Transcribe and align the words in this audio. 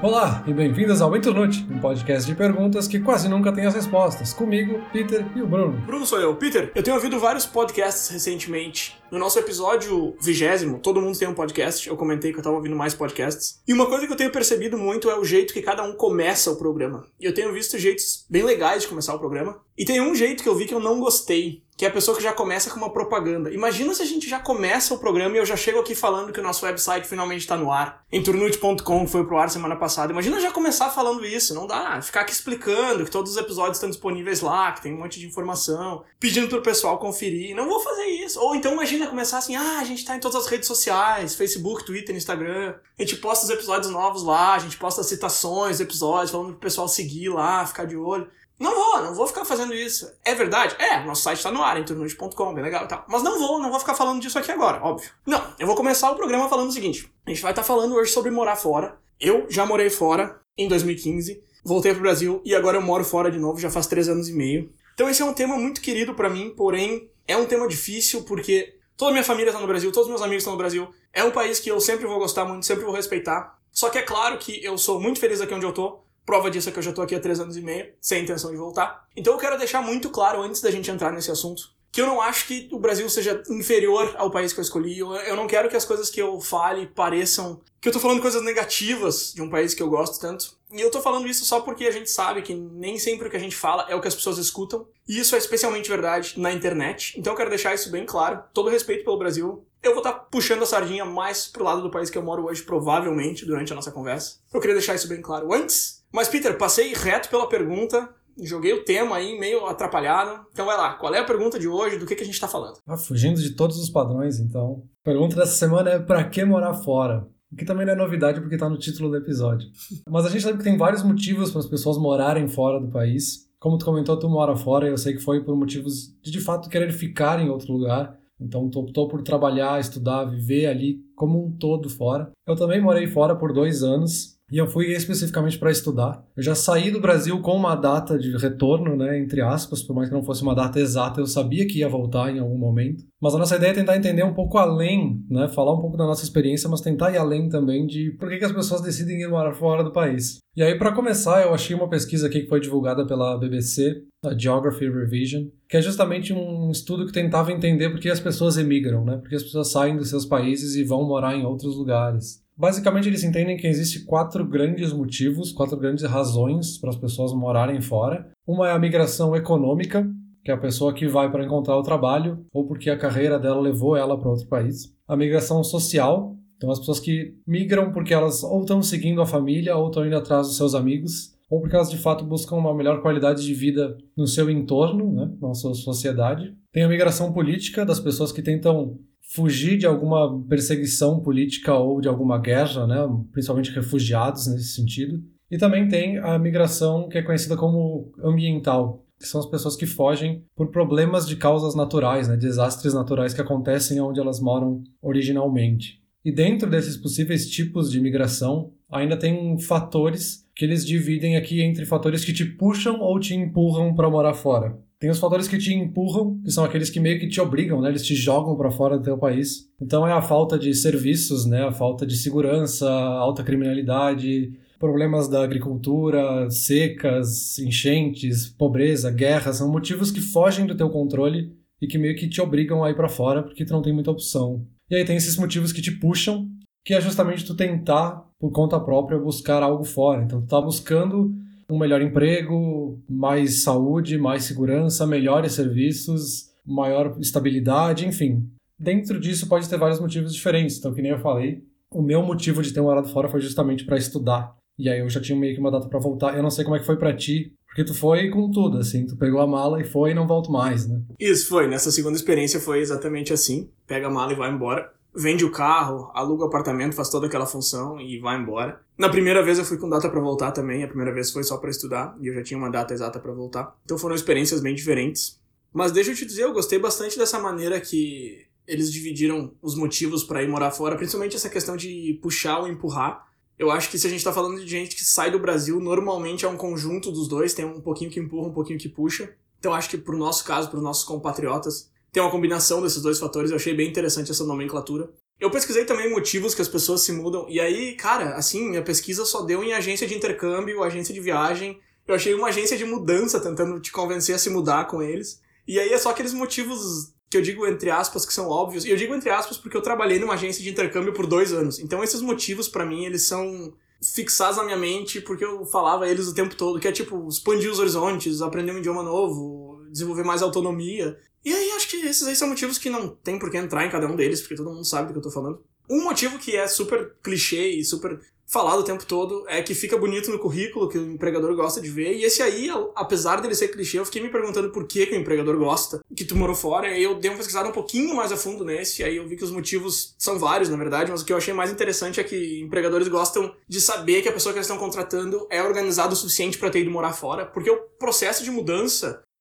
Olá 0.00 0.44
e 0.46 0.52
bem-vindos 0.52 1.02
ao 1.02 1.16
Internute, 1.16 1.66
um 1.68 1.80
podcast 1.80 2.24
de 2.24 2.32
perguntas 2.32 2.86
que 2.86 3.00
quase 3.00 3.28
nunca 3.28 3.52
tem 3.52 3.66
as 3.66 3.74
respostas. 3.74 4.32
Comigo, 4.32 4.80
Peter 4.92 5.26
e 5.34 5.42
o 5.42 5.46
Bruno. 5.46 5.72
Bruno 5.84 6.06
sou 6.06 6.20
eu. 6.20 6.36
Peter, 6.36 6.70
eu 6.72 6.84
tenho 6.84 6.96
ouvido 6.96 7.18
vários 7.18 7.44
podcasts 7.44 8.08
recentemente. 8.08 8.96
No 9.10 9.18
nosso 9.18 9.40
episódio 9.40 10.16
vigésimo, 10.20 10.78
todo 10.78 11.00
mundo 11.00 11.18
tem 11.18 11.26
um 11.26 11.34
podcast. 11.34 11.88
Eu 11.88 11.96
comentei 11.96 12.32
que 12.32 12.38
eu 12.38 12.42
tava 12.44 12.54
ouvindo 12.54 12.76
mais 12.76 12.94
podcasts. 12.94 13.60
E 13.66 13.72
uma 13.72 13.86
coisa 13.86 14.06
que 14.06 14.12
eu 14.12 14.16
tenho 14.16 14.30
percebido 14.30 14.78
muito 14.78 15.10
é 15.10 15.18
o 15.18 15.24
jeito 15.24 15.52
que 15.52 15.62
cada 15.62 15.82
um 15.82 15.92
começa 15.92 16.48
o 16.52 16.56
programa. 16.56 17.04
E 17.18 17.24
eu 17.24 17.34
tenho 17.34 17.52
visto 17.52 17.76
jeitos 17.76 18.24
bem 18.30 18.44
legais 18.44 18.82
de 18.82 18.88
começar 18.88 19.16
o 19.16 19.18
programa. 19.18 19.58
E 19.76 19.84
tem 19.84 20.00
um 20.00 20.14
jeito 20.14 20.44
que 20.44 20.48
eu 20.48 20.54
vi 20.54 20.66
que 20.66 20.74
eu 20.74 20.80
não 20.80 21.00
gostei, 21.00 21.64
que 21.78 21.84
é 21.84 21.88
a 21.88 21.92
pessoa 21.92 22.16
que 22.16 22.22
já 22.22 22.32
começa 22.32 22.68
com 22.70 22.76
uma 22.76 22.90
propaganda. 22.90 23.54
Imagina 23.54 23.94
se 23.94 24.02
a 24.02 24.04
gente 24.04 24.28
já 24.28 24.40
começa 24.40 24.92
o 24.92 24.98
programa 24.98 25.36
e 25.36 25.38
eu 25.38 25.46
já 25.46 25.56
chego 25.56 25.78
aqui 25.78 25.94
falando 25.94 26.32
que 26.32 26.40
o 26.40 26.42
nosso 26.42 26.66
website 26.66 27.06
finalmente 27.06 27.42
está 27.42 27.56
no 27.56 27.70
ar. 27.70 28.04
Enturnute.com 28.10 29.06
foi 29.06 29.24
pro 29.24 29.38
ar 29.38 29.48
semana 29.48 29.76
passada. 29.76 30.12
Imagina 30.12 30.40
já 30.40 30.50
começar 30.50 30.90
falando 30.90 31.24
isso. 31.24 31.54
Não 31.54 31.68
dá. 31.68 32.02
Ficar 32.02 32.22
aqui 32.22 32.32
explicando 32.32 33.04
que 33.04 33.10
todos 33.12 33.30
os 33.30 33.36
episódios 33.36 33.76
estão 33.76 33.88
disponíveis 33.88 34.40
lá, 34.40 34.72
que 34.72 34.82
tem 34.82 34.92
um 34.92 34.98
monte 34.98 35.20
de 35.20 35.26
informação, 35.28 36.02
pedindo 36.18 36.48
pro 36.48 36.60
pessoal 36.62 36.98
conferir. 36.98 37.54
Não 37.54 37.68
vou 37.68 37.78
fazer 37.78 38.06
isso. 38.06 38.40
Ou 38.40 38.56
então 38.56 38.72
imagina 38.72 39.06
começar 39.06 39.38
assim: 39.38 39.54
ah, 39.54 39.78
a 39.78 39.84
gente 39.84 40.04
tá 40.04 40.16
em 40.16 40.20
todas 40.20 40.42
as 40.42 40.48
redes 40.48 40.66
sociais, 40.66 41.36
Facebook, 41.36 41.84
Twitter, 41.84 42.16
Instagram. 42.16 42.74
A 42.98 43.02
gente 43.02 43.14
posta 43.18 43.44
os 43.44 43.50
episódios 43.52 43.92
novos 43.92 44.24
lá, 44.24 44.54
a 44.54 44.58
gente 44.58 44.76
posta 44.76 45.04
citações 45.04 45.78
episódios, 45.78 46.32
falando 46.32 46.48
pro 46.48 46.58
pessoal 46.58 46.88
seguir 46.88 47.28
lá, 47.28 47.64
ficar 47.64 47.84
de 47.84 47.96
olho. 47.96 48.28
Não 48.58 48.74
vou, 48.74 49.02
não 49.02 49.14
vou 49.14 49.26
ficar 49.26 49.44
fazendo 49.44 49.72
isso. 49.72 50.10
É 50.24 50.34
verdade? 50.34 50.74
É, 50.78 51.04
nosso 51.04 51.22
site 51.22 51.42
tá 51.42 51.52
no 51.52 51.62
ar, 51.62 51.78
entornoite.com, 51.78 52.54
bem 52.54 52.64
legal 52.64 52.84
e 52.84 52.88
tal. 52.88 53.04
Mas 53.08 53.22
não 53.22 53.38
vou, 53.38 53.60
não 53.60 53.70
vou 53.70 53.78
ficar 53.78 53.94
falando 53.94 54.20
disso 54.20 54.38
aqui 54.38 54.50
agora, 54.50 54.82
óbvio. 54.82 55.10
Não, 55.24 55.42
eu 55.58 55.66
vou 55.66 55.76
começar 55.76 56.10
o 56.10 56.16
programa 56.16 56.48
falando 56.48 56.68
o 56.68 56.72
seguinte. 56.72 57.10
A 57.24 57.30
gente 57.30 57.42
vai 57.42 57.52
estar 57.52 57.62
tá 57.62 57.66
falando 57.66 57.94
hoje 57.94 58.10
sobre 58.10 58.30
morar 58.30 58.56
fora. 58.56 58.98
Eu 59.20 59.46
já 59.48 59.64
morei 59.64 59.90
fora 59.90 60.40
em 60.56 60.66
2015, 60.68 61.40
voltei 61.64 61.92
pro 61.92 62.02
Brasil 62.02 62.42
e 62.44 62.54
agora 62.54 62.76
eu 62.76 62.82
moro 62.82 63.04
fora 63.04 63.30
de 63.30 63.38
novo, 63.38 63.60
já 63.60 63.70
faz 63.70 63.86
três 63.86 64.08
anos 64.08 64.28
e 64.28 64.32
meio. 64.32 64.72
Então 64.94 65.08
esse 65.08 65.22
é 65.22 65.24
um 65.24 65.32
tema 65.32 65.56
muito 65.56 65.80
querido 65.80 66.14
para 66.14 66.28
mim, 66.28 66.52
porém 66.56 67.08
é 67.26 67.36
um 67.36 67.46
tema 67.46 67.68
difícil 67.68 68.24
porque 68.24 68.74
toda 68.96 69.12
minha 69.12 69.22
família 69.22 69.52
tá 69.52 69.60
no 69.60 69.66
Brasil, 69.66 69.92
todos 69.92 70.08
os 70.08 70.10
meus 70.10 70.22
amigos 70.22 70.42
estão 70.42 70.54
no 70.54 70.58
Brasil. 70.58 70.88
É 71.12 71.22
um 71.22 71.30
país 71.30 71.60
que 71.60 71.70
eu 71.70 71.78
sempre 71.80 72.06
vou 72.06 72.18
gostar 72.18 72.44
muito, 72.44 72.66
sempre 72.66 72.84
vou 72.84 72.92
respeitar. 72.92 73.56
Só 73.70 73.88
que 73.90 73.98
é 73.98 74.02
claro 74.02 74.38
que 74.38 74.64
eu 74.64 74.76
sou 74.76 75.00
muito 75.00 75.20
feliz 75.20 75.40
aqui 75.40 75.54
onde 75.54 75.64
eu 75.64 75.72
tô, 75.72 76.00
Prova 76.28 76.50
disso 76.50 76.68
é 76.68 76.72
que 76.72 76.78
eu 76.78 76.82
já 76.82 76.92
tô 76.92 77.00
aqui 77.00 77.14
há 77.14 77.20
três 77.20 77.40
anos 77.40 77.56
e 77.56 77.62
meio, 77.62 77.90
sem 78.02 78.22
intenção 78.22 78.50
de 78.50 78.58
voltar. 78.58 79.02
Então 79.16 79.32
eu 79.32 79.38
quero 79.38 79.56
deixar 79.56 79.80
muito 79.80 80.10
claro, 80.10 80.42
antes 80.42 80.60
da 80.60 80.70
gente 80.70 80.90
entrar 80.90 81.10
nesse 81.10 81.30
assunto, 81.30 81.70
que 81.90 82.02
eu 82.02 82.06
não 82.06 82.20
acho 82.20 82.46
que 82.46 82.68
o 82.70 82.78
Brasil 82.78 83.08
seja 83.08 83.42
inferior 83.48 84.14
ao 84.18 84.30
país 84.30 84.52
que 84.52 84.60
eu 84.60 84.62
escolhi. 84.62 84.98
Eu 84.98 85.34
não 85.34 85.46
quero 85.46 85.70
que 85.70 85.76
as 85.76 85.86
coisas 85.86 86.10
que 86.10 86.20
eu 86.20 86.38
fale 86.38 86.86
pareçam 86.88 87.62
que 87.80 87.88
eu 87.88 87.92
tô 87.94 87.98
falando 87.98 88.20
coisas 88.20 88.42
negativas 88.42 89.32
de 89.32 89.40
um 89.40 89.48
país 89.48 89.72
que 89.72 89.82
eu 89.82 89.88
gosto 89.88 90.20
tanto. 90.20 90.58
E 90.70 90.78
eu 90.78 90.90
tô 90.90 91.00
falando 91.00 91.26
isso 91.26 91.46
só 91.46 91.60
porque 91.60 91.86
a 91.86 91.90
gente 91.90 92.10
sabe 92.10 92.42
que 92.42 92.52
nem 92.52 92.98
sempre 92.98 93.26
o 93.26 93.30
que 93.30 93.36
a 93.38 93.40
gente 93.40 93.56
fala 93.56 93.86
é 93.88 93.94
o 93.94 94.00
que 94.02 94.08
as 94.08 94.14
pessoas 94.14 94.36
escutam. 94.36 94.86
E 95.08 95.18
isso 95.18 95.34
é 95.34 95.38
especialmente 95.38 95.88
verdade 95.88 96.34
na 96.38 96.52
internet. 96.52 97.18
Então 97.18 97.32
eu 97.32 97.38
quero 97.38 97.48
deixar 97.48 97.74
isso 97.74 97.90
bem 97.90 98.04
claro. 98.04 98.44
Todo 98.52 98.68
respeito 98.68 99.02
pelo 99.02 99.16
Brasil. 99.16 99.64
Eu 99.82 99.92
vou 99.92 100.02
estar 100.02 100.12
tá 100.12 100.18
puxando 100.30 100.62
a 100.62 100.66
sardinha 100.66 101.06
mais 101.06 101.46
pro 101.46 101.64
lado 101.64 101.80
do 101.80 101.90
país 101.90 102.10
que 102.10 102.18
eu 102.18 102.22
moro 102.22 102.44
hoje, 102.44 102.62
provavelmente, 102.64 103.46
durante 103.46 103.72
a 103.72 103.76
nossa 103.76 103.90
conversa. 103.90 104.40
Eu 104.52 104.60
queria 104.60 104.76
deixar 104.76 104.94
isso 104.94 105.08
bem 105.08 105.22
claro 105.22 105.54
antes 105.54 105.97
mas, 106.12 106.28
Peter, 106.28 106.56
passei 106.56 106.92
reto 106.94 107.28
pela 107.28 107.48
pergunta, 107.48 108.08
joguei 108.42 108.72
o 108.72 108.84
tema 108.84 109.16
aí 109.16 109.38
meio 109.38 109.66
atrapalhado. 109.66 110.46
Então 110.52 110.66
vai 110.66 110.76
lá, 110.76 110.94
qual 110.94 111.14
é 111.14 111.18
a 111.18 111.24
pergunta 111.24 111.58
de 111.58 111.68
hoje? 111.68 111.98
Do 111.98 112.06
que, 112.06 112.14
que 112.14 112.22
a 112.22 112.26
gente 112.26 112.34
está 112.34 112.48
falando? 112.48 112.78
Ah, 112.86 112.96
fugindo 112.96 113.40
de 113.40 113.50
todos 113.50 113.78
os 113.78 113.90
padrões, 113.90 114.38
então. 114.38 114.82
A 115.02 115.10
pergunta 115.10 115.36
dessa 115.36 115.54
semana 115.54 115.90
é: 115.90 115.98
para 115.98 116.24
que 116.24 116.44
morar 116.44 116.74
fora? 116.74 117.26
O 117.50 117.56
que 117.56 117.64
também 117.64 117.86
não 117.86 117.94
é 117.94 117.96
novidade 117.96 118.40
porque 118.40 118.56
está 118.56 118.68
no 118.68 118.78
título 118.78 119.08
do 119.08 119.16
episódio. 119.16 119.68
Mas 120.08 120.26
a 120.26 120.28
gente 120.28 120.42
sabe 120.42 120.58
que 120.58 120.64
tem 120.64 120.76
vários 120.76 121.02
motivos 121.02 121.50
para 121.50 121.60
as 121.60 121.66
pessoas 121.66 121.96
morarem 121.96 122.46
fora 122.46 122.78
do 122.78 122.90
país. 122.90 123.48
Como 123.58 123.78
tu 123.78 123.84
comentou, 123.84 124.18
tu 124.18 124.28
mora 124.28 124.54
fora 124.54 124.86
e 124.86 124.90
eu 124.90 124.98
sei 124.98 125.14
que 125.14 125.22
foi 125.22 125.42
por 125.42 125.56
motivos 125.56 126.14
de 126.22 126.30
de 126.30 126.40
fato 126.40 126.68
querer 126.68 126.92
ficar 126.92 127.40
em 127.40 127.48
outro 127.48 127.72
lugar. 127.72 128.16
Então 128.40 128.68
tu 128.70 128.78
optou 128.78 129.08
por 129.08 129.22
trabalhar, 129.22 129.80
estudar, 129.80 130.26
viver 130.26 130.66
ali 130.66 131.00
como 131.16 131.44
um 131.44 131.50
todo 131.50 131.88
fora. 131.88 132.30
Eu 132.46 132.54
também 132.54 132.80
morei 132.80 133.08
fora 133.08 133.34
por 133.34 133.52
dois 133.52 133.82
anos 133.82 134.37
e 134.50 134.56
eu 134.56 134.66
fui 134.66 134.92
especificamente 134.92 135.58
para 135.58 135.70
estudar. 135.70 136.24
Eu 136.36 136.42
já 136.42 136.54
saí 136.54 136.90
do 136.90 137.00
Brasil 137.00 137.40
com 137.40 137.54
uma 137.54 137.74
data 137.74 138.18
de 138.18 138.36
retorno, 138.36 138.96
né, 138.96 139.18
entre 139.18 139.40
aspas, 139.40 139.82
por 139.82 139.94
mais 139.94 140.08
que 140.08 140.14
não 140.14 140.22
fosse 140.22 140.42
uma 140.42 140.54
data 140.54 140.80
exata, 140.80 141.20
eu 141.20 141.26
sabia 141.26 141.66
que 141.66 141.80
ia 141.80 141.88
voltar 141.88 142.34
em 142.34 142.38
algum 142.38 142.56
momento. 142.56 143.04
Mas 143.20 143.34
a 143.34 143.38
nossa 143.38 143.56
ideia 143.56 143.72
é 143.72 143.74
tentar 143.74 143.96
entender 143.96 144.22
um 144.22 144.32
pouco 144.32 144.56
além, 144.56 145.22
né, 145.28 145.48
falar 145.48 145.74
um 145.74 145.80
pouco 145.80 145.96
da 145.96 146.06
nossa 146.06 146.24
experiência, 146.24 146.68
mas 146.68 146.80
tentar 146.80 147.12
ir 147.12 147.18
além 147.18 147.48
também 147.48 147.86
de 147.86 148.10
por 148.12 148.28
que, 148.28 148.38
que 148.38 148.44
as 148.44 148.52
pessoas 148.52 148.80
decidem 148.80 149.20
ir 149.20 149.28
morar 149.28 149.52
fora 149.52 149.84
do 149.84 149.92
país. 149.92 150.38
E 150.56 150.62
aí, 150.62 150.76
para 150.76 150.92
começar, 150.92 151.42
eu 151.42 151.54
achei 151.54 151.76
uma 151.76 151.88
pesquisa 151.88 152.26
aqui 152.26 152.40
que 152.40 152.48
foi 152.48 152.60
divulgada 152.60 153.06
pela 153.06 153.38
BBC, 153.38 154.02
a 154.24 154.36
Geography 154.36 154.90
Revision, 154.90 155.44
que 155.68 155.76
é 155.76 155.82
justamente 155.82 156.32
um 156.32 156.70
estudo 156.70 157.06
que 157.06 157.12
tentava 157.12 157.52
entender 157.52 157.90
por 157.90 158.00
que 158.00 158.08
as 158.08 158.18
pessoas 158.18 158.56
emigram, 158.56 159.04
né, 159.04 159.18
por 159.18 159.28
que 159.28 159.36
as 159.36 159.42
pessoas 159.42 159.70
saem 159.70 159.96
dos 159.96 160.08
seus 160.08 160.24
países 160.24 160.74
e 160.74 160.82
vão 160.82 161.06
morar 161.06 161.36
em 161.36 161.44
outros 161.44 161.76
lugares. 161.76 162.42
Basicamente, 162.58 163.06
eles 163.06 163.22
entendem 163.22 163.56
que 163.56 163.68
existe 163.68 164.04
quatro 164.04 164.44
grandes 164.44 164.92
motivos, 164.92 165.52
quatro 165.52 165.76
grandes 165.76 166.04
razões 166.04 166.76
para 166.76 166.90
as 166.90 166.96
pessoas 166.96 167.32
morarem 167.32 167.80
fora. 167.80 168.28
Uma 168.44 168.68
é 168.68 168.72
a 168.72 168.78
migração 168.80 169.36
econômica, 169.36 170.04
que 170.44 170.50
é 170.50 170.54
a 170.54 170.58
pessoa 170.58 170.92
que 170.92 171.06
vai 171.06 171.30
para 171.30 171.44
encontrar 171.44 171.76
o 171.76 171.84
trabalho 171.84 172.44
ou 172.52 172.66
porque 172.66 172.90
a 172.90 172.98
carreira 172.98 173.38
dela 173.38 173.60
levou 173.60 173.96
ela 173.96 174.18
para 174.18 174.30
outro 174.30 174.48
país. 174.48 174.92
A 175.06 175.16
migração 175.16 175.62
social, 175.62 176.36
então 176.56 176.68
as 176.68 176.80
pessoas 176.80 176.98
que 176.98 177.34
migram 177.46 177.92
porque 177.92 178.12
elas 178.12 178.42
ou 178.42 178.62
estão 178.62 178.82
seguindo 178.82 179.22
a 179.22 179.26
família 179.26 179.76
ou 179.76 179.86
estão 179.86 180.04
indo 180.04 180.16
atrás 180.16 180.48
dos 180.48 180.56
seus 180.56 180.74
amigos, 180.74 181.38
ou 181.48 181.60
porque 181.60 181.76
elas 181.76 181.90
de 181.90 181.96
fato 181.96 182.24
buscam 182.24 182.56
uma 182.56 182.74
melhor 182.74 183.00
qualidade 183.02 183.44
de 183.44 183.54
vida 183.54 183.96
no 184.16 184.26
seu 184.26 184.50
entorno, 184.50 185.12
né, 185.12 185.30
na 185.40 185.54
sua 185.54 185.74
sociedade. 185.74 186.52
Tem 186.72 186.82
a 186.82 186.88
migração 186.88 187.32
política, 187.32 187.86
das 187.86 188.00
pessoas 188.00 188.32
que 188.32 188.42
tentam 188.42 188.98
fugir 189.28 189.76
de 189.76 189.86
alguma 189.86 190.42
perseguição 190.44 191.20
política 191.20 191.74
ou 191.74 192.00
de 192.00 192.08
alguma 192.08 192.38
guerra, 192.38 192.86
né, 192.86 192.96
principalmente 193.30 193.70
refugiados 193.70 194.46
nesse 194.46 194.72
sentido. 194.74 195.22
E 195.50 195.58
também 195.58 195.88
tem 195.88 196.18
a 196.18 196.38
migração 196.38 197.08
que 197.08 197.18
é 197.18 197.22
conhecida 197.22 197.56
como 197.56 198.10
ambiental, 198.22 199.04
que 199.18 199.26
são 199.26 199.40
as 199.40 199.46
pessoas 199.46 199.76
que 199.76 199.86
fogem 199.86 200.44
por 200.56 200.70
problemas 200.70 201.26
de 201.26 201.36
causas 201.36 201.74
naturais, 201.74 202.28
né, 202.28 202.36
desastres 202.36 202.94
naturais 202.94 203.34
que 203.34 203.40
acontecem 203.40 204.00
onde 204.00 204.20
elas 204.20 204.40
moram 204.40 204.82
originalmente. 205.02 206.02
E 206.24 206.32
dentro 206.32 206.68
desses 206.68 206.96
possíveis 206.96 207.48
tipos 207.48 207.90
de 207.90 208.00
migração, 208.00 208.72
ainda 208.90 209.16
tem 209.16 209.58
fatores 209.60 210.46
que 210.54 210.64
eles 210.64 210.84
dividem 210.84 211.36
aqui 211.36 211.62
entre 211.62 211.86
fatores 211.86 212.24
que 212.24 212.32
te 212.32 212.44
puxam 212.44 213.00
ou 213.00 213.20
te 213.20 213.34
empurram 213.34 213.94
para 213.94 214.10
morar 214.10 214.34
fora. 214.34 214.76
Tem 215.00 215.10
os 215.10 215.18
fatores 215.20 215.46
que 215.46 215.58
te 215.58 215.72
empurram, 215.72 216.40
que 216.42 216.50
são 216.50 216.64
aqueles 216.64 216.90
que 216.90 216.98
meio 216.98 217.20
que 217.20 217.28
te 217.28 217.40
obrigam, 217.40 217.80
né? 217.80 217.88
Eles 217.88 218.04
te 218.04 218.16
jogam 218.16 218.56
para 218.56 218.70
fora 218.70 218.98
do 218.98 219.04
teu 219.04 219.16
país. 219.16 219.70
Então 219.80 220.06
é 220.06 220.12
a 220.12 220.20
falta 220.20 220.58
de 220.58 220.74
serviços, 220.74 221.46
né? 221.46 221.62
A 221.62 221.72
falta 221.72 222.04
de 222.04 222.16
segurança, 222.16 222.90
alta 222.90 223.44
criminalidade, 223.44 224.52
problemas 224.78 225.28
da 225.28 225.44
agricultura, 225.44 226.50
secas, 226.50 227.58
enchentes, 227.60 228.48
pobreza, 228.48 229.10
guerra, 229.10 229.52
são 229.52 229.70
motivos 229.70 230.10
que 230.10 230.20
fogem 230.20 230.66
do 230.66 230.76
teu 230.76 230.90
controle 230.90 231.52
e 231.80 231.86
que 231.86 231.98
meio 231.98 232.16
que 232.16 232.28
te 232.28 232.40
obrigam 232.40 232.82
a 232.82 232.90
ir 232.90 232.96
para 232.96 233.08
fora 233.08 233.42
porque 233.42 233.64
tu 233.64 233.72
não 233.72 233.82
tem 233.82 233.92
muita 233.92 234.10
opção. 234.10 234.66
E 234.90 234.96
aí 234.96 235.04
tem 235.04 235.16
esses 235.16 235.36
motivos 235.36 235.72
que 235.72 235.82
te 235.82 235.92
puxam, 235.92 236.48
que 236.84 236.94
é 236.94 237.00
justamente 237.00 237.44
tu 237.44 237.54
tentar 237.54 238.24
por 238.38 238.50
conta 238.50 238.80
própria 238.80 239.18
buscar 239.18 239.62
algo 239.62 239.84
fora. 239.84 240.24
Então 240.24 240.40
tu 240.40 240.48
tá 240.48 240.60
buscando 240.60 241.32
um 241.70 241.78
melhor 241.78 242.00
emprego, 242.00 242.98
mais 243.08 243.62
saúde, 243.62 244.16
mais 244.16 244.44
segurança, 244.44 245.06
melhores 245.06 245.52
serviços, 245.52 246.50
maior 246.64 247.16
estabilidade, 247.20 248.06
enfim. 248.06 248.48
Dentro 248.78 249.18
disso 249.20 249.48
pode 249.48 249.68
ter 249.68 249.78
vários 249.78 250.00
motivos 250.00 250.32
diferentes. 250.32 250.78
Então, 250.78 250.94
que 250.94 251.02
nem 251.02 251.12
eu 251.12 251.18
falei, 251.18 251.62
o 251.90 252.00
meu 252.00 252.22
motivo 252.22 252.62
de 252.62 252.72
ter 252.72 252.80
morado 252.80 253.08
fora 253.08 253.28
foi 253.28 253.40
justamente 253.40 253.84
para 253.84 253.98
estudar. 253.98 254.56
E 254.78 254.88
aí 254.88 255.00
eu 255.00 255.08
já 255.08 255.20
tinha 255.20 255.38
meio 255.38 255.54
que 255.54 255.60
uma 255.60 255.70
data 255.70 255.88
para 255.88 255.98
voltar. 255.98 256.36
Eu 256.36 256.42
não 256.42 256.50
sei 256.50 256.64
como 256.64 256.76
é 256.76 256.78
que 256.78 256.86
foi 256.86 256.96
para 256.96 257.14
ti, 257.14 257.52
porque 257.66 257.84
tu 257.84 257.92
foi 257.92 258.30
com 258.30 258.50
tudo, 258.50 258.78
assim, 258.78 259.04
tu 259.06 259.16
pegou 259.16 259.40
a 259.40 259.46
mala 259.46 259.80
e 259.80 259.84
foi 259.84 260.12
e 260.12 260.14
não 260.14 260.26
volto 260.26 260.52
mais, 260.52 260.86
né? 260.86 261.00
Isso 261.18 261.48
foi, 261.48 261.66
nessa 261.66 261.90
segunda 261.90 262.16
experiência 262.16 262.60
foi 262.60 262.80
exatamente 262.80 263.32
assim. 263.32 263.68
Pega 263.86 264.06
a 264.06 264.10
mala 264.10 264.32
e 264.32 264.36
vai 264.36 264.50
embora 264.50 264.90
vende 265.18 265.44
o 265.44 265.50
carro, 265.50 266.10
aluga 266.14 266.44
o 266.44 266.46
apartamento, 266.46 266.94
faz 266.94 267.08
toda 267.08 267.26
aquela 267.26 267.44
função 267.44 268.00
e 268.00 268.20
vai 268.20 268.38
embora. 268.38 268.80
Na 268.96 269.08
primeira 269.08 269.42
vez 269.42 269.58
eu 269.58 269.64
fui 269.64 269.76
com 269.76 269.88
data 269.88 270.08
para 270.08 270.20
voltar 270.20 270.52
também, 270.52 270.84
a 270.84 270.86
primeira 270.86 271.12
vez 271.12 271.32
foi 271.32 271.42
só 271.42 271.56
para 271.56 271.70
estudar 271.70 272.16
e 272.20 272.28
eu 272.28 272.34
já 272.34 272.42
tinha 272.42 272.56
uma 272.56 272.70
data 272.70 272.94
exata 272.94 273.18
para 273.18 273.32
voltar. 273.32 273.76
Então 273.84 273.98
foram 273.98 274.14
experiências 274.14 274.60
bem 274.60 274.76
diferentes. 274.76 275.40
Mas 275.72 275.90
deixa 275.90 276.12
eu 276.12 276.14
te 276.14 276.24
dizer, 276.24 276.44
eu 276.44 276.52
gostei 276.52 276.78
bastante 276.78 277.18
dessa 277.18 277.38
maneira 277.38 277.80
que 277.80 278.46
eles 278.64 278.92
dividiram 278.92 279.52
os 279.60 279.74
motivos 279.74 280.22
para 280.22 280.42
ir 280.42 280.48
morar 280.48 280.70
fora, 280.70 280.96
principalmente 280.96 281.34
essa 281.34 281.50
questão 281.50 281.76
de 281.76 282.18
puxar 282.22 282.60
ou 282.60 282.68
empurrar. 282.68 283.26
Eu 283.58 283.72
acho 283.72 283.90
que 283.90 283.98
se 283.98 284.06
a 284.06 284.10
gente 284.10 284.22
tá 284.22 284.32
falando 284.32 284.60
de 284.60 284.68
gente 284.68 284.94
que 284.94 285.04
sai 285.04 285.32
do 285.32 285.38
Brasil, 285.40 285.80
normalmente 285.80 286.44
é 286.44 286.48
um 286.48 286.56
conjunto 286.56 287.10
dos 287.10 287.26
dois, 287.26 287.54
tem 287.54 287.64
um 287.64 287.80
pouquinho 287.80 288.10
que 288.10 288.20
empurra, 288.20 288.48
um 288.48 288.52
pouquinho 288.52 288.78
que 288.78 288.88
puxa. 288.88 289.34
Então 289.58 289.74
acho 289.74 289.90
que 289.90 289.98
pro 289.98 290.16
nosso 290.16 290.44
caso, 290.44 290.70
pros 290.70 290.82
nossos 290.82 291.02
compatriotas, 291.02 291.90
tem 292.12 292.22
uma 292.22 292.30
combinação 292.30 292.82
desses 292.82 293.02
dois 293.02 293.18
fatores. 293.18 293.50
Eu 293.50 293.56
achei 293.56 293.74
bem 293.74 293.88
interessante 293.88 294.30
essa 294.30 294.44
nomenclatura. 294.44 295.10
Eu 295.40 295.50
pesquisei 295.50 295.84
também 295.84 296.10
motivos 296.10 296.54
que 296.54 296.62
as 296.62 296.68
pessoas 296.68 297.02
se 297.02 297.12
mudam, 297.12 297.46
e 297.48 297.60
aí, 297.60 297.94
cara, 297.94 298.34
assim, 298.34 298.70
minha 298.70 298.82
pesquisa 298.82 299.24
só 299.24 299.42
deu 299.42 299.62
em 299.62 299.72
agência 299.72 300.06
de 300.06 300.16
intercâmbio, 300.16 300.82
agência 300.82 301.14
de 301.14 301.20
viagem. 301.20 301.80
Eu 302.06 302.14
achei 302.14 302.34
uma 302.34 302.48
agência 302.48 302.76
de 302.76 302.84
mudança 302.84 303.38
tentando 303.38 303.78
te 303.78 303.92
convencer 303.92 304.34
a 304.34 304.38
se 304.38 304.50
mudar 304.50 304.86
com 304.86 305.00
eles. 305.02 305.40
E 305.66 305.78
aí 305.78 305.90
é 305.90 305.98
só 305.98 306.10
aqueles 306.10 306.32
motivos 306.32 307.12
que 307.30 307.36
eu 307.36 307.42
digo 307.42 307.66
entre 307.66 307.90
aspas 307.90 308.24
que 308.24 308.32
são 308.32 308.48
óbvios. 308.48 308.84
E 308.84 308.90
eu 308.90 308.96
digo 308.96 309.14
entre 309.14 309.30
aspas 309.30 309.58
porque 309.58 309.76
eu 309.76 309.82
trabalhei 309.82 310.18
numa 310.18 310.34
agência 310.34 310.62
de 310.62 310.70
intercâmbio 310.70 311.12
por 311.12 311.26
dois 311.26 311.52
anos. 311.52 311.78
Então 311.78 312.02
esses 312.02 312.22
motivos 312.22 312.66
para 312.66 312.86
mim 312.86 313.04
eles 313.04 313.26
são 313.26 313.72
fixados 314.02 314.56
na 314.56 314.64
minha 314.64 314.76
mente 314.76 315.20
porque 315.20 315.44
eu 315.44 315.66
falava 315.66 316.08
eles 316.08 316.26
o 316.26 316.34
tempo 316.34 316.54
todo, 316.54 316.80
que 316.80 316.88
é 316.88 316.92
tipo 316.92 317.28
expandir 317.28 317.70
os 317.70 317.78
horizontes, 317.78 318.40
aprender 318.40 318.72
um 318.72 318.78
idioma 318.78 319.02
novo, 319.02 319.84
desenvolver 319.90 320.24
mais 320.24 320.40
autonomia. 320.40 321.18
E 321.44 321.52
aí 321.52 321.70
acho 321.72 321.88
que 321.88 321.96
esses 321.96 322.26
aí 322.26 322.36
são 322.36 322.48
motivos 322.48 322.78
que 322.78 322.90
não 322.90 323.08
tem 323.08 323.38
por 323.38 323.50
que 323.50 323.56
entrar 323.56 323.86
em 323.86 323.90
cada 323.90 324.06
um 324.06 324.16
deles, 324.16 324.40
porque 324.40 324.56
todo 324.56 324.70
mundo 324.70 324.84
sabe 324.84 325.08
do 325.08 325.12
que 325.14 325.18
eu 325.18 325.22
tô 325.22 325.30
falando. 325.30 325.62
Um 325.88 326.04
motivo 326.04 326.38
que 326.38 326.54
é 326.54 326.66
super 326.66 327.14
clichê 327.22 327.68
e 327.70 327.84
super 327.84 328.20
falado 328.48 328.80
o 328.80 328.82
tempo 328.82 329.04
todo 329.04 329.44
é 329.46 329.62
que 329.62 329.74
fica 329.74 329.96
bonito 329.96 330.30
no 330.30 330.38
currículo, 330.38 330.88
que 330.88 330.98
o 330.98 331.12
empregador 331.12 331.54
gosta 331.54 331.80
de 331.80 331.88
ver. 331.88 332.16
E 332.16 332.24
esse 332.24 332.42
aí, 332.42 332.68
apesar 332.96 333.40
dele 333.40 333.54
ser 333.54 333.68
clichê, 333.68 333.98
eu 333.98 334.04
fiquei 334.06 334.22
me 334.22 334.30
perguntando 334.30 334.70
por 334.70 334.86
que, 334.86 335.06
que 335.06 335.14
o 335.14 335.18
empregador 335.18 335.56
gosta, 335.58 336.00
que 336.16 336.24
tu 336.24 336.34
morou 336.34 336.56
fora. 336.56 336.96
E 336.96 337.02
eu 337.02 337.14
dei 337.14 337.30
uma 337.30 337.36
pesquisada 337.36 337.68
um 337.68 337.72
pouquinho 337.72 338.16
mais 338.16 338.32
a 338.32 338.36
fundo 338.36 338.64
nesse, 338.64 339.04
aí 339.04 339.16
eu 339.16 339.28
vi 339.28 339.36
que 339.36 339.44
os 339.44 339.50
motivos 339.50 340.14
são 340.18 340.38
vários, 340.38 340.70
na 340.70 340.76
verdade, 340.76 341.10
mas 341.10 341.20
o 341.20 341.24
que 341.24 341.32
eu 341.32 341.36
achei 341.36 341.52
mais 341.52 341.70
interessante 341.70 342.18
é 342.18 342.24
que 342.24 342.60
empregadores 342.60 343.08
gostam 343.08 343.54
de 343.68 343.80
saber 343.80 344.22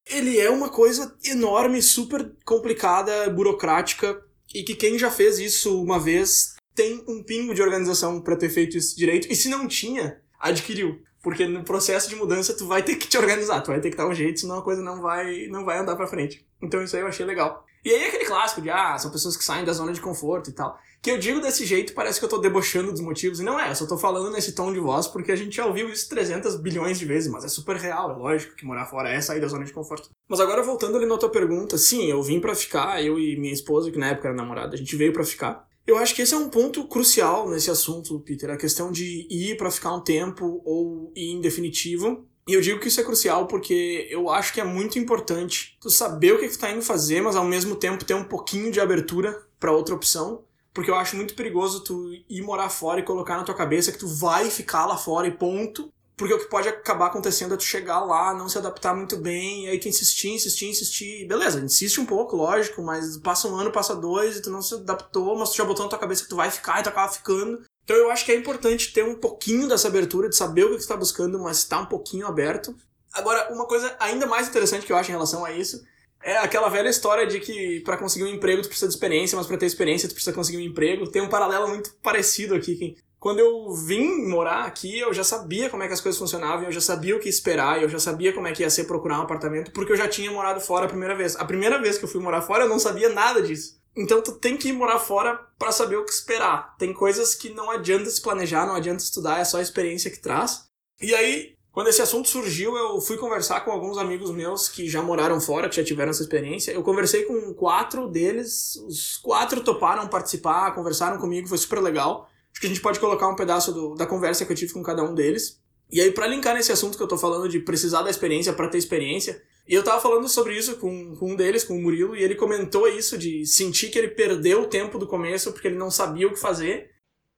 ele 0.09 0.39
é 0.39 0.50
uma 0.50 0.69
coisa 0.69 1.15
enorme, 1.24 1.81
super 1.81 2.31
complicada, 2.45 3.30
burocrática, 3.30 4.21
e 4.54 4.63
que 4.63 4.75
quem 4.75 4.98
já 4.98 5.12
fez 5.12 5.39
isso 5.39 5.81
uma 5.81 6.00
vez 6.00 6.56
tem 6.74 7.04
um 7.07 7.24
pingo 7.24 7.54
de 7.54 7.62
organização 7.62 8.21
para 8.21 8.36
ter 8.36 8.50
feito 8.50 8.77
isso 8.77 8.95
direito, 8.95 9.27
e 9.31 9.36
se 9.36 9.50
não 9.50 9.68
tinha, 9.68 10.21
adquiriu. 10.39 11.01
Porque 11.21 11.48
no 11.48 11.63
processo 11.63 12.07
de 12.07 12.15
mudança 12.15 12.56
tu 12.56 12.68
vai 12.68 12.83
ter 12.83 12.95
que 12.95 13.07
te 13.07 13.18
organizar, 13.18 13.62
tu 13.62 13.71
vai 13.71 13.81
ter 13.81 13.89
que 13.89 13.98
dar 13.98 14.07
um 14.07 14.13
jeito, 14.13 14.39
senão 14.39 14.59
a 14.59 14.63
coisa 14.63 14.81
não 14.81 15.01
vai, 15.01 15.48
não 15.48 15.65
vai 15.65 15.80
andar 15.80 15.95
para 15.95 16.07
frente. 16.07 16.45
Então 16.62 16.81
isso 16.81 16.95
aí 16.95 17.01
eu 17.01 17.07
achei 17.07 17.25
legal. 17.25 17.65
E 17.83 17.89
aí 17.89 18.06
aquele 18.06 18.25
clássico 18.25 18.62
de, 18.62 18.69
ah, 18.69 18.98
são 18.98 19.12
pessoas 19.12 19.36
que 19.36 19.44
saem 19.44 19.65
da 19.65 19.74
zona 19.74 19.92
de 19.92 20.00
conforto 20.00 20.50
e 20.50 20.53
tal. 20.53 20.80
Que 21.02 21.12
eu 21.12 21.18
digo 21.18 21.40
desse 21.40 21.66
jeito, 21.66 21.94
parece 21.94 22.20
que 22.20 22.26
eu 22.26 22.30
tô 22.30 22.38
debochando 22.38 22.92
dos 22.92 23.02
motivos, 23.02 23.40
e 23.40 23.44
não 23.44 23.60
é, 23.60 23.70
eu 23.70 23.76
só 23.76 23.86
tô 23.86 23.98
falando 23.98 24.32
nesse 24.32 24.54
tom 24.54 24.74
de 24.74 24.80
voz 24.80 25.08
porque 25.08 25.32
a 25.32 25.36
gente 25.36 25.56
já 25.56 25.66
ouviu 25.66 25.90
isso 25.90 26.10
300 26.10 26.56
bilhões 26.58 27.00
de 27.00 27.06
vezes, 27.06 27.32
mas 27.32 27.46
é 27.46 27.48
super 27.48 27.78
real, 27.78 28.12
é 28.12 28.16
lógico 28.16 28.56
que 28.56 28.66
morar 28.66 28.86
fora 28.86 29.10
é 29.10 29.22
sair 29.22 29.40
da 29.40 29.48
zona 29.48 29.64
de 29.64 29.72
conforto. 29.72 30.10
Mas 30.28 30.40
agora 30.40 30.64
voltando 30.64 30.98
ali 30.98 31.06
na 31.06 31.18
tua 31.18 31.30
pergunta, 31.30 31.78
sim, 31.78 32.06
eu 32.06 32.22
vim 32.22 32.40
para 32.40 32.56
ficar, 32.56 33.02
eu 33.04 33.20
e 33.20 33.40
minha 33.40 33.54
esposa, 33.54 33.92
que 33.92 33.98
na 33.98 34.10
época 34.10 34.30
era 34.30 34.38
namorada, 34.38 34.74
a 34.76 34.78
gente 34.78 34.96
veio 34.96 35.14
para 35.14 35.24
ficar. 35.24 35.68
Eu 35.88 35.98
acho 35.98 36.14
que 36.14 36.22
esse 36.22 36.34
é 36.34 36.38
um 36.38 36.50
ponto 36.50 36.86
crucial 36.86 37.50
nesse 37.50 37.72
assunto, 37.72 38.20
Peter, 38.20 38.50
a 38.50 38.58
questão 38.58 38.92
de 38.92 39.26
ir 39.30 39.56
para 39.56 39.72
ficar 39.72 39.94
um 39.94 40.02
tempo 40.02 40.62
ou 40.66 41.14
ir 41.16 41.32
em 41.32 41.40
definitivo. 41.40 42.28
E 42.46 42.54
eu 42.54 42.62
digo 42.62 42.80
que 42.80 42.90
isso 42.90 43.00
é 43.00 43.04
crucial 43.06 43.48
porque 43.48 44.06
eu 44.10 44.30
acho 44.30 44.54
que 44.54 44.60
é 44.60 44.66
muito 44.66 45.00
importante 45.00 45.78
tu 45.80 45.90
saber 45.90 46.34
o 46.34 46.40
que, 46.40 46.48
que 46.48 46.54
tu 46.54 46.60
tá 46.60 46.72
indo 46.72 46.82
fazer, 46.82 47.22
mas 47.22 47.38
ao 47.38 47.46
mesmo 47.46 47.76
tempo 47.76 48.04
ter 48.04 48.16
um 48.16 48.24
pouquinho 48.26 48.70
de 48.70 48.82
abertura 48.82 49.42
para 49.60 49.72
outra 49.72 49.96
opção. 49.96 50.44
Porque 50.77 50.91
eu 50.91 50.95
acho 50.95 51.15
muito 51.15 51.33
perigoso 51.33 51.79
tu 51.79 52.13
ir 52.29 52.44
morar 52.44 52.69
fora 52.69 53.00
e 53.00 53.03
colocar 53.03 53.35
na 53.35 53.44
tua 53.44 53.56
cabeça 53.56 53.91
que 53.91 53.97
tu 53.97 54.07
vai 54.07 54.51
ficar 54.51 54.85
lá 54.85 54.95
fora 54.95 55.25
e 55.27 55.31
ponto. 55.31 55.91
Porque 56.15 56.31
o 56.31 56.38
que 56.38 56.45
pode 56.45 56.69
acabar 56.69 57.07
acontecendo 57.07 57.56
é 57.56 57.57
tu 57.57 57.63
chegar 57.63 58.01
lá, 58.01 58.31
não 58.31 58.47
se 58.47 58.59
adaptar 58.59 58.95
muito 58.95 59.18
bem, 59.18 59.65
e 59.65 59.69
aí 59.69 59.79
tu 59.79 59.88
insistir, 59.88 60.29
insistir, 60.29 60.69
insistir. 60.69 61.27
Beleza, 61.27 61.59
insiste 61.59 62.00
um 62.00 62.06
pouco, 62.06 62.35
lógico, 62.35 62.83
mas 62.83 63.18
passa 63.18 63.47
um 63.47 63.56
ano, 63.56 63.71
passa 63.71 63.95
dois, 63.95 64.38
e 64.38 64.41
tu 64.44 64.51
não 64.51 64.62
se 64.62 64.75
adaptou, 64.75 65.35
mas 65.35 65.50
tu 65.50 65.57
já 65.57 65.65
botou 65.65 65.83
na 65.83 65.89
tua 65.89 65.97
cabeça 65.97 66.21
que 66.21 66.29
tu 66.29 66.35
vai 66.35 66.51
ficar 66.51 66.79
e 66.79 66.83
tu 66.83 66.89
acaba 66.89 67.12
ficando. 67.12 67.63
Então 67.83 67.95
eu 67.95 68.12
acho 68.12 68.24
que 68.24 68.31
é 68.31 68.35
importante 68.35 68.94
ter 68.94 69.03
um 69.03 69.15
pouquinho 69.15 69.68
dessa 69.68 69.88
abertura, 69.88 70.29
de 70.29 70.35
saber 70.35 70.65
o 70.65 70.68
que 70.68 70.74
você 70.74 70.81
está 70.81 70.95
buscando, 70.95 71.39
mas 71.39 71.57
estar 71.57 71.77
tá 71.77 71.81
um 71.81 71.88
pouquinho 71.88 72.27
aberto. 72.27 72.75
Agora, 73.13 73.51
uma 73.51 73.65
coisa 73.65 73.95
ainda 74.00 74.27
mais 74.27 74.47
interessante 74.47 74.85
que 74.85 74.94
eu 74.94 74.97
acho 74.97 75.09
em 75.09 75.13
relação 75.13 75.44
a 75.44 75.51
isso 75.51 75.83
é 76.24 76.38
aquela 76.38 76.69
velha 76.69 76.90
história 76.90 77.25
de 77.25 77.40
que 77.40 77.81
para 77.81 77.98
conseguir 77.98 78.25
um 78.25 78.34
emprego 78.34 78.62
tu 78.62 78.68
precisa 78.68 78.88
de 78.88 78.94
experiência, 78.94 79.38
mas 79.38 79.48
para 79.48 79.58
ter 79.58 79.66
experiência 79.66 80.10
tu 80.10 80.14
precisa 80.14 80.36
conseguir 80.36 80.58
um 80.58 80.62
emprego. 80.62 81.10
Tem 81.10 81.22
um 81.22 81.30
paralelo 81.30 81.68
muito 81.68 81.94
parecido 82.02 82.56
aqui. 82.56 82.98
Quando 83.19 83.40
eu 83.40 83.74
vim 83.74 84.28
morar 84.28 84.66
aqui, 84.66 85.00
eu 85.00 85.12
já 85.12 85.24
sabia 85.24 85.69
como 85.69 85.81
é 85.81 85.88
que 85.88 85.94
as 85.94 86.02
coisas 86.02 86.19
funcionavam, 86.19 86.66
eu 86.66 86.72
já 86.72 86.80
sabia 86.80 87.16
o 87.16 87.19
que 87.19 87.28
esperar, 87.28 87.81
eu 87.81 87.90
já 87.90 87.98
sabia 87.98 88.31
como 88.31 88.48
é 88.48 88.52
que 88.52 88.62
ia 88.62 88.69
ser 88.69 88.84
procurar 88.84 89.19
um 89.19 89.24
apartamento, 89.24 89.72
porque 89.72 89.92
eu 89.92 89.98
já 89.98 90.08
tinha 90.08 90.31
morado 90.31 90.62
fora 90.62 90.86
a 90.86 90.90
primeira 90.90 91.16
vez. 91.16 91.36
A 91.36 91.44
primeira 91.44 91.81
vez 91.81 91.98
que 91.98 92.06
eu 92.06 92.10
fui 92.10 92.22
morar 92.22 92.42
fora, 92.42 92.66
eu 92.66 92.70
não 92.70 92.78
sabia 92.78 93.10
nada 93.10 93.42
disso. 93.42 93.81
Então 93.96 94.22
tu 94.22 94.34
tem 94.34 94.56
que 94.56 94.70
ir 94.70 94.74
morar 94.74 95.00
fora 95.00 95.36
para 95.58 95.72
saber 95.72 95.96
o 95.96 96.06
que 96.06 96.12
esperar. 96.12 96.75
Tem 96.78 96.94
coisas 96.94 97.34
que 97.34 97.50
não 97.50 97.72
adianta 97.72 98.08
se 98.10 98.22
planejar, 98.22 98.68
não 98.68 98.75
adianta 98.75 99.04
estudar, 99.04 99.40
é 99.40 99.46
só 99.46 99.58
a 99.58 99.63
experiência 99.63 100.12
que 100.12 100.20
traz. 100.20 100.66
E 101.02 101.16
aí, 101.16 101.56
quando 101.77 101.89
esse 101.89 102.01
assunto 102.01 102.27
surgiu, 102.27 102.75
eu 102.75 103.00
fui 103.00 103.18
conversar 103.18 103.59
com 103.62 103.69
alguns 103.69 104.00
amigos 104.00 104.31
meus 104.31 104.68
que 104.68 104.89
já 104.89 105.00
moraram 105.00 105.39
fora, 105.39 105.69
que 105.69 105.75
já 105.75 105.83
tiveram 105.83 106.09
essa 106.09 106.24
experiência. 106.24 106.71
Eu 106.71 106.81
conversei 106.81 107.21
com 107.25 107.53
quatro 107.53 108.07
deles, 108.07 108.77
os 108.88 109.18
quatro 109.18 109.62
toparam 109.62 110.07
participar, 110.07 110.74
conversaram 110.74 111.19
comigo, 111.19 111.47
foi 111.47 111.59
super 111.59 111.79
legal. 111.79 112.27
Acho 112.51 112.62
que 112.62 112.65
a 112.65 112.69
gente 112.69 112.81
pode 112.81 113.00
colocar 113.00 113.27
um 113.27 113.35
pedaço 113.35 113.71
do, 113.71 113.94
da 113.94 114.07
conversa 114.07 114.44
que 114.44 114.51
eu 114.51 114.56
tive 114.56 114.74
com 114.74 114.81
cada 114.81 115.03
um 115.03 115.13
deles. 115.13 115.62
E 115.91 116.01
aí, 116.01 116.09
para 116.09 116.25
linkar 116.25 116.56
nesse 116.56 116.71
assunto 116.71 116.97
que 116.97 117.03
eu 117.03 117.07
tô 117.07 117.15
falando 117.15 117.47
de 117.47 117.59
precisar 117.59 118.01
da 118.01 118.09
experiência 118.09 118.53
para 118.53 118.69
ter 118.69 118.79
experiência, 118.79 119.39
e 119.68 119.75
eu 119.75 119.83
tava 119.83 120.01
falando 120.01 120.27
sobre 120.27 120.57
isso 120.57 120.77
com, 120.77 121.15
com 121.15 121.33
um 121.33 121.35
deles, 121.35 121.63
com 121.63 121.77
o 121.77 121.79
Murilo, 121.79 122.15
e 122.15 122.24
ele 122.24 122.33
comentou 122.33 122.88
isso 122.88 123.19
de 123.19 123.45
sentir 123.45 123.91
que 123.91 124.00
ele 124.00 124.07
perdeu 124.07 124.63
o 124.63 124.68
tempo 124.68 124.97
do 124.97 125.06
começo 125.06 125.53
porque 125.53 125.68
ele 125.68 125.77
não 125.77 125.91
sabia 125.91 126.27
o 126.27 126.33
que 126.33 126.39
fazer. 126.39 126.89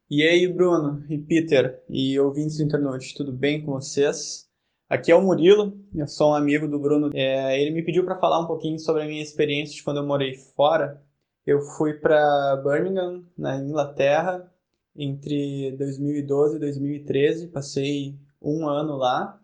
E 0.09 0.23
aí, 0.23 0.47
Bruno 0.47 1.05
e 1.09 1.17
Peter 1.17 1.83
e 1.87 2.19
ouvintes 2.19 2.57
do 2.57 2.63
Internet, 2.63 3.13
tudo 3.15 3.31
bem 3.31 3.63
com 3.63 3.73
vocês? 3.73 4.49
Aqui 4.89 5.11
é 5.11 5.15
o 5.15 5.21
Murilo, 5.21 5.77
eu 5.93 6.07
sou 6.07 6.31
um 6.31 6.33
amigo 6.33 6.67
do 6.67 6.79
Bruno. 6.79 7.11
É, 7.13 7.61
ele 7.61 7.71
me 7.71 7.83
pediu 7.83 8.03
para 8.03 8.19
falar 8.19 8.39
um 8.39 8.47
pouquinho 8.47 8.79
sobre 8.79 9.03
a 9.03 9.05
minha 9.05 9.21
experiência 9.21 9.75
de 9.75 9.83
quando 9.83 9.97
eu 9.97 10.05
morei 10.05 10.33
fora. 10.35 11.01
Eu 11.45 11.61
fui 11.61 11.93
para 11.93 12.55
Birmingham, 12.63 13.23
na 13.37 13.57
Inglaterra, 13.57 14.51
entre 14.95 15.75
2012 15.77 16.55
e 16.55 16.59
2013. 16.59 17.47
Passei 17.47 18.17
um 18.41 18.67
ano 18.67 18.97
lá 18.97 19.39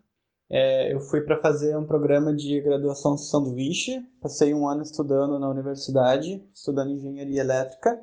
é, 0.48 0.92
eu 0.92 1.00
fui 1.00 1.22
para 1.22 1.40
fazer 1.40 1.76
um 1.76 1.84
programa 1.84 2.32
de 2.32 2.60
graduação 2.60 3.18
sanduíche, 3.18 4.00
passei 4.20 4.54
um 4.54 4.68
ano 4.68 4.82
estudando 4.82 5.38
na 5.40 5.48
universidade, 5.48 6.42
estudando 6.54 6.92
engenharia 6.92 7.40
elétrica. 7.40 8.00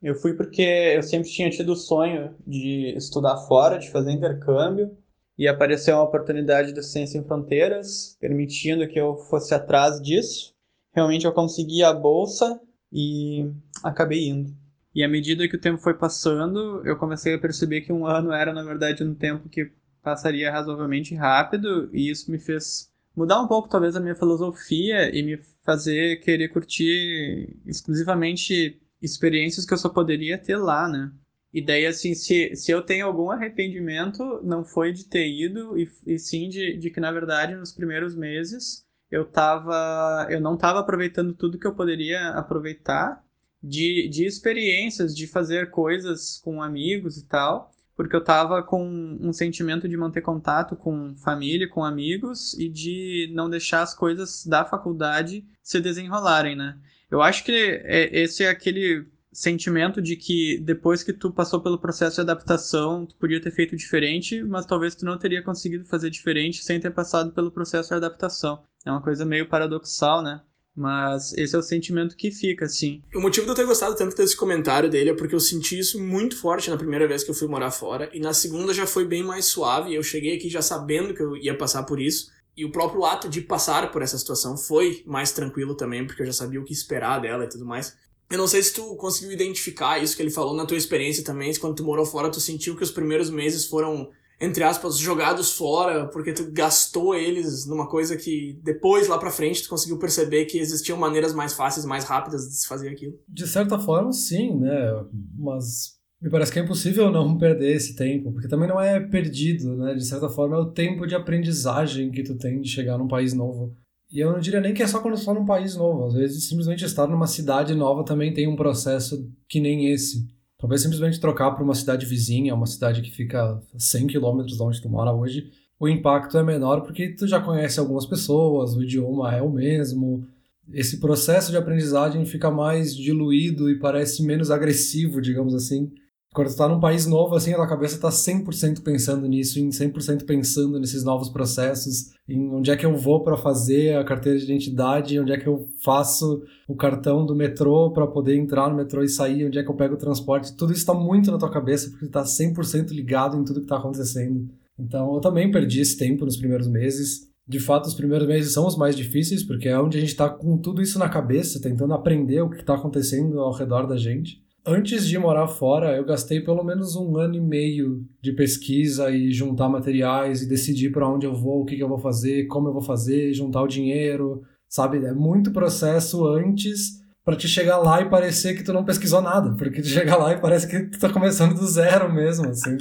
Eu 0.00 0.14
fui 0.14 0.34
porque 0.34 0.62
eu 0.62 1.02
sempre 1.02 1.28
tinha 1.28 1.50
tido 1.50 1.72
o 1.72 1.76
sonho 1.76 2.34
de 2.46 2.94
estudar 2.96 3.36
fora, 3.48 3.78
de 3.78 3.90
fazer 3.90 4.12
intercâmbio, 4.12 4.96
e 5.36 5.46
apareceu 5.48 5.96
uma 5.96 6.04
oportunidade 6.04 6.72
da 6.72 6.82
Ciência 6.82 7.18
em 7.18 7.24
Fronteiras, 7.24 8.16
permitindo 8.20 8.86
que 8.88 8.98
eu 8.98 9.16
fosse 9.16 9.54
atrás 9.54 10.00
disso. 10.00 10.54
Realmente 10.92 11.26
eu 11.26 11.32
consegui 11.32 11.82
a 11.82 11.92
bolsa 11.92 12.60
e 12.92 13.50
acabei 13.82 14.28
indo. 14.28 14.54
E 14.94 15.04
à 15.04 15.08
medida 15.08 15.46
que 15.48 15.56
o 15.56 15.60
tempo 15.60 15.78
foi 15.78 15.94
passando, 15.94 16.82
eu 16.84 16.96
comecei 16.96 17.34
a 17.34 17.38
perceber 17.38 17.82
que 17.82 17.92
um 17.92 18.06
ano 18.06 18.32
era, 18.32 18.52
na 18.52 18.64
verdade, 18.64 19.04
um 19.04 19.14
tempo 19.14 19.48
que 19.48 19.70
passaria 20.02 20.50
razoavelmente 20.50 21.14
rápido 21.14 21.90
e 21.92 22.10
isso 22.10 22.30
me 22.30 22.38
fez 22.38 22.90
mudar 23.14 23.40
um 23.42 23.48
pouco 23.48 23.68
talvez 23.68 23.94
a 23.96 24.00
minha 24.00 24.14
filosofia 24.14 25.14
e 25.14 25.22
me 25.22 25.38
fazer 25.64 26.16
querer 26.20 26.48
curtir 26.48 27.56
exclusivamente 27.66 28.80
experiências 29.00 29.64
que 29.64 29.72
eu 29.72 29.78
só 29.78 29.88
poderia 29.88 30.38
ter 30.38 30.56
lá, 30.56 30.88
né? 30.88 31.12
E 31.52 31.64
daí, 31.64 31.86
assim, 31.86 32.14
se, 32.14 32.54
se 32.54 32.70
eu 32.70 32.82
tenho 32.82 33.06
algum 33.06 33.30
arrependimento, 33.30 34.40
não 34.44 34.64
foi 34.64 34.92
de 34.92 35.04
ter 35.06 35.26
ido, 35.28 35.78
e, 35.78 35.88
e 36.06 36.18
sim 36.18 36.48
de, 36.48 36.76
de 36.76 36.90
que, 36.90 37.00
na 37.00 37.10
verdade, 37.10 37.54
nos 37.54 37.72
primeiros 37.72 38.14
meses 38.14 38.84
eu 39.10 39.24
tava. 39.24 40.26
Eu 40.30 40.40
não 40.40 40.54
estava 40.54 40.80
aproveitando 40.80 41.34
tudo 41.34 41.58
que 41.58 41.66
eu 41.66 41.74
poderia 41.74 42.30
aproveitar 42.30 43.24
de, 43.62 44.08
de 44.08 44.26
experiências, 44.26 45.16
de 45.16 45.26
fazer 45.26 45.70
coisas 45.70 46.38
com 46.44 46.62
amigos 46.62 47.16
e 47.16 47.26
tal 47.26 47.72
porque 47.98 48.14
eu 48.14 48.20
estava 48.20 48.62
com 48.62 49.18
um 49.20 49.32
sentimento 49.32 49.88
de 49.88 49.96
manter 49.96 50.20
contato 50.20 50.76
com 50.76 51.16
família, 51.16 51.68
com 51.68 51.84
amigos 51.84 52.54
e 52.54 52.68
de 52.68 53.28
não 53.34 53.50
deixar 53.50 53.82
as 53.82 53.92
coisas 53.92 54.46
da 54.46 54.64
faculdade 54.64 55.44
se 55.60 55.80
desenrolarem, 55.80 56.54
né? 56.54 56.78
Eu 57.10 57.22
acho 57.22 57.44
que 57.44 57.52
é, 57.52 58.20
esse 58.22 58.44
é 58.44 58.48
aquele 58.48 59.06
sentimento 59.32 60.02
de 60.02 60.16
que 60.16 60.58
depois 60.58 61.02
que 61.02 61.12
tu 61.12 61.30
passou 61.30 61.60
pelo 61.60 61.78
processo 61.78 62.16
de 62.16 62.22
adaptação, 62.22 63.06
tu 63.06 63.14
podia 63.16 63.40
ter 63.40 63.50
feito 63.50 63.76
diferente, 63.76 64.42
mas 64.42 64.66
talvez 64.66 64.94
tu 64.94 65.04
não 65.04 65.18
teria 65.18 65.42
conseguido 65.42 65.84
fazer 65.84 66.10
diferente 66.10 66.64
sem 66.64 66.80
ter 66.80 66.90
passado 66.90 67.32
pelo 67.32 67.50
processo 67.50 67.90
de 67.90 67.94
adaptação. 67.94 68.62
É 68.84 68.90
uma 68.90 69.02
coisa 69.02 69.24
meio 69.24 69.48
paradoxal, 69.48 70.22
né? 70.22 70.40
Mas 70.74 71.32
esse 71.32 71.56
é 71.56 71.58
o 71.58 71.62
sentimento 71.62 72.16
que 72.16 72.30
fica, 72.30 72.64
assim. 72.64 73.02
O 73.12 73.20
motivo 73.20 73.46
de 73.46 73.50
eu 73.50 73.56
ter 73.56 73.66
gostado 73.66 73.96
tanto 73.96 74.16
desse 74.16 74.36
comentário 74.36 74.88
dele 74.88 75.10
é 75.10 75.14
porque 75.14 75.34
eu 75.34 75.40
senti 75.40 75.76
isso 75.76 76.00
muito 76.00 76.36
forte 76.36 76.70
na 76.70 76.76
primeira 76.76 77.06
vez 77.08 77.24
que 77.24 77.30
eu 77.30 77.34
fui 77.34 77.48
morar 77.48 77.72
fora. 77.72 78.08
E 78.12 78.20
na 78.20 78.32
segunda 78.32 78.72
já 78.72 78.86
foi 78.86 79.04
bem 79.04 79.24
mais 79.24 79.46
suave. 79.46 79.92
Eu 79.92 80.04
cheguei 80.04 80.36
aqui 80.36 80.48
já 80.48 80.62
sabendo 80.62 81.14
que 81.14 81.20
eu 81.20 81.36
ia 81.36 81.56
passar 81.56 81.82
por 81.82 82.00
isso. 82.00 82.30
E 82.58 82.64
o 82.64 82.72
próprio 82.72 83.04
ato 83.04 83.28
de 83.28 83.40
passar 83.40 83.92
por 83.92 84.02
essa 84.02 84.18
situação 84.18 84.56
foi 84.56 85.04
mais 85.06 85.30
tranquilo 85.30 85.76
também, 85.76 86.04
porque 86.04 86.22
eu 86.22 86.26
já 86.26 86.32
sabia 86.32 86.60
o 86.60 86.64
que 86.64 86.72
esperar 86.72 87.20
dela 87.20 87.44
e 87.44 87.48
tudo 87.48 87.64
mais. 87.64 87.96
Eu 88.28 88.36
não 88.36 88.48
sei 88.48 88.60
se 88.64 88.74
tu 88.74 88.96
conseguiu 88.96 89.30
identificar 89.30 90.02
isso 90.02 90.16
que 90.16 90.22
ele 90.22 90.30
falou 90.30 90.56
na 90.56 90.66
tua 90.66 90.76
experiência 90.76 91.22
também, 91.22 91.52
se 91.52 91.60
quando 91.60 91.76
tu 91.76 91.84
morou 91.84 92.04
fora 92.04 92.28
tu 92.28 92.40
sentiu 92.40 92.76
que 92.76 92.82
os 92.82 92.90
primeiros 92.90 93.30
meses 93.30 93.64
foram 93.64 94.10
entre 94.40 94.62
aspas, 94.62 94.96
jogados 94.96 95.52
fora, 95.52 96.06
porque 96.06 96.32
tu 96.32 96.50
gastou 96.52 97.14
eles 97.14 97.66
numa 97.66 97.88
coisa 97.88 98.16
que 98.16 98.58
depois, 98.62 99.08
lá 99.08 99.18
pra 99.18 99.32
frente, 99.32 99.64
tu 99.64 99.68
conseguiu 99.68 99.98
perceber 99.98 100.44
que 100.44 100.58
existiam 100.58 100.96
maneiras 100.96 101.34
mais 101.34 101.54
fáceis, 101.54 101.84
mais 101.84 102.04
rápidas 102.04 102.48
de 102.48 102.54
se 102.54 102.68
fazer 102.68 102.88
aquilo? 102.88 103.18
De 103.28 103.48
certa 103.48 103.78
forma, 103.80 104.12
sim, 104.12 104.54
né? 104.54 105.04
Mas 105.36 105.97
me 106.20 106.30
parece 106.30 106.52
que 106.52 106.58
é 106.58 106.62
impossível 106.62 107.10
não 107.10 107.38
perder 107.38 107.76
esse 107.76 107.94
tempo, 107.94 108.32
porque 108.32 108.48
também 108.48 108.68
não 108.68 108.80
é 108.80 108.98
perdido, 108.98 109.76
né? 109.76 109.94
De 109.94 110.04
certa 110.04 110.28
forma, 110.28 110.56
é 110.56 110.60
o 110.60 110.70
tempo 110.70 111.06
de 111.06 111.14
aprendizagem 111.14 112.10
que 112.10 112.22
tu 112.22 112.36
tem 112.36 112.60
de 112.60 112.68
chegar 112.68 112.98
num 112.98 113.08
país 113.08 113.32
novo. 113.32 113.72
E 114.10 114.20
eu 114.20 114.32
não 114.32 114.40
diria 114.40 114.60
nem 114.60 114.74
que 114.74 114.82
é 114.82 114.86
só 114.86 115.00
quando 115.00 115.14
tu 115.14 115.20
está 115.20 115.34
num 115.34 115.44
país 115.44 115.76
novo. 115.76 116.06
Às 116.06 116.14
vezes, 116.14 116.48
simplesmente 116.48 116.84
estar 116.84 117.06
numa 117.06 117.26
cidade 117.26 117.74
nova 117.74 118.04
também 118.04 118.32
tem 118.32 118.48
um 118.48 118.56
processo 118.56 119.30
que 119.48 119.60
nem 119.60 119.92
esse. 119.92 120.26
Talvez 120.58 120.82
simplesmente 120.82 121.20
trocar 121.20 121.52
para 121.52 121.62
uma 121.62 121.74
cidade 121.74 122.04
vizinha, 122.04 122.54
uma 122.54 122.66
cidade 122.66 123.00
que 123.00 123.12
fica 123.12 123.62
100 123.76 124.08
quilômetros 124.08 124.56
de 124.56 124.62
onde 124.62 124.82
tu 124.82 124.88
mora 124.88 125.12
hoje, 125.12 125.48
o 125.78 125.88
impacto 125.88 126.36
é 126.36 126.42
menor 126.42 126.80
porque 126.80 127.10
tu 127.10 127.28
já 127.28 127.40
conhece 127.40 127.78
algumas 127.78 128.04
pessoas, 128.06 128.74
o 128.74 128.82
idioma 128.82 129.36
é 129.36 129.40
o 129.40 129.50
mesmo. 129.50 130.26
Esse 130.72 130.98
processo 130.98 131.52
de 131.52 131.56
aprendizagem 131.56 132.26
fica 132.26 132.50
mais 132.50 132.96
diluído 132.96 133.70
e 133.70 133.78
parece 133.78 134.24
menos 134.24 134.50
agressivo, 134.50 135.20
digamos 135.20 135.54
assim. 135.54 135.92
Quando 136.38 136.50
tu 136.50 136.56
tá 136.56 136.68
num 136.68 136.78
país 136.78 137.04
novo, 137.04 137.34
assim, 137.34 137.52
a 137.52 137.56
tua 137.56 137.66
cabeça 137.66 137.98
tá 137.98 138.10
100% 138.10 138.84
pensando 138.84 139.26
nisso, 139.26 139.58
em 139.58 139.70
100% 139.70 140.24
pensando 140.24 140.78
nesses 140.78 141.02
novos 141.02 141.28
processos, 141.28 142.12
em 142.28 142.48
onde 142.54 142.70
é 142.70 142.76
que 142.76 142.86
eu 142.86 142.96
vou 142.96 143.24
para 143.24 143.36
fazer 143.36 143.96
a 143.96 144.04
carteira 144.04 144.38
de 144.38 144.44
identidade, 144.44 145.18
onde 145.18 145.32
é 145.32 145.36
que 145.36 145.48
eu 145.48 145.66
faço 145.82 146.44
o 146.68 146.76
cartão 146.76 147.26
do 147.26 147.34
metrô 147.34 147.90
para 147.90 148.06
poder 148.06 148.36
entrar 148.36 148.70
no 148.70 148.76
metrô 148.76 149.02
e 149.02 149.08
sair, 149.08 149.48
onde 149.48 149.58
é 149.58 149.64
que 149.64 149.68
eu 149.68 149.74
pego 149.74 149.94
o 149.94 149.98
transporte. 149.98 150.54
Tudo 150.54 150.72
isso 150.72 150.86
tá 150.86 150.94
muito 150.94 151.28
na 151.32 151.38
tua 151.38 151.50
cabeça, 151.50 151.90
porque 151.90 152.06
tu 152.06 152.12
tá 152.12 152.22
100% 152.22 152.90
ligado 152.92 153.36
em 153.36 153.42
tudo 153.42 153.62
que 153.62 153.66
tá 153.66 153.78
acontecendo. 153.78 154.48
Então, 154.78 155.14
eu 155.14 155.20
também 155.20 155.50
perdi 155.50 155.80
esse 155.80 155.96
tempo 155.96 156.24
nos 156.24 156.36
primeiros 156.36 156.68
meses. 156.68 157.26
De 157.48 157.58
fato, 157.58 157.86
os 157.86 157.94
primeiros 157.94 158.28
meses 158.28 158.52
são 158.52 158.64
os 158.64 158.76
mais 158.76 158.94
difíceis, 158.94 159.42
porque 159.42 159.68
é 159.68 159.76
onde 159.76 159.96
a 159.96 160.00
gente 160.00 160.10
está 160.10 160.28
com 160.28 160.56
tudo 160.56 160.80
isso 160.80 161.00
na 161.00 161.08
cabeça, 161.08 161.60
tentando 161.60 161.94
aprender 161.94 162.42
o 162.42 162.48
que 162.48 162.60
está 162.60 162.76
acontecendo 162.76 163.40
ao 163.40 163.52
redor 163.52 163.88
da 163.88 163.96
gente 163.96 164.46
antes 164.66 165.06
de 165.06 165.18
morar 165.18 165.46
fora, 165.48 165.96
eu 165.96 166.04
gastei 166.04 166.40
pelo 166.40 166.62
menos 166.62 166.96
um 166.96 167.16
ano 167.16 167.34
e 167.34 167.40
meio 167.40 168.04
de 168.20 168.32
pesquisa 168.32 169.10
e 169.10 169.32
juntar 169.32 169.68
materiais 169.68 170.42
e 170.42 170.48
decidir 170.48 170.90
para 170.90 171.08
onde 171.08 171.26
eu 171.26 171.34
vou, 171.34 171.62
o 171.62 171.64
que, 171.64 171.76
que 171.76 171.82
eu 171.82 171.88
vou 171.88 171.98
fazer, 171.98 172.46
como 172.46 172.68
eu 172.68 172.72
vou 172.72 172.82
fazer, 172.82 173.32
juntar 173.32 173.62
o 173.62 173.68
dinheiro, 173.68 174.42
sabe? 174.68 175.04
É 175.04 175.12
muito 175.12 175.52
processo 175.52 176.26
antes 176.26 176.98
para 177.24 177.36
te 177.36 177.46
chegar 177.46 177.76
lá 177.78 178.00
e 178.00 178.08
parecer 178.08 178.56
que 178.56 178.62
tu 178.62 178.72
não 178.72 178.84
pesquisou 178.84 179.20
nada, 179.20 179.54
porque 179.54 179.82
tu 179.82 179.88
chega 179.88 180.16
lá 180.16 180.32
e 180.32 180.40
parece 180.40 180.66
que 180.66 180.84
tu 180.84 180.98
tá 180.98 181.10
começando 181.10 181.54
do 181.54 181.66
zero 181.66 182.12
mesmo, 182.12 182.48
assim. 182.48 182.76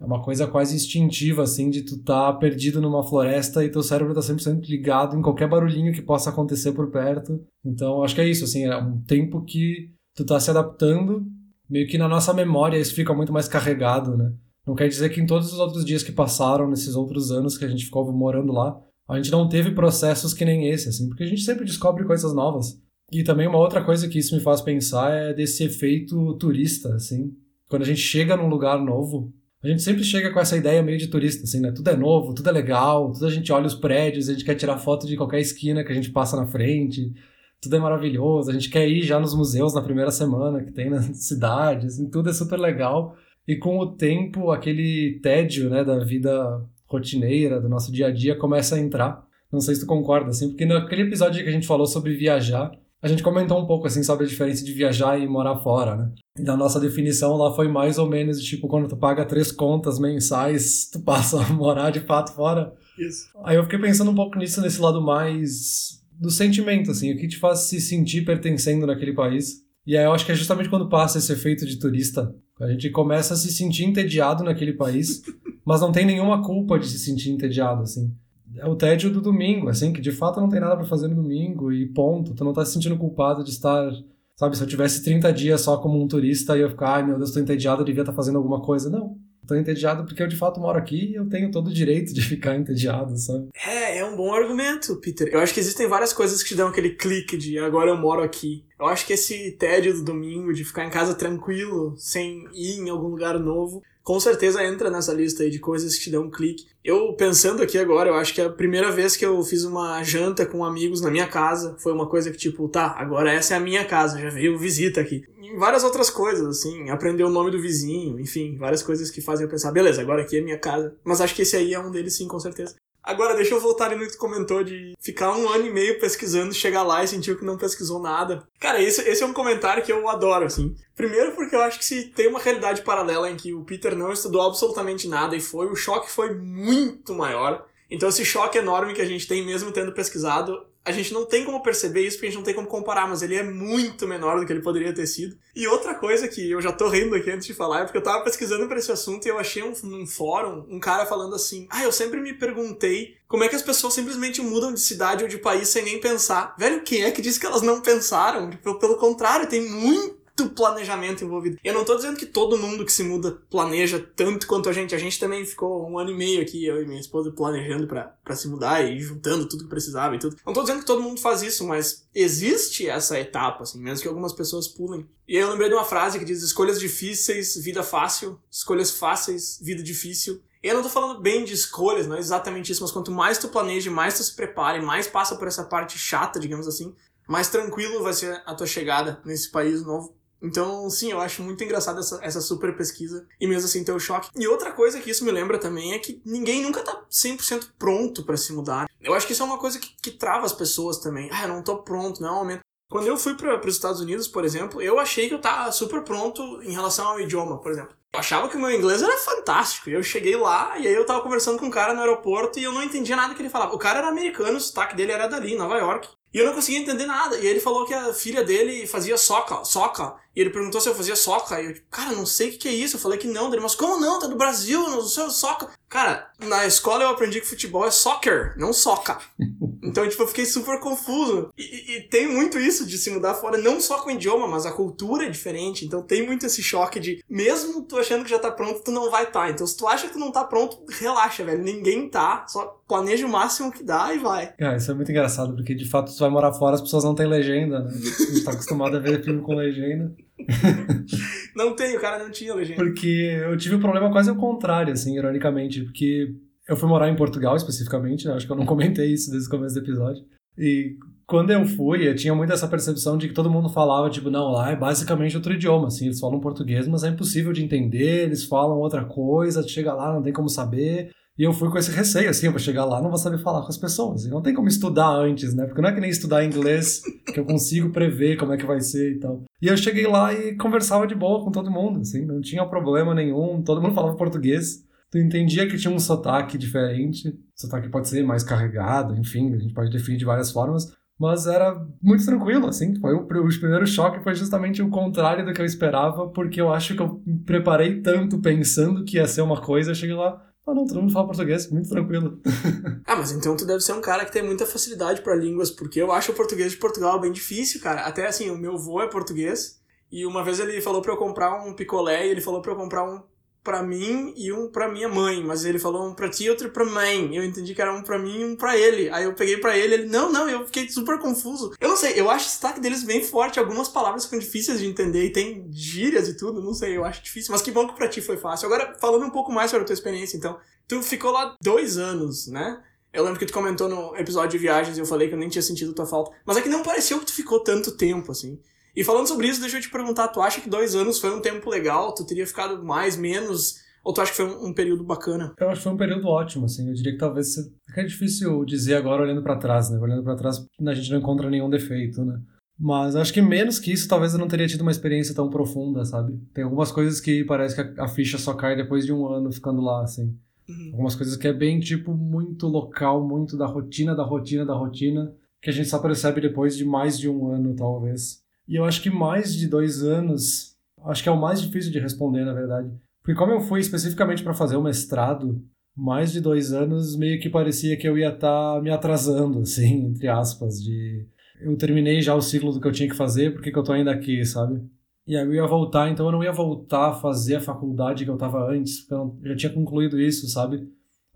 É 0.00 0.04
uma 0.04 0.22
coisa 0.22 0.46
quase 0.46 0.76
instintiva, 0.76 1.42
assim, 1.42 1.68
de 1.68 1.82
tu 1.82 2.00
tá 2.04 2.32
perdido 2.32 2.80
numa 2.80 3.02
floresta 3.02 3.64
e 3.64 3.70
teu 3.70 3.82
cérebro 3.82 4.14
tá 4.14 4.20
100% 4.20 4.68
ligado 4.68 5.16
em 5.16 5.22
qualquer 5.22 5.48
barulhinho 5.48 5.92
que 5.92 6.00
possa 6.00 6.30
acontecer 6.30 6.70
por 6.70 6.92
perto. 6.92 7.40
Então, 7.64 8.04
acho 8.04 8.14
que 8.14 8.20
é 8.20 8.28
isso, 8.28 8.44
assim, 8.44 8.64
é 8.64 8.76
um 8.76 9.00
tempo 9.02 9.44
que 9.44 9.90
tu 10.18 10.26
tá 10.26 10.40
se 10.40 10.50
adaptando, 10.50 11.24
meio 11.70 11.86
que 11.86 11.96
na 11.96 12.08
nossa 12.08 12.34
memória 12.34 12.76
isso 12.76 12.92
fica 12.92 13.14
muito 13.14 13.32
mais 13.32 13.46
carregado, 13.46 14.16
né? 14.16 14.32
Não 14.66 14.74
quer 14.74 14.88
dizer 14.88 15.08
que 15.10 15.20
em 15.20 15.26
todos 15.26 15.52
os 15.52 15.60
outros 15.60 15.84
dias 15.84 16.02
que 16.02 16.10
passaram, 16.10 16.68
nesses 16.68 16.96
outros 16.96 17.30
anos 17.30 17.56
que 17.56 17.64
a 17.64 17.68
gente 17.68 17.84
ficou 17.84 18.12
morando 18.12 18.52
lá, 18.52 18.76
a 19.08 19.16
gente 19.16 19.30
não 19.30 19.48
teve 19.48 19.70
processos 19.70 20.34
que 20.34 20.44
nem 20.44 20.68
esse, 20.68 20.88
assim, 20.88 21.08
porque 21.08 21.22
a 21.22 21.26
gente 21.26 21.42
sempre 21.42 21.64
descobre 21.64 22.04
coisas 22.04 22.34
novas. 22.34 22.82
E 23.12 23.22
também 23.22 23.46
uma 23.46 23.58
outra 23.58 23.82
coisa 23.82 24.08
que 24.08 24.18
isso 24.18 24.34
me 24.34 24.42
faz 24.42 24.60
pensar 24.60 25.10
é 25.12 25.32
desse 25.32 25.64
efeito 25.64 26.34
turista, 26.34 26.94
assim. 26.94 27.32
Quando 27.68 27.82
a 27.82 27.86
gente 27.86 28.00
chega 28.00 28.36
num 28.36 28.48
lugar 28.48 28.78
novo, 28.78 29.32
a 29.62 29.68
gente 29.68 29.82
sempre 29.82 30.02
chega 30.02 30.32
com 30.32 30.40
essa 30.40 30.56
ideia 30.56 30.82
meio 30.82 30.98
de 30.98 31.06
turista, 31.06 31.44
assim, 31.44 31.60
né? 31.60 31.70
Tudo 31.70 31.90
é 31.90 31.96
novo, 31.96 32.34
tudo 32.34 32.48
é 32.48 32.52
legal, 32.52 33.12
tudo 33.12 33.26
a 33.26 33.30
gente 33.30 33.52
olha 33.52 33.66
os 33.66 33.74
prédios, 33.74 34.28
a 34.28 34.32
gente 34.32 34.44
quer 34.44 34.56
tirar 34.56 34.78
foto 34.78 35.06
de 35.06 35.16
qualquer 35.16 35.40
esquina 35.40 35.84
que 35.84 35.92
a 35.92 35.94
gente 35.94 36.10
passa 36.10 36.36
na 36.36 36.46
frente, 36.46 37.14
tudo 37.60 37.76
é 37.76 37.78
maravilhoso, 37.78 38.50
a 38.50 38.52
gente 38.52 38.70
quer 38.70 38.88
ir 38.88 39.02
já 39.02 39.18
nos 39.18 39.34
museus 39.34 39.74
na 39.74 39.82
primeira 39.82 40.10
semana 40.10 40.62
que 40.62 40.72
tem 40.72 40.88
na 40.88 41.02
cidade, 41.14 41.86
assim, 41.86 42.08
tudo 42.08 42.30
é 42.30 42.32
super 42.32 42.58
legal. 42.58 43.16
E 43.46 43.56
com 43.56 43.78
o 43.78 43.96
tempo, 43.96 44.50
aquele 44.50 45.18
tédio, 45.22 45.70
né, 45.70 45.82
da 45.82 45.98
vida 46.04 46.62
rotineira, 46.86 47.60
do 47.60 47.68
nosso 47.68 47.90
dia 47.90 48.08
a 48.08 48.10
dia, 48.10 48.36
começa 48.36 48.76
a 48.76 48.80
entrar. 48.80 49.26
Não 49.50 49.60
sei 49.60 49.74
se 49.74 49.80
tu 49.80 49.86
concorda, 49.86 50.30
assim, 50.30 50.48
porque 50.48 50.66
naquele 50.66 51.02
episódio 51.02 51.42
que 51.42 51.48
a 51.48 51.52
gente 51.52 51.66
falou 51.66 51.86
sobre 51.86 52.14
viajar, 52.14 52.70
a 53.00 53.08
gente 53.08 53.22
comentou 53.22 53.58
um 53.58 53.66
pouco, 53.66 53.86
assim, 53.86 54.02
sobre 54.02 54.26
a 54.26 54.28
diferença 54.28 54.64
de 54.64 54.72
viajar 54.72 55.18
e 55.18 55.26
morar 55.26 55.56
fora, 55.56 55.96
né? 55.96 56.12
E 56.38 56.48
a 56.48 56.56
nossa 56.56 56.78
definição 56.78 57.36
lá 57.36 57.54
foi 57.54 57.68
mais 57.68 57.96
ou 57.96 58.08
menos, 58.08 58.42
tipo, 58.42 58.68
quando 58.68 58.88
tu 58.88 58.96
paga 58.96 59.24
três 59.24 59.50
contas 59.50 59.98
mensais, 59.98 60.90
tu 60.92 61.00
passa 61.04 61.40
a 61.40 61.52
morar 61.52 61.90
de 61.90 62.00
fato 62.00 62.34
fora. 62.34 62.72
Isso. 62.98 63.30
Aí 63.44 63.56
eu 63.56 63.62
fiquei 63.62 63.78
pensando 63.78 64.10
um 64.10 64.14
pouco 64.14 64.36
nisso, 64.36 64.60
nesse 64.60 64.80
lado 64.80 65.00
mais 65.00 65.97
do 66.18 66.30
sentimento, 66.30 66.90
assim, 66.90 67.12
o 67.12 67.16
que 67.16 67.28
te 67.28 67.38
faz 67.38 67.60
se 67.60 67.80
sentir 67.80 68.24
pertencendo 68.24 68.86
naquele 68.86 69.12
país. 69.12 69.62
E 69.86 69.96
aí 69.96 70.04
eu 70.04 70.12
acho 70.12 70.26
que 70.26 70.32
é 70.32 70.34
justamente 70.34 70.68
quando 70.68 70.88
passa 70.88 71.18
esse 71.18 71.32
efeito 71.32 71.64
de 71.64 71.78
turista, 71.78 72.34
a 72.60 72.68
gente 72.70 72.90
começa 72.90 73.34
a 73.34 73.36
se 73.36 73.52
sentir 73.52 73.84
entediado 73.84 74.42
naquele 74.42 74.72
país, 74.72 75.22
mas 75.64 75.80
não 75.80 75.92
tem 75.92 76.04
nenhuma 76.04 76.42
culpa 76.42 76.78
de 76.78 76.86
se 76.86 76.98
sentir 76.98 77.30
entediado, 77.30 77.82
assim. 77.82 78.12
É 78.56 78.66
o 78.66 78.74
tédio 78.74 79.10
do 79.10 79.20
domingo, 79.20 79.68
assim, 79.68 79.92
que 79.92 80.00
de 80.00 80.10
fato 80.10 80.40
não 80.40 80.48
tem 80.48 80.60
nada 80.60 80.76
para 80.76 80.86
fazer 80.86 81.06
no 81.06 81.14
domingo 81.14 81.70
e 81.70 81.86
ponto. 81.86 82.34
Tu 82.34 82.44
não 82.44 82.52
tá 82.52 82.64
se 82.64 82.72
sentindo 82.72 82.96
culpado 82.96 83.44
de 83.44 83.50
estar, 83.50 83.92
sabe, 84.34 84.56
se 84.56 84.62
eu 84.62 84.66
tivesse 84.66 85.04
30 85.04 85.32
dias 85.32 85.60
só 85.60 85.76
como 85.76 86.02
um 86.02 86.08
turista 86.08 86.56
e 86.56 86.62
eu 86.62 86.70
ficar, 86.70 86.96
ai 86.96 87.06
meu 87.06 87.18
Deus, 87.18 87.30
tô 87.30 87.38
entediado, 87.38 87.82
eu 87.82 87.86
devia 87.86 88.02
estar 88.02 88.12
tá 88.12 88.16
fazendo 88.16 88.36
alguma 88.36 88.60
coisa. 88.60 88.90
Não 88.90 89.16
tô 89.48 89.54
entediado 89.54 90.04
porque 90.04 90.22
eu 90.22 90.28
de 90.28 90.36
fato 90.36 90.60
moro 90.60 90.78
aqui 90.78 91.10
e 91.10 91.14
eu 91.14 91.28
tenho 91.28 91.50
todo 91.50 91.68
o 91.68 91.74
direito 91.74 92.12
de 92.12 92.20
ficar 92.20 92.54
entediado, 92.54 93.16
sabe? 93.16 93.48
É, 93.66 93.98
é 93.98 94.04
um 94.04 94.14
bom 94.14 94.32
argumento, 94.32 94.94
Peter. 94.96 95.28
Eu 95.32 95.40
acho 95.40 95.54
que 95.54 95.60
existem 95.60 95.88
várias 95.88 96.12
coisas 96.12 96.42
que 96.42 96.50
te 96.50 96.54
dão 96.54 96.68
aquele 96.68 96.90
clique 96.90 97.36
de 97.36 97.58
agora 97.58 97.90
eu 97.90 97.96
moro 97.96 98.22
aqui. 98.22 98.64
Eu 98.78 98.86
acho 98.86 99.06
que 99.06 99.14
esse 99.14 99.52
tédio 99.52 99.94
do 99.94 100.04
domingo, 100.04 100.52
de 100.52 100.64
ficar 100.64 100.84
em 100.84 100.90
casa 100.90 101.14
tranquilo, 101.14 101.94
sem 101.96 102.44
ir 102.52 102.78
em 102.78 102.90
algum 102.90 103.08
lugar 103.08 103.38
novo, 103.40 103.82
com 104.08 104.18
certeza 104.18 104.64
entra 104.64 104.88
nessa 104.88 105.12
lista 105.12 105.42
aí 105.42 105.50
de 105.50 105.58
coisas 105.58 105.94
que 105.94 106.04
te 106.04 106.10
dão 106.10 106.22
um 106.22 106.30
clique. 106.30 106.66
Eu, 106.82 107.12
pensando 107.12 107.62
aqui 107.62 107.76
agora, 107.76 108.08
eu 108.08 108.14
acho 108.14 108.32
que 108.32 108.40
a 108.40 108.48
primeira 108.48 108.90
vez 108.90 109.14
que 109.14 109.26
eu 109.26 109.42
fiz 109.42 109.64
uma 109.64 110.02
janta 110.02 110.46
com 110.46 110.64
amigos 110.64 111.02
na 111.02 111.10
minha 111.10 111.26
casa 111.26 111.76
foi 111.78 111.92
uma 111.92 112.08
coisa 112.08 112.30
que, 112.30 112.38
tipo, 112.38 112.66
tá, 112.70 112.94
agora 112.96 113.30
essa 113.30 113.52
é 113.52 113.58
a 113.58 113.60
minha 113.60 113.84
casa, 113.84 114.18
já 114.18 114.30
veio 114.30 114.58
visita 114.58 114.98
aqui. 114.98 115.24
E 115.42 115.54
várias 115.58 115.84
outras 115.84 116.08
coisas, 116.08 116.46
assim, 116.46 116.88
aprender 116.88 117.22
o 117.22 117.28
nome 117.28 117.50
do 117.50 117.60
vizinho, 117.60 118.18
enfim, 118.18 118.56
várias 118.56 118.82
coisas 118.82 119.10
que 119.10 119.20
fazem 119.20 119.44
eu 119.44 119.50
pensar, 119.50 119.72
beleza, 119.72 120.00
agora 120.00 120.22
aqui 120.22 120.38
é 120.38 120.40
minha 120.40 120.58
casa. 120.58 120.96
Mas 121.04 121.20
acho 121.20 121.34
que 121.34 121.42
esse 121.42 121.54
aí 121.54 121.74
é 121.74 121.78
um 121.78 121.90
deles, 121.90 122.16
sim, 122.16 122.26
com 122.26 122.40
certeza. 122.40 122.76
Agora, 123.02 123.34
deixa 123.34 123.54
eu 123.54 123.60
voltar 123.60 123.90
no 123.90 123.98
que 124.04 124.12
tu 124.12 124.18
comentou 124.18 124.62
de 124.62 124.94
ficar 125.00 125.32
um 125.32 125.48
ano 125.48 125.66
e 125.66 125.72
meio 125.72 125.98
pesquisando, 125.98 126.52
chegar 126.52 126.82
lá 126.82 127.02
e 127.02 127.08
sentir 127.08 127.38
que 127.38 127.44
não 127.44 127.56
pesquisou 127.56 128.00
nada. 128.00 128.46
Cara, 128.60 128.82
esse, 128.82 129.00
esse 129.08 129.22
é 129.22 129.26
um 129.26 129.32
comentário 129.32 129.82
que 129.82 129.92
eu 129.92 130.08
adoro, 130.08 130.44
assim. 130.44 130.74
Primeiro 130.94 131.32
porque 131.32 131.56
eu 131.56 131.62
acho 131.62 131.78
que 131.78 131.84
se 131.84 132.08
tem 132.08 132.28
uma 132.28 132.40
realidade 132.40 132.82
paralela 132.82 133.30
em 133.30 133.36
que 133.36 133.54
o 133.54 133.64
Peter 133.64 133.96
não 133.96 134.12
estudou 134.12 134.42
absolutamente 134.42 135.08
nada 135.08 135.36
e 135.36 135.40
foi, 135.40 135.66
o 135.66 135.76
choque 135.76 136.10
foi 136.10 136.34
muito 136.34 137.14
maior. 137.14 137.66
Então 137.90 138.08
esse 138.08 138.24
choque 138.24 138.58
enorme 138.58 138.92
que 138.92 139.00
a 139.00 139.06
gente 139.06 139.26
tem 139.26 139.44
mesmo 139.44 139.72
tendo 139.72 139.92
pesquisado 139.92 140.66
a 140.88 140.92
gente 140.92 141.12
não 141.12 141.26
tem 141.26 141.44
como 141.44 141.62
perceber 141.62 142.00
isso 142.00 142.16
porque 142.16 142.26
a 142.26 142.30
gente 142.30 142.38
não 142.38 142.44
tem 142.44 142.54
como 142.54 142.66
comparar, 142.66 143.06
mas 143.06 143.20
ele 143.20 143.36
é 143.36 143.42
muito 143.42 144.08
menor 144.08 144.40
do 144.40 144.46
que 144.46 144.52
ele 144.52 144.62
poderia 144.62 144.92
ter 144.92 145.06
sido. 145.06 145.36
E 145.54 145.66
outra 145.68 145.94
coisa 145.94 146.26
que 146.26 146.50
eu 146.50 146.62
já 146.62 146.72
tô 146.72 146.88
rindo 146.88 147.14
aqui 147.14 147.30
antes 147.30 147.46
de 147.46 147.52
falar 147.52 147.80
é 147.80 147.84
porque 147.84 147.98
eu 147.98 148.02
tava 148.02 148.24
pesquisando 148.24 148.66
para 148.66 148.78
esse 148.78 148.90
assunto 148.90 149.26
e 149.26 149.28
eu 149.28 149.38
achei 149.38 149.62
um, 149.62 149.74
num 149.82 150.06
fórum 150.06 150.64
um 150.70 150.80
cara 150.80 151.04
falando 151.04 151.34
assim: 151.34 151.66
Ah, 151.70 151.84
eu 151.84 151.92
sempre 151.92 152.20
me 152.20 152.32
perguntei 152.32 153.16
como 153.28 153.44
é 153.44 153.48
que 153.48 153.56
as 153.56 153.62
pessoas 153.62 153.92
simplesmente 153.92 154.40
mudam 154.40 154.72
de 154.72 154.80
cidade 154.80 155.22
ou 155.22 155.28
de 155.28 155.36
país 155.36 155.68
sem 155.68 155.84
nem 155.84 156.00
pensar. 156.00 156.54
Velho, 156.58 156.82
quem 156.82 157.04
é 157.04 157.10
que 157.10 157.20
disse 157.20 157.38
que 157.38 157.44
elas 157.44 157.60
não 157.60 157.82
pensaram? 157.82 158.48
Tipo, 158.48 158.76
pelo 158.76 158.96
contrário, 158.96 159.46
tem 159.46 159.68
muito 159.68 160.17
muito 160.38 160.54
planejamento 160.54 161.24
envolvido. 161.24 161.58
Eu 161.64 161.74
não 161.74 161.84
tô 161.84 161.96
dizendo 161.96 162.16
que 162.16 162.26
todo 162.26 162.58
mundo 162.58 162.84
que 162.84 162.92
se 162.92 163.02
muda 163.02 163.32
planeja 163.50 163.98
tanto 163.98 164.46
quanto 164.46 164.68
a 164.68 164.72
gente. 164.72 164.94
A 164.94 164.98
gente 164.98 165.18
também 165.18 165.44
ficou 165.44 165.88
um 165.88 165.98
ano 165.98 166.10
e 166.10 166.16
meio 166.16 166.42
aqui, 166.42 166.64
eu 166.64 166.82
e 166.82 166.86
minha 166.86 167.00
esposa, 167.00 167.32
planejando 167.32 167.86
para 167.86 168.36
se 168.36 168.48
mudar 168.48 168.82
e 168.84 169.00
juntando 169.00 169.48
tudo 169.48 169.64
que 169.64 169.70
precisava 169.70 170.14
e 170.14 170.18
tudo. 170.18 170.36
Não 170.46 170.52
tô 170.52 170.62
dizendo 170.62 170.80
que 170.80 170.86
todo 170.86 171.02
mundo 171.02 171.20
faz 171.20 171.42
isso, 171.42 171.66
mas 171.66 172.06
existe 172.14 172.88
essa 172.88 173.18
etapa, 173.18 173.64
assim, 173.64 173.80
mesmo 173.80 174.02
que 174.02 174.08
algumas 174.08 174.32
pessoas 174.32 174.68
pulem. 174.68 175.06
E 175.26 175.36
aí 175.36 175.42
eu 175.42 175.50
lembrei 175.50 175.68
de 175.68 175.74
uma 175.74 175.84
frase 175.84 176.18
que 176.18 176.24
diz: 176.24 176.42
escolhas 176.42 176.78
difíceis, 176.78 177.56
vida 177.56 177.82
fácil, 177.82 178.38
escolhas 178.50 178.90
fáceis, 178.92 179.58
vida 179.60 179.82
difícil. 179.82 180.40
Eu 180.60 180.74
não 180.74 180.82
tô 180.82 180.88
falando 180.88 181.20
bem 181.20 181.44
de 181.44 181.54
escolhas, 181.54 182.08
não 182.08 182.16
é 182.16 182.18
exatamente 182.18 182.72
isso, 182.72 182.82
mas 182.82 182.90
quanto 182.90 183.12
mais 183.12 183.38
tu 183.38 183.48
planeja, 183.48 183.92
mais 183.92 184.14
tu 184.14 184.24
se 184.24 184.34
prepare, 184.34 184.82
mais 184.82 185.06
passa 185.06 185.36
por 185.36 185.46
essa 185.46 185.62
parte 185.62 185.96
chata, 185.96 186.40
digamos 186.40 186.66
assim, 186.66 186.92
mais 187.28 187.48
tranquilo 187.48 188.02
vai 188.02 188.12
ser 188.12 188.42
a 188.44 188.54
tua 188.54 188.66
chegada 188.66 189.20
nesse 189.24 189.50
país 189.50 189.84
novo. 189.84 190.17
Então, 190.42 190.88
sim, 190.88 191.10
eu 191.10 191.20
acho 191.20 191.42
muito 191.42 191.62
engraçado 191.64 192.00
essa, 192.00 192.20
essa 192.22 192.40
super 192.40 192.76
pesquisa 192.76 193.26
e 193.40 193.46
mesmo 193.46 193.66
assim 193.66 193.82
ter 193.82 193.92
o 193.92 193.98
choque. 193.98 194.30
E 194.36 194.46
outra 194.46 194.72
coisa 194.72 195.00
que 195.00 195.10
isso 195.10 195.24
me 195.24 195.32
lembra 195.32 195.58
também 195.58 195.92
é 195.92 195.98
que 195.98 196.22
ninguém 196.24 196.62
nunca 196.62 196.82
tá 196.82 197.04
100% 197.10 197.70
pronto 197.78 198.24
para 198.24 198.36
se 198.36 198.52
mudar. 198.52 198.88
Eu 199.00 199.14
acho 199.14 199.26
que 199.26 199.32
isso 199.32 199.42
é 199.42 199.46
uma 199.46 199.58
coisa 199.58 199.78
que, 199.78 199.94
que 200.00 200.10
trava 200.10 200.46
as 200.46 200.52
pessoas 200.52 200.98
também. 200.98 201.28
Ah, 201.32 201.42
eu 201.42 201.48
não 201.48 201.62
tô 201.62 201.78
pronto, 201.78 202.22
não 202.22 202.28
é 202.28 202.32
o 202.32 202.36
momento. 202.36 202.60
Quando 202.90 203.06
eu 203.06 203.18
fui 203.18 203.34
para 203.34 203.58
os 203.60 203.74
Estados 203.74 204.00
Unidos, 204.00 204.26
por 204.26 204.44
exemplo, 204.44 204.80
eu 204.80 204.98
achei 204.98 205.28
que 205.28 205.34
eu 205.34 205.40
tava 205.40 205.70
super 205.72 206.02
pronto 206.02 206.62
em 206.62 206.72
relação 206.72 207.06
ao 207.06 207.20
idioma, 207.20 207.60
por 207.60 207.70
exemplo. 207.70 207.94
Eu 208.12 208.20
achava 208.20 208.48
que 208.48 208.56
o 208.56 208.60
meu 208.60 208.70
inglês 208.70 209.02
era 209.02 209.18
fantástico. 209.18 209.90
Eu 209.90 210.02
cheguei 210.02 210.36
lá 210.36 210.78
e 210.78 210.86
aí 210.86 210.94
eu 210.94 211.04
tava 211.04 211.20
conversando 211.20 211.58
com 211.58 211.66
um 211.66 211.70
cara 211.70 211.92
no 211.92 212.00
aeroporto 212.00 212.58
e 212.58 212.64
eu 212.64 212.72
não 212.72 212.82
entendia 212.82 213.14
nada 213.14 213.34
que 213.34 213.42
ele 213.42 213.50
falava. 213.50 213.74
O 213.74 213.78
cara 213.78 213.98
era 213.98 214.08
americano, 214.08 214.56
o 214.56 214.60
sotaque 214.60 214.96
dele 214.96 215.12
era 215.12 215.28
dali, 215.28 215.56
Nova 215.56 215.76
York. 215.76 216.08
E 216.32 216.38
eu 216.38 216.46
não 216.46 216.54
conseguia 216.54 216.80
entender 216.80 217.06
nada. 217.06 217.38
E 217.38 217.46
ele 217.46 217.60
falou 217.60 217.86
que 217.86 217.94
a 217.94 218.12
filha 218.12 218.44
dele 218.44 218.86
fazia 218.86 219.16
soca, 219.16 219.64
soca. 219.64 220.14
E 220.36 220.40
ele 220.40 220.50
perguntou 220.50 220.80
se 220.80 220.88
eu 220.88 220.94
fazia 220.94 221.16
soca. 221.16 221.60
E 221.60 221.66
eu, 221.66 221.76
cara, 221.90 222.12
não 222.12 222.26
sei 222.26 222.48
o 222.48 222.52
que, 222.52 222.58
que 222.58 222.68
é 222.68 222.72
isso. 222.72 222.96
Eu 222.96 223.00
falei 223.00 223.18
que 223.18 223.26
não. 223.26 223.48
Dele, 223.48 223.62
mas 223.62 223.74
como 223.74 223.98
não? 223.98 224.18
Tá 224.18 224.26
do 224.26 224.36
Brasil, 224.36 224.82
não 224.88 225.02
sei 225.02 225.28
soca. 225.30 225.70
Cara, 225.88 226.30
na 226.38 226.66
escola 226.66 227.04
eu 227.04 227.08
aprendi 227.08 227.40
que 227.40 227.46
futebol 227.46 227.86
é 227.86 227.90
soccer, 227.90 228.54
não 228.56 228.72
soca. 228.72 229.18
Então, 229.80 230.06
tipo, 230.06 230.22
eu 230.22 230.28
fiquei 230.28 230.44
super 230.44 230.80
confuso. 230.80 231.50
E, 231.56 231.96
e, 231.96 232.08
tem 232.08 232.28
muito 232.28 232.58
isso 232.58 232.84
de 232.84 232.98
se 232.98 233.10
mudar 233.10 233.34
fora, 233.34 233.56
não 233.56 233.80
só 233.80 234.02
com 234.02 234.10
o 234.10 234.12
idioma, 234.12 234.46
mas 234.46 234.66
a 234.66 234.72
cultura 234.72 235.24
é 235.24 235.30
diferente. 235.30 235.84
Então 235.84 236.02
tem 236.02 236.26
muito 236.26 236.44
esse 236.44 236.62
choque 236.62 237.00
de, 237.00 237.24
mesmo 237.28 237.82
tu 237.82 237.97
achando 237.98 238.24
que 238.24 238.30
já 238.30 238.38
tá 238.38 238.50
pronto, 238.50 238.82
tu 238.84 238.90
não 238.90 239.10
vai 239.10 239.24
estar. 239.24 239.46
Tá. 239.46 239.50
Então, 239.50 239.66
se 239.66 239.76
tu 239.76 239.86
acha 239.86 240.06
que 240.06 240.12
tu 240.12 240.18
não 240.18 240.32
tá 240.32 240.44
pronto, 240.44 240.78
relaxa, 241.00 241.44
velho. 241.44 241.62
Ninguém 241.62 242.08
tá. 242.08 242.44
Só 242.48 242.80
planeja 242.86 243.26
o 243.26 243.30
máximo 243.30 243.72
que 243.72 243.82
dá 243.82 244.12
e 244.14 244.18
vai. 244.18 244.52
Cara, 244.56 244.76
isso 244.76 244.90
é 244.90 244.94
muito 244.94 245.10
engraçado, 245.10 245.54
porque 245.54 245.74
de 245.74 245.88
fato 245.88 246.12
tu 246.12 246.18
vai 246.18 246.30
morar 246.30 246.52
fora, 246.52 246.74
as 246.74 246.80
pessoas 246.80 247.04
não 247.04 247.14
têm 247.14 247.26
legenda, 247.26 247.80
né? 247.80 247.90
A 247.90 248.32
gente 248.32 248.44
tá 248.44 248.52
acostumado 248.52 248.96
a 248.96 249.00
ver 249.00 249.22
filme 249.22 249.42
com 249.42 249.54
legenda. 249.54 250.14
não 251.54 251.74
tem, 251.74 251.96
o 251.96 252.00
cara 252.00 252.22
não 252.22 252.30
tinha 252.30 252.54
legenda. 252.54 252.82
Porque 252.82 253.40
eu 253.42 253.56
tive 253.56 253.74
um 253.76 253.80
problema 253.80 254.10
quase 254.10 254.30
ao 254.30 254.36
contrário, 254.36 254.92
assim, 254.92 255.16
ironicamente, 255.16 255.82
porque 255.82 256.34
eu 256.68 256.76
fui 256.76 256.88
morar 256.88 257.08
em 257.08 257.16
Portugal 257.16 257.56
especificamente, 257.56 258.26
né? 258.26 258.34
acho 258.34 258.46
que 258.46 258.52
eu 258.52 258.56
não 258.56 258.66
comentei 258.66 259.12
isso 259.12 259.30
desde 259.30 259.48
o 259.48 259.50
começo 259.50 259.74
do 259.74 259.80
episódio. 259.80 260.24
E 260.56 260.96
quando 261.28 261.50
eu 261.50 261.66
fui, 261.66 262.08
eu 262.08 262.16
tinha 262.16 262.34
muito 262.34 262.54
essa 262.54 262.66
percepção 262.66 263.18
de 263.18 263.28
que 263.28 263.34
todo 263.34 263.50
mundo 263.50 263.68
falava, 263.68 264.08
tipo, 264.08 264.30
não, 264.30 264.50
lá 264.50 264.70
é 264.70 264.76
basicamente 264.76 265.36
outro 265.36 265.52
idioma, 265.52 265.88
assim, 265.88 266.06
eles 266.06 266.18
falam 266.18 266.40
português, 266.40 266.88
mas 266.88 267.04
é 267.04 267.08
impossível 267.10 267.52
de 267.52 267.62
entender, 267.62 268.24
eles 268.24 268.44
falam 268.44 268.78
outra 268.78 269.04
coisa, 269.04 269.62
chega 269.68 269.92
lá, 269.92 270.14
não 270.14 270.22
tem 270.22 270.32
como 270.32 270.48
saber. 270.48 271.10
E 271.38 271.42
eu 271.42 271.52
fui 271.52 271.70
com 271.70 271.76
esse 271.76 271.92
receio, 271.92 272.30
assim, 272.30 272.46
eu 272.46 272.52
vou 272.52 272.58
chegar 272.58 272.86
lá, 272.86 273.02
não 273.02 273.10
vou 273.10 273.18
saber 273.18 273.38
falar 273.38 273.60
com 273.60 273.68
as 273.68 273.76
pessoas. 273.76 274.24
E 274.24 274.30
não 274.30 274.40
tem 274.40 274.54
como 274.54 274.68
estudar 274.68 275.10
antes, 275.10 275.54
né? 275.54 275.66
Porque 275.66 275.82
não 275.82 275.90
é 275.90 275.92
que 275.92 276.00
nem 276.00 276.10
estudar 276.10 276.44
inglês, 276.44 277.02
que 277.32 277.38
eu 277.38 277.44
consigo 277.44 277.90
prever 277.90 278.38
como 278.38 278.54
é 278.54 278.56
que 278.56 278.66
vai 278.66 278.80
ser 278.80 279.12
e 279.12 279.20
tal. 279.20 279.44
E 279.60 279.68
eu 279.68 279.76
cheguei 279.76 280.06
lá 280.06 280.32
e 280.32 280.56
conversava 280.56 281.06
de 281.06 281.14
boa 281.14 281.44
com 281.44 281.52
todo 281.52 281.70
mundo, 281.70 282.00
assim, 282.00 282.24
não 282.24 282.40
tinha 282.40 282.64
problema 282.64 283.14
nenhum, 283.14 283.62
todo 283.62 283.82
mundo 283.82 283.94
falava 283.94 284.16
português. 284.16 284.82
Tu 285.10 285.18
entendia 285.18 285.66
que 285.66 285.78
tinha 285.78 285.92
um 285.92 285.98
sotaque 285.98 286.58
diferente, 286.58 287.34
sotaque 287.54 287.88
pode 287.88 288.08
ser 288.08 288.22
mais 288.22 288.42
carregado, 288.42 289.16
enfim, 289.16 289.54
a 289.54 289.58
gente 289.58 289.72
pode 289.72 289.90
definir 289.90 290.18
de 290.18 290.24
várias 290.24 290.50
formas, 290.50 290.92
mas 291.18 291.46
era 291.46 291.74
muito 292.00 292.24
tranquilo, 292.24 292.68
assim. 292.68 292.98
Foi 293.00 293.12
o, 293.12 293.22
o 293.22 293.26
primeiro 293.26 293.86
choque 293.86 294.22
foi 294.22 294.34
justamente 294.34 294.80
o 294.80 294.88
contrário 294.88 295.44
do 295.44 295.52
que 295.52 295.60
eu 295.60 295.66
esperava, 295.66 296.28
porque 296.28 296.60
eu 296.60 296.72
acho 296.72 296.94
que 296.94 297.02
eu 297.02 297.20
me 297.26 297.38
preparei 297.40 298.00
tanto 298.00 298.40
pensando 298.40 299.04
que 299.04 299.16
ia 299.16 299.26
ser 299.26 299.42
uma 299.42 299.60
coisa, 299.60 299.90
eu 299.90 299.94
cheguei 299.94 300.14
lá, 300.14 300.40
ah, 300.64 300.74
não, 300.74 300.86
todo 300.86 301.00
mundo 301.00 301.12
fala 301.12 301.26
português, 301.26 301.70
muito 301.70 301.88
tranquilo. 301.88 302.40
ah, 303.06 303.16
mas 303.16 303.32
então 303.32 303.56
tu 303.56 303.66
deve 303.66 303.80
ser 303.80 303.94
um 303.94 304.02
cara 304.02 304.24
que 304.24 304.32
tem 304.32 304.42
muita 304.42 304.66
facilidade 304.66 305.22
para 305.22 305.34
línguas, 305.34 305.70
porque 305.70 306.00
eu 306.00 306.12
acho 306.12 306.30
o 306.30 306.34
português 306.34 306.72
de 306.72 306.78
Portugal 306.78 307.18
bem 307.18 307.32
difícil, 307.32 307.80
cara. 307.80 308.02
Até 308.02 308.26
assim, 308.26 308.50
o 308.50 308.58
meu 308.58 308.74
avô 308.74 309.02
é 309.02 309.08
português, 309.08 309.80
e 310.12 310.24
uma 310.24 310.44
vez 310.44 310.60
ele 310.60 310.80
falou 310.80 311.02
para 311.02 311.12
eu 311.12 311.16
comprar 311.16 311.66
um 311.66 311.74
picolé, 311.74 312.26
e 312.26 312.30
ele 312.30 312.40
falou 312.40 312.62
para 312.62 312.72
eu 312.72 312.76
comprar 312.76 313.02
um 313.02 313.22
para 313.68 313.82
mim 313.82 314.32
e 314.34 314.50
um 314.50 314.70
para 314.70 314.88
minha 314.90 315.10
mãe, 315.10 315.44
mas 315.44 315.66
ele 315.66 315.78
falou 315.78 316.08
um 316.08 316.14
para 316.14 316.30
ti 316.30 316.44
e 316.44 316.50
outro 316.50 316.70
para 316.70 316.86
mãe. 316.86 317.36
Eu 317.36 317.44
entendi 317.44 317.74
que 317.74 317.82
era 317.82 317.92
um 317.92 318.02
para 318.02 318.18
mim 318.18 318.40
e 318.40 318.44
um 318.46 318.56
para 318.56 318.78
ele. 318.78 319.10
Aí 319.10 319.24
eu 319.24 319.34
peguei 319.34 319.58
para 319.58 319.76
ele, 319.76 319.92
ele 319.92 320.06
não, 320.06 320.32
não, 320.32 320.48
eu 320.48 320.64
fiquei 320.64 320.88
super 320.88 321.18
confuso. 321.18 321.74
Eu 321.78 321.90
não 321.90 321.96
sei, 321.98 322.18
eu 322.18 322.30
acho 322.30 322.46
o 322.46 322.50
sotaque 322.50 322.80
deles 322.80 323.04
bem 323.04 323.22
forte, 323.22 323.58
algumas 323.58 323.86
palavras 323.86 324.22
são 324.22 324.38
difíceis 324.38 324.80
de 324.80 324.86
entender 324.86 325.22
e 325.26 325.30
tem 325.30 325.68
gírias 325.70 326.28
e 326.28 326.34
tudo, 326.38 326.62
não 326.62 326.72
sei, 326.72 326.96
eu 326.96 327.04
acho 327.04 327.22
difícil, 327.22 327.52
mas 327.52 327.60
que 327.60 327.70
bom 327.70 327.86
que 327.86 327.94
para 327.94 328.08
ti 328.08 328.22
foi 328.22 328.38
fácil. 328.38 328.64
Agora, 328.64 328.96
falando 328.98 329.26
um 329.26 329.30
pouco 329.30 329.52
mais 329.52 329.70
sobre 329.70 329.82
a 329.82 329.86
tua 329.86 329.92
experiência, 329.92 330.38
então, 330.38 330.58
tu 330.88 331.02
ficou 331.02 331.30
lá 331.30 331.54
dois 331.62 331.98
anos, 331.98 332.46
né? 332.46 332.82
Eu 333.12 333.22
lembro 333.22 333.38
que 333.38 333.44
tu 333.44 333.52
comentou 333.52 333.86
no 333.86 334.16
episódio 334.16 334.52
de 334.52 334.58
viagens 334.58 334.96
e 334.96 335.00
eu 335.00 335.06
falei 335.06 335.28
que 335.28 335.34
eu 335.34 335.38
nem 335.38 335.50
tinha 335.50 335.60
sentido 335.60 335.92
tua 335.92 336.06
falta. 336.06 336.30
Mas 336.46 336.56
é 336.56 336.62
que 336.62 336.70
não 336.70 336.82
pareceu 336.82 337.18
que 337.18 337.26
tu 337.26 337.34
ficou 337.34 337.60
tanto 337.60 337.98
tempo, 337.98 338.32
assim. 338.32 338.58
E 338.94 339.04
falando 339.04 339.26
sobre 339.26 339.46
isso, 339.46 339.60
deixa 339.60 339.76
eu 339.76 339.80
te 339.80 339.90
perguntar, 339.90 340.28
tu 340.28 340.40
acha 340.40 340.60
que 340.60 340.68
dois 340.68 340.94
anos 340.94 341.20
foi 341.20 341.34
um 341.34 341.40
tempo 341.40 341.70
legal? 341.70 342.14
Tu 342.14 342.26
teria 342.26 342.46
ficado 342.46 342.84
mais, 342.84 343.16
menos? 343.16 343.76
Ou 344.04 344.12
tu 344.12 344.20
acha 344.20 344.30
que 344.30 344.36
foi 344.36 344.46
um, 344.46 344.68
um, 344.68 344.72
período 344.72 345.04
bacana? 345.04 345.52
Eu 345.58 345.68
acho 345.68 345.80
que 345.80 345.84
foi 345.84 345.92
um 345.92 345.96
período 345.96 346.26
ótimo, 346.28 346.64
assim. 346.64 346.88
Eu 346.88 346.94
diria 346.94 347.12
que 347.12 347.18
talvez. 347.18 347.56
É 347.96 348.02
difícil 348.02 348.64
dizer 348.64 348.94
agora 348.94 349.22
olhando 349.22 349.42
para 349.42 349.56
trás, 349.56 349.90
né? 349.90 349.98
Olhando 349.98 350.22
para 350.22 350.36
trás, 350.36 350.64
a 350.86 350.94
gente 350.94 351.10
não 351.10 351.18
encontra 351.18 351.50
nenhum 351.50 351.68
defeito, 351.68 352.24
né? 352.24 352.40
Mas 352.78 353.16
acho 353.16 353.32
que 353.32 353.42
menos 353.42 353.80
que 353.80 353.92
isso, 353.92 354.08
talvez 354.08 354.32
eu 354.32 354.38
não 354.38 354.46
teria 354.46 354.68
tido 354.68 354.82
uma 354.82 354.92
experiência 354.92 355.34
tão 355.34 355.50
profunda, 355.50 356.04
sabe? 356.04 356.38
Tem 356.54 356.62
algumas 356.62 356.92
coisas 356.92 357.20
que 357.20 357.42
parece 357.44 357.74
que 357.74 358.00
a, 358.00 358.04
a 358.04 358.08
ficha 358.08 358.38
só 358.38 358.54
cai 358.54 358.76
depois 358.76 359.04
de 359.04 359.12
um 359.12 359.26
ano 359.26 359.52
ficando 359.52 359.80
lá, 359.80 360.02
assim. 360.02 360.36
Uhum. 360.68 360.90
Algumas 360.92 361.16
coisas 361.16 361.36
que 361.36 361.48
é 361.48 361.52
bem, 361.52 361.80
tipo, 361.80 362.14
muito 362.14 362.68
local, 362.68 363.26
muito 363.26 363.56
da 363.56 363.66
rotina, 363.66 364.14
da 364.14 364.22
rotina, 364.22 364.64
da 364.64 364.74
rotina, 364.74 365.34
que 365.60 365.70
a 365.70 365.72
gente 365.72 365.88
só 365.88 365.98
percebe 365.98 366.40
depois 366.40 366.76
de 366.76 366.84
mais 366.84 367.18
de 367.18 367.28
um 367.28 367.50
ano, 367.50 367.74
talvez. 367.74 368.42
E 368.68 368.76
eu 368.76 368.84
acho 368.84 369.02
que 369.02 369.08
mais 369.08 369.54
de 369.54 369.66
dois 369.66 370.02
anos, 370.02 370.76
acho 371.06 371.22
que 371.22 371.28
é 371.28 371.32
o 371.32 371.40
mais 371.40 371.62
difícil 371.62 371.90
de 371.90 371.98
responder, 371.98 372.44
na 372.44 372.52
verdade. 372.52 372.90
Porque 373.22 373.38
como 373.38 373.52
eu 373.52 373.60
fui 373.60 373.80
especificamente 373.80 374.42
para 374.42 374.52
fazer 374.52 374.76
o 374.76 374.82
mestrado, 374.82 375.64
mais 375.96 376.30
de 376.30 376.40
dois 376.40 376.72
anos 376.72 377.16
meio 377.16 377.40
que 377.40 377.48
parecia 377.48 377.96
que 377.96 378.06
eu 378.06 378.16
ia 378.18 378.28
estar 378.28 378.74
tá 378.74 378.80
me 378.82 378.90
atrasando, 378.90 379.60
assim, 379.62 380.06
entre 380.06 380.28
aspas, 380.28 380.82
de... 380.82 381.26
Eu 381.60 381.76
terminei 381.76 382.20
já 382.20 382.34
o 382.34 382.40
ciclo 382.40 382.72
do 382.72 382.80
que 382.80 382.86
eu 382.86 382.92
tinha 382.92 383.08
que 383.08 383.16
fazer, 383.16 383.52
por 383.52 383.62
que 383.62 383.76
eu 383.76 383.82
tô 383.82 383.92
ainda 383.92 384.12
aqui, 384.12 384.44
sabe? 384.44 384.80
E 385.26 385.36
aí 385.36 385.44
eu 385.44 385.54
ia 385.54 385.66
voltar, 385.66 386.08
então 386.08 386.26
eu 386.26 386.32
não 386.32 386.44
ia 386.44 386.52
voltar 386.52 387.08
a 387.08 387.14
fazer 387.14 387.56
a 387.56 387.60
faculdade 387.60 388.24
que 388.24 388.30
eu 388.30 388.36
tava 388.36 388.70
antes, 388.70 389.00
porque 389.00 389.14
eu 389.14 389.50
já 389.50 389.56
tinha 389.56 389.72
concluído 389.72 390.20
isso, 390.20 390.48
sabe? 390.48 390.88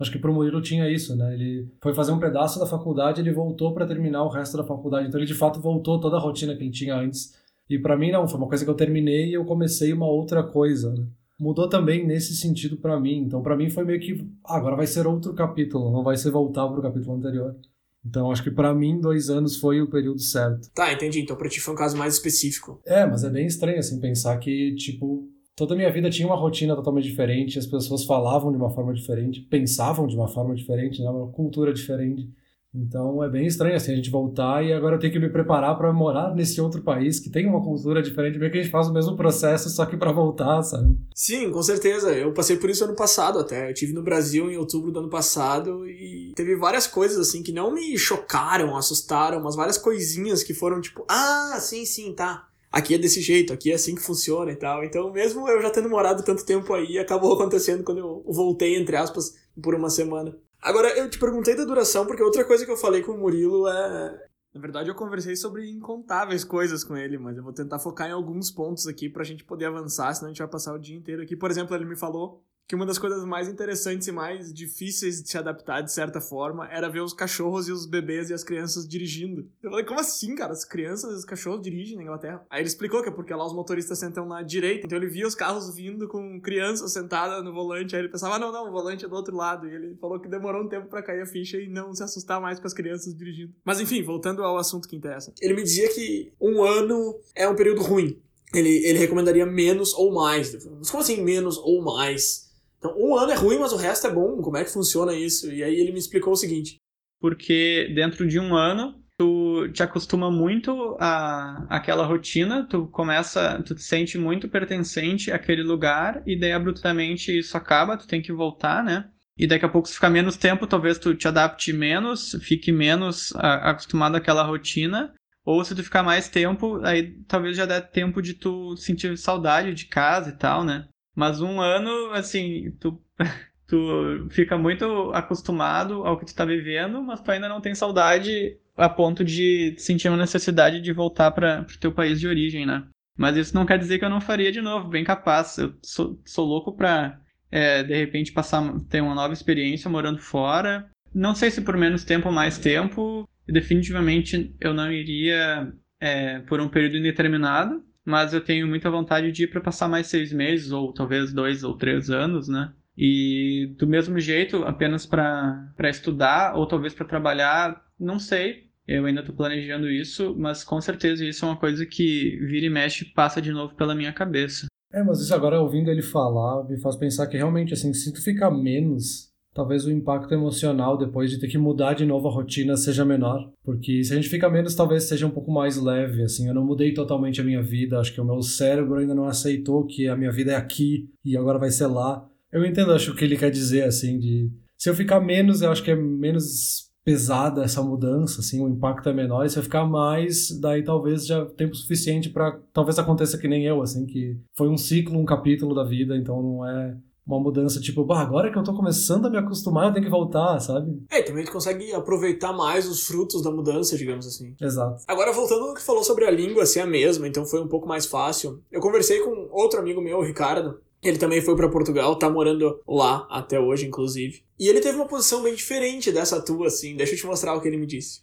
Acho 0.02 0.12
que 0.12 0.18
pro 0.18 0.32
Murilo 0.32 0.60
tinha 0.60 0.90
isso, 0.90 1.16
né? 1.16 1.32
Ele 1.32 1.68
foi 1.80 1.94
fazer 1.94 2.12
um 2.12 2.18
pedaço 2.18 2.58
da 2.58 2.66
faculdade, 2.66 3.20
ele 3.20 3.32
voltou 3.32 3.72
para 3.72 3.86
terminar 3.86 4.24
o 4.24 4.28
resto 4.28 4.56
da 4.56 4.64
faculdade. 4.64 5.08
Então 5.08 5.18
ele 5.18 5.26
de 5.26 5.34
fato 5.34 5.60
voltou 5.60 5.98
toda 5.98 6.16
a 6.16 6.20
rotina 6.20 6.54
que 6.54 6.62
ele 6.62 6.70
tinha 6.70 6.94
antes. 6.94 7.34
E 7.70 7.78
para 7.78 7.96
mim 7.96 8.10
não, 8.10 8.28
foi 8.28 8.38
uma 8.38 8.48
coisa 8.48 8.64
que 8.64 8.70
eu 8.70 8.74
terminei 8.74 9.30
e 9.30 9.34
eu 9.34 9.44
comecei 9.44 9.92
uma 9.92 10.06
outra 10.06 10.42
coisa, 10.42 10.92
né? 10.92 11.06
mudou 11.42 11.68
também 11.68 12.06
nesse 12.06 12.36
sentido 12.36 12.76
para 12.76 12.98
mim. 13.00 13.18
Então, 13.18 13.42
para 13.42 13.56
mim 13.56 13.68
foi 13.68 13.84
meio 13.84 13.98
que 13.98 14.24
ah, 14.44 14.56
agora 14.56 14.76
vai 14.76 14.86
ser 14.86 15.06
outro 15.06 15.34
capítulo, 15.34 15.90
não 15.90 16.04
vai 16.04 16.16
ser 16.16 16.30
voltar 16.30 16.68
pro 16.68 16.80
capítulo 16.80 17.16
anterior. 17.16 17.56
Então, 18.04 18.30
acho 18.30 18.42
que 18.42 18.50
para 18.50 18.74
mim, 18.74 19.00
dois 19.00 19.30
anos 19.30 19.56
foi 19.56 19.80
o 19.80 19.88
período 19.88 20.20
certo. 20.20 20.68
Tá, 20.72 20.92
entendi. 20.92 21.20
Então, 21.20 21.36
pra 21.36 21.48
ti 21.48 21.60
foi 21.60 21.74
um 21.74 21.76
caso 21.76 21.96
mais 21.96 22.14
específico. 22.14 22.80
É, 22.84 23.06
mas 23.06 23.22
é 23.22 23.30
bem 23.30 23.46
estranho, 23.46 23.78
assim, 23.78 24.00
pensar 24.00 24.36
que, 24.38 24.74
tipo, 24.74 25.28
toda 25.56 25.74
a 25.74 25.76
minha 25.76 25.92
vida 25.92 26.10
tinha 26.10 26.26
uma 26.26 26.36
rotina 26.36 26.74
totalmente 26.74 27.08
diferente, 27.08 27.58
as 27.58 27.66
pessoas 27.66 28.04
falavam 28.04 28.50
de 28.50 28.56
uma 28.56 28.70
forma 28.70 28.92
diferente, 28.92 29.40
pensavam 29.40 30.06
de 30.06 30.16
uma 30.16 30.28
forma 30.28 30.54
diferente, 30.54 31.02
né? 31.02 31.10
uma 31.10 31.28
cultura 31.28 31.72
diferente. 31.72 32.28
Então 32.74 33.22
é 33.22 33.28
bem 33.28 33.46
estranho 33.46 33.76
assim 33.76 33.92
a 33.92 33.96
gente 33.96 34.08
voltar 34.08 34.64
e 34.64 34.72
agora 34.72 34.96
eu 34.96 34.98
tenho 34.98 35.12
que 35.12 35.18
me 35.18 35.28
preparar 35.28 35.76
para 35.76 35.92
morar 35.92 36.34
nesse 36.34 36.58
outro 36.58 36.80
país 36.80 37.20
que 37.20 37.28
tem 37.28 37.46
uma 37.46 37.62
cultura 37.62 38.00
diferente, 38.02 38.38
meio 38.38 38.50
que 38.50 38.58
a 38.58 38.62
gente 38.62 38.72
faz 38.72 38.88
o 38.88 38.92
mesmo 38.94 39.14
processo 39.14 39.68
só 39.68 39.84
que 39.84 39.94
para 39.94 40.10
voltar, 40.10 40.62
sabe? 40.62 40.96
Sim, 41.14 41.50
com 41.50 41.62
certeza. 41.62 42.10
Eu 42.12 42.32
passei 42.32 42.56
por 42.56 42.70
isso 42.70 42.84
ano 42.84 42.96
passado 42.96 43.38
até. 43.38 43.68
Eu 43.68 43.74
tive 43.74 43.92
no 43.92 44.02
Brasil 44.02 44.50
em 44.50 44.56
outubro 44.56 44.90
do 44.90 45.00
ano 45.00 45.10
passado 45.10 45.86
e 45.86 46.32
teve 46.34 46.56
várias 46.56 46.86
coisas 46.86 47.18
assim 47.18 47.42
que 47.42 47.52
não 47.52 47.74
me 47.74 47.98
chocaram, 47.98 48.74
assustaram, 48.74 49.42
mas 49.42 49.54
várias 49.54 49.76
coisinhas 49.76 50.42
que 50.42 50.54
foram 50.54 50.80
tipo, 50.80 51.04
ah, 51.10 51.58
sim, 51.60 51.84
sim, 51.84 52.14
tá. 52.14 52.48
Aqui 52.72 52.94
é 52.94 52.98
desse 52.98 53.20
jeito, 53.20 53.52
aqui 53.52 53.70
é 53.70 53.74
assim 53.74 53.94
que 53.94 54.00
funciona 54.00 54.50
e 54.50 54.56
tal. 54.56 54.82
Então, 54.82 55.12
mesmo 55.12 55.46
eu 55.46 55.60
já 55.60 55.70
tendo 55.70 55.90
morado 55.90 56.24
tanto 56.24 56.46
tempo 56.46 56.72
aí, 56.72 56.98
acabou 56.98 57.34
acontecendo 57.34 57.84
quando 57.84 57.98
eu 57.98 58.24
voltei, 58.26 58.76
entre 58.76 58.96
aspas, 58.96 59.36
por 59.62 59.74
uma 59.74 59.90
semana. 59.90 60.34
Agora, 60.60 60.88
eu 60.96 61.10
te 61.10 61.18
perguntei 61.18 61.54
da 61.54 61.64
duração, 61.64 62.06
porque 62.06 62.22
outra 62.22 62.44
coisa 62.44 62.64
que 62.64 62.70
eu 62.70 62.76
falei 62.76 63.02
com 63.02 63.12
o 63.12 63.18
Murilo 63.18 63.68
é. 63.68 64.28
Na 64.54 64.60
verdade, 64.60 64.88
eu 64.88 64.94
conversei 64.94 65.34
sobre 65.34 65.68
incontáveis 65.70 66.44
coisas 66.44 66.84
com 66.84 66.96
ele, 66.96 67.18
mas 67.18 67.36
eu 67.36 67.42
vou 67.42 67.54
tentar 67.54 67.78
focar 67.78 68.08
em 68.08 68.12
alguns 68.12 68.50
pontos 68.50 68.86
aqui 68.86 69.08
pra 69.08 69.24
gente 69.24 69.44
poder 69.44 69.64
avançar, 69.64 70.14
senão 70.14 70.28
a 70.28 70.32
gente 70.32 70.40
vai 70.40 70.48
passar 70.48 70.74
o 70.74 70.78
dia 70.78 70.96
inteiro 70.96 71.22
aqui. 71.22 71.34
Por 71.34 71.50
exemplo, 71.50 71.74
ele 71.74 71.86
me 71.86 71.96
falou 71.96 72.42
que 72.66 72.74
uma 72.74 72.86
das 72.86 72.98
coisas 72.98 73.24
mais 73.24 73.48
interessantes 73.48 74.08
e 74.08 74.12
mais 74.12 74.52
difíceis 74.52 75.22
de 75.22 75.28
se 75.28 75.36
adaptar, 75.36 75.82
de 75.82 75.92
certa 75.92 76.20
forma, 76.20 76.66
era 76.70 76.88
ver 76.88 77.00
os 77.00 77.12
cachorros 77.12 77.68
e 77.68 77.72
os 77.72 77.86
bebês 77.86 78.30
e 78.30 78.34
as 78.34 78.42
crianças 78.42 78.88
dirigindo. 78.88 79.48
Eu 79.62 79.70
falei, 79.70 79.84
como 79.84 80.00
assim, 80.00 80.34
cara? 80.34 80.52
As 80.52 80.64
crianças 80.64 81.12
e 81.12 81.16
os 81.16 81.24
cachorros 81.24 81.60
dirigem 81.60 81.96
na 81.96 82.02
Inglaterra? 82.02 82.44
Aí 82.48 82.60
ele 82.60 82.68
explicou 82.68 83.02
que 83.02 83.08
é 83.08 83.12
porque 83.12 83.34
lá 83.34 83.44
os 83.46 83.54
motoristas 83.54 83.98
sentam 83.98 84.26
na 84.26 84.42
direita, 84.42 84.86
então 84.86 84.96
ele 84.96 85.08
via 85.08 85.26
os 85.26 85.34
carros 85.34 85.74
vindo 85.74 86.08
com 86.08 86.40
crianças 86.40 86.92
sentadas 86.92 87.44
no 87.44 87.52
volante, 87.52 87.94
aí 87.94 88.02
ele 88.02 88.08
pensava, 88.08 88.36
ah, 88.36 88.38
não, 88.38 88.52
não, 88.52 88.68
o 88.68 88.72
volante 88.72 89.04
é 89.04 89.08
do 89.08 89.14
outro 89.14 89.36
lado. 89.36 89.66
E 89.66 89.74
ele 89.74 89.96
falou 90.00 90.18
que 90.18 90.28
demorou 90.28 90.62
um 90.62 90.68
tempo 90.68 90.86
para 90.88 91.02
cair 91.02 91.22
a 91.22 91.26
ficha 91.26 91.58
e 91.58 91.68
não 91.68 91.94
se 91.94 92.02
assustar 92.02 92.40
mais 92.40 92.58
com 92.58 92.66
as 92.66 92.72
crianças 92.72 93.14
dirigindo. 93.14 93.52
Mas 93.64 93.80
enfim, 93.80 94.02
voltando 94.02 94.42
ao 94.42 94.56
assunto 94.56 94.88
que 94.88 94.96
interessa. 94.96 95.32
Ele 95.40 95.54
me 95.54 95.62
dizia 95.62 95.92
que 95.92 96.32
um 96.40 96.62
ano 96.62 97.18
é 97.34 97.48
um 97.48 97.54
período 97.54 97.82
ruim. 97.82 98.18
Ele, 98.54 98.86
ele 98.86 98.98
recomendaria 98.98 99.46
menos 99.46 99.94
ou 99.94 100.12
mais. 100.12 100.52
Mas 100.78 100.90
como 100.90 101.02
assim 101.02 101.22
menos 101.22 101.56
ou 101.58 101.82
mais? 101.82 102.51
Então, 102.82 102.96
um 102.98 103.16
ano 103.16 103.30
é 103.30 103.36
ruim, 103.36 103.60
mas 103.60 103.72
o 103.72 103.76
resto 103.76 104.08
é 104.08 104.10
bom. 104.10 104.42
Como 104.42 104.56
é 104.56 104.64
que 104.64 104.72
funciona 104.72 105.14
isso? 105.14 105.52
E 105.52 105.62
aí 105.62 105.76
ele 105.76 105.92
me 105.92 106.00
explicou 106.00 106.32
o 106.32 106.36
seguinte. 106.36 106.78
Porque 107.20 107.92
dentro 107.94 108.26
de 108.26 108.40
um 108.40 108.56
ano, 108.56 109.00
tu 109.16 109.68
te 109.72 109.84
acostuma 109.84 110.32
muito 110.32 110.96
a 110.98 111.64
aquela 111.70 112.04
rotina, 112.04 112.66
tu 112.68 112.88
começa, 112.88 113.62
tu 113.64 113.76
te 113.76 113.82
sente 113.82 114.18
muito 114.18 114.48
pertencente 114.48 115.30
àquele 115.30 115.62
lugar 115.62 116.24
e 116.26 116.36
daí 116.36 116.50
abruptamente 116.50 117.38
isso 117.38 117.56
acaba, 117.56 117.96
tu 117.96 118.08
tem 118.08 118.20
que 118.20 118.32
voltar, 118.32 118.82
né? 118.82 119.08
E 119.38 119.46
daqui 119.46 119.64
a 119.64 119.68
pouco 119.68 119.86
se 119.86 119.94
ficar 119.94 120.10
menos 120.10 120.36
tempo, 120.36 120.66
talvez 120.66 120.98
tu 120.98 121.14
te 121.14 121.28
adapte 121.28 121.72
menos, 121.72 122.36
fique 122.42 122.72
menos 122.72 123.32
a, 123.36 123.70
acostumado 123.70 124.16
àquela 124.16 124.42
rotina, 124.42 125.14
ou 125.44 125.64
se 125.64 125.72
tu 125.72 125.84
ficar 125.84 126.02
mais 126.02 126.28
tempo, 126.28 126.84
aí 126.84 127.16
talvez 127.28 127.56
já 127.56 127.64
dê 127.64 127.80
tempo 127.80 128.20
de 128.20 128.34
tu 128.34 128.76
sentir 128.76 129.16
saudade 129.16 129.72
de 129.72 129.86
casa 129.86 130.30
e 130.30 130.36
tal, 130.36 130.64
né? 130.64 130.88
Mas 131.14 131.40
um 131.40 131.60
ano, 131.60 132.10
assim, 132.12 132.70
tu 132.80 133.00
tu 133.66 134.28
fica 134.30 134.58
muito 134.58 135.10
acostumado 135.14 136.04
ao 136.04 136.18
que 136.18 136.26
tu 136.26 136.34
tá 136.34 136.44
vivendo, 136.44 137.02
mas 137.02 137.20
tu 137.20 137.30
ainda 137.30 137.48
não 137.48 137.60
tem 137.60 137.74
saudade 137.74 138.58
a 138.76 138.88
ponto 138.88 139.24
de 139.24 139.74
sentir 139.78 140.08
uma 140.08 140.16
necessidade 140.16 140.80
de 140.80 140.92
voltar 140.92 141.30
para 141.30 141.62
o 141.62 141.78
teu 141.78 141.92
país 141.92 142.20
de 142.20 142.28
origem, 142.28 142.66
né? 142.66 142.84
Mas 143.16 143.36
isso 143.36 143.54
não 143.54 143.66
quer 143.66 143.78
dizer 143.78 143.98
que 143.98 144.04
eu 144.04 144.10
não 144.10 144.20
faria 144.20 144.50
de 144.50 144.60
novo, 144.60 144.88
bem 144.88 145.04
capaz. 145.04 145.58
Eu 145.58 145.74
sou, 145.82 146.20
sou 146.24 146.46
louco 146.46 146.72
pra, 146.72 147.18
é, 147.50 147.82
de 147.82 147.94
repente, 147.94 148.32
passar 148.32 148.62
ter 148.88 149.00
uma 149.00 149.14
nova 149.14 149.32
experiência 149.32 149.90
morando 149.90 150.18
fora. 150.18 150.88
Não 151.14 151.34
sei 151.34 151.50
se 151.50 151.60
por 151.60 151.76
menos 151.76 152.04
tempo 152.04 152.28
ou 152.28 152.34
mais 152.34 152.58
tempo. 152.58 153.28
Definitivamente 153.46 154.54
eu 154.60 154.72
não 154.72 154.90
iria 154.90 155.72
é, 156.00 156.40
por 156.40 156.60
um 156.60 156.68
período 156.68 156.96
indeterminado, 156.96 157.82
mas 158.04 158.32
eu 158.32 158.40
tenho 158.42 158.66
muita 158.66 158.90
vontade 158.90 159.30
de 159.32 159.44
ir 159.44 159.46
para 159.48 159.60
passar 159.60 159.88
mais 159.88 160.06
seis 160.06 160.32
meses, 160.32 160.72
ou 160.72 160.92
talvez 160.92 161.32
dois 161.32 161.64
ou 161.64 161.76
três 161.76 162.10
anos, 162.10 162.48
né? 162.48 162.72
E 162.96 163.74
do 163.78 163.86
mesmo 163.86 164.18
jeito, 164.18 164.64
apenas 164.64 165.06
para 165.06 165.72
estudar 165.84 166.56
ou 166.56 166.66
talvez 166.66 166.94
para 166.94 167.06
trabalhar, 167.06 167.82
não 167.98 168.18
sei. 168.18 168.70
Eu 168.86 169.06
ainda 169.06 169.20
estou 169.20 169.34
planejando 169.34 169.88
isso, 169.88 170.34
mas 170.36 170.64
com 170.64 170.80
certeza 170.80 171.24
isso 171.24 171.44
é 171.44 171.48
uma 171.48 171.56
coisa 171.56 171.86
que 171.86 172.36
vira 172.40 172.66
e 172.66 172.70
mexe 172.70 173.04
passa 173.04 173.40
de 173.40 173.52
novo 173.52 173.74
pela 173.74 173.94
minha 173.94 174.12
cabeça. 174.12 174.66
É, 174.92 175.02
mas 175.02 175.20
isso 175.20 175.34
agora 175.34 175.60
ouvindo 175.60 175.90
ele 175.90 176.02
falar 176.02 176.68
me 176.68 176.78
faz 176.78 176.96
pensar 176.96 177.26
que 177.26 177.36
realmente 177.36 177.72
assim, 177.72 177.94
se 177.94 178.12
tu 178.12 178.22
ficar 178.22 178.50
menos, 178.50 179.31
talvez 179.54 179.84
o 179.84 179.90
impacto 179.90 180.32
emocional 180.32 180.96
depois 180.96 181.30
de 181.30 181.38
ter 181.38 181.48
que 181.48 181.58
mudar 181.58 181.94
de 181.94 182.06
novo 182.06 182.28
a 182.28 182.30
rotina 182.30 182.76
seja 182.76 183.04
menor, 183.04 183.50
porque 183.64 184.02
se 184.02 184.12
a 184.12 184.16
gente 184.16 184.28
fica 184.28 184.48
menos, 184.48 184.74
talvez 184.74 185.04
seja 185.04 185.26
um 185.26 185.30
pouco 185.30 185.52
mais 185.52 185.76
leve, 185.76 186.22
assim, 186.22 186.48
eu 186.48 186.54
não 186.54 186.64
mudei 186.64 186.92
totalmente 186.94 187.40
a 187.40 187.44
minha 187.44 187.62
vida, 187.62 187.98
acho 187.98 188.12
que 188.12 188.20
o 188.20 188.24
meu 188.24 188.42
cérebro 188.42 188.96
ainda 188.96 189.14
não 189.14 189.26
aceitou 189.26 189.86
que 189.86 190.08
a 190.08 190.16
minha 190.16 190.32
vida 190.32 190.52
é 190.52 190.56
aqui 190.56 191.08
e 191.24 191.36
agora 191.36 191.58
vai 191.58 191.70
ser 191.70 191.86
lá. 191.86 192.26
Eu 192.50 192.64
entendo, 192.64 192.92
acho 192.92 193.14
que 193.14 193.24
ele 193.24 193.36
quer 193.36 193.50
dizer, 193.50 193.84
assim, 193.84 194.18
de. 194.18 194.50
Se 194.76 194.90
eu 194.90 194.94
ficar 194.94 195.20
menos, 195.20 195.62
eu 195.62 195.70
acho 195.70 195.82
que 195.82 195.90
é 195.90 195.94
menos 195.94 196.90
pesada 197.04 197.64
essa 197.64 197.82
mudança, 197.82 198.40
assim, 198.40 198.60
o 198.60 198.68
impacto 198.68 199.08
é 199.08 199.12
menor. 199.12 199.44
E 199.44 199.50
se 199.50 199.58
eu 199.58 199.62
ficar 199.62 199.84
mais, 199.84 200.50
daí 200.60 200.82
talvez 200.82 201.26
já 201.26 201.44
tempo 201.46 201.74
suficiente 201.74 202.30
para 202.30 202.58
talvez 202.72 202.98
aconteça 202.98 203.38
que 203.38 203.48
nem 203.48 203.64
eu, 203.64 203.82
assim, 203.82 204.06
que 204.06 204.36
foi 204.56 204.68
um 204.68 204.76
ciclo, 204.76 205.18
um 205.18 205.24
capítulo 205.24 205.74
da 205.74 205.84
vida, 205.84 206.16
então 206.16 206.42
não 206.42 206.66
é 206.66 206.96
uma 207.26 207.38
mudança 207.38 207.80
tipo, 207.80 208.04
bah, 208.04 208.20
agora 208.20 208.50
que 208.50 208.58
eu 208.58 208.64
tô 208.64 208.74
começando 208.74 209.26
a 209.26 209.30
me 209.30 209.38
acostumar, 209.38 209.86
eu 209.86 209.92
tenho 209.92 210.04
que 210.04 210.10
voltar, 210.10 210.58
sabe? 210.60 211.02
É, 211.10 211.20
e 211.20 211.22
também 211.22 211.44
tu 211.44 211.52
consegue 211.52 211.92
aproveitar 211.92 212.52
mais 212.52 212.88
os 212.88 213.06
frutos 213.06 213.42
da 213.42 213.50
mudança, 213.50 213.96
digamos 213.96 214.26
assim. 214.26 214.54
Exato. 214.60 215.02
Agora, 215.06 215.32
voltando 215.32 215.64
ao 215.64 215.74
que 215.74 215.82
falou 215.82 216.02
sobre 216.02 216.24
a 216.24 216.30
língua 216.30 216.66
ser 216.66 216.80
assim, 216.80 216.88
a 216.88 216.90
mesma, 216.90 217.28
então 217.28 217.46
foi 217.46 217.62
um 217.62 217.68
pouco 217.68 217.86
mais 217.86 218.06
fácil. 218.06 218.60
Eu 218.70 218.80
conversei 218.80 219.20
com 219.20 219.48
outro 219.52 219.78
amigo 219.78 220.00
meu, 220.00 220.18
o 220.18 220.24
Ricardo, 220.24 220.80
ele 221.02 221.18
também 221.18 221.40
foi 221.40 221.56
para 221.56 221.68
Portugal, 221.68 222.16
tá 222.16 222.30
morando 222.30 222.80
lá 222.86 223.26
até 223.30 223.58
hoje, 223.58 223.86
inclusive. 223.86 224.42
E 224.58 224.68
ele 224.68 224.80
teve 224.80 224.96
uma 224.96 225.08
posição 225.08 225.42
bem 225.42 225.54
diferente 225.54 226.12
dessa 226.12 226.40
tua, 226.40 226.68
assim. 226.68 226.96
Deixa 226.96 227.14
eu 227.14 227.18
te 227.18 227.26
mostrar 227.26 227.54
o 227.54 227.60
que 227.60 227.68
ele 227.68 227.76
me 227.76 227.86
disse. 227.86 228.20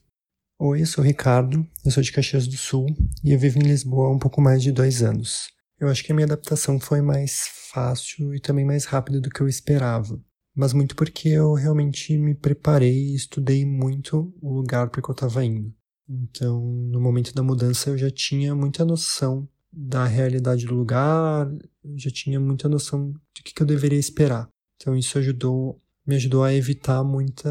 Oi, 0.61 0.81
eu 0.81 0.85
sou 0.85 1.03
o 1.03 1.07
Ricardo, 1.07 1.65
eu 1.85 1.91
sou 1.91 2.03
de 2.03 2.11
Caxias 2.11 2.45
do 2.45 2.57
Sul 2.57 2.85
e 3.23 3.31
eu 3.31 3.39
vivo 3.39 3.59
em 3.59 3.63
Lisboa 3.63 4.07
há 4.07 4.11
um 4.11 4.19
pouco 4.19 4.41
mais 4.41 4.61
de 4.61 4.73
dois 4.73 5.01
anos. 5.01 5.47
Eu 5.79 5.87
acho 5.87 6.03
que 6.03 6.11
a 6.11 6.15
minha 6.15 6.25
adaptação 6.25 6.79
foi 6.79 7.01
mais 7.01 7.47
fácil 7.71 8.33
e 8.35 8.39
também 8.39 8.65
mais 8.65 8.85
rápida 8.85 9.21
do 9.21 9.29
que 9.29 9.41
eu 9.41 9.47
esperava. 9.47 10.19
Mas 10.55 10.73
muito 10.73 10.95
porque 10.95 11.29
eu 11.29 11.53
realmente 11.53 12.17
me 12.17 12.35
preparei 12.35 13.11
e 13.11 13.15
estudei 13.15 13.65
muito 13.65 14.33
o 14.41 14.53
lugar 14.53 14.89
para 14.89 15.01
que 15.01 15.09
eu 15.09 15.13
estava 15.13 15.45
indo. 15.45 15.73
Então, 16.07 16.59
no 16.59 16.99
momento 16.99 17.33
da 17.33 17.43
mudança, 17.43 17.89
eu 17.89 17.97
já 17.97 18.09
tinha 18.09 18.53
muita 18.55 18.83
noção 18.83 19.47
da 19.71 20.05
realidade 20.05 20.65
do 20.65 20.75
lugar, 20.75 21.47
eu 21.83 21.97
já 21.97 22.09
tinha 22.09 22.39
muita 22.39 22.67
noção 22.67 23.11
do 23.11 23.43
que, 23.43 23.53
que 23.53 23.61
eu 23.61 23.67
deveria 23.67 23.99
esperar. 23.99 24.49
Então 24.75 24.95
isso 24.95 25.17
ajudou, 25.19 25.79
me 26.05 26.15
ajudou 26.15 26.43
a 26.43 26.53
evitar 26.53 27.03
muita, 27.03 27.49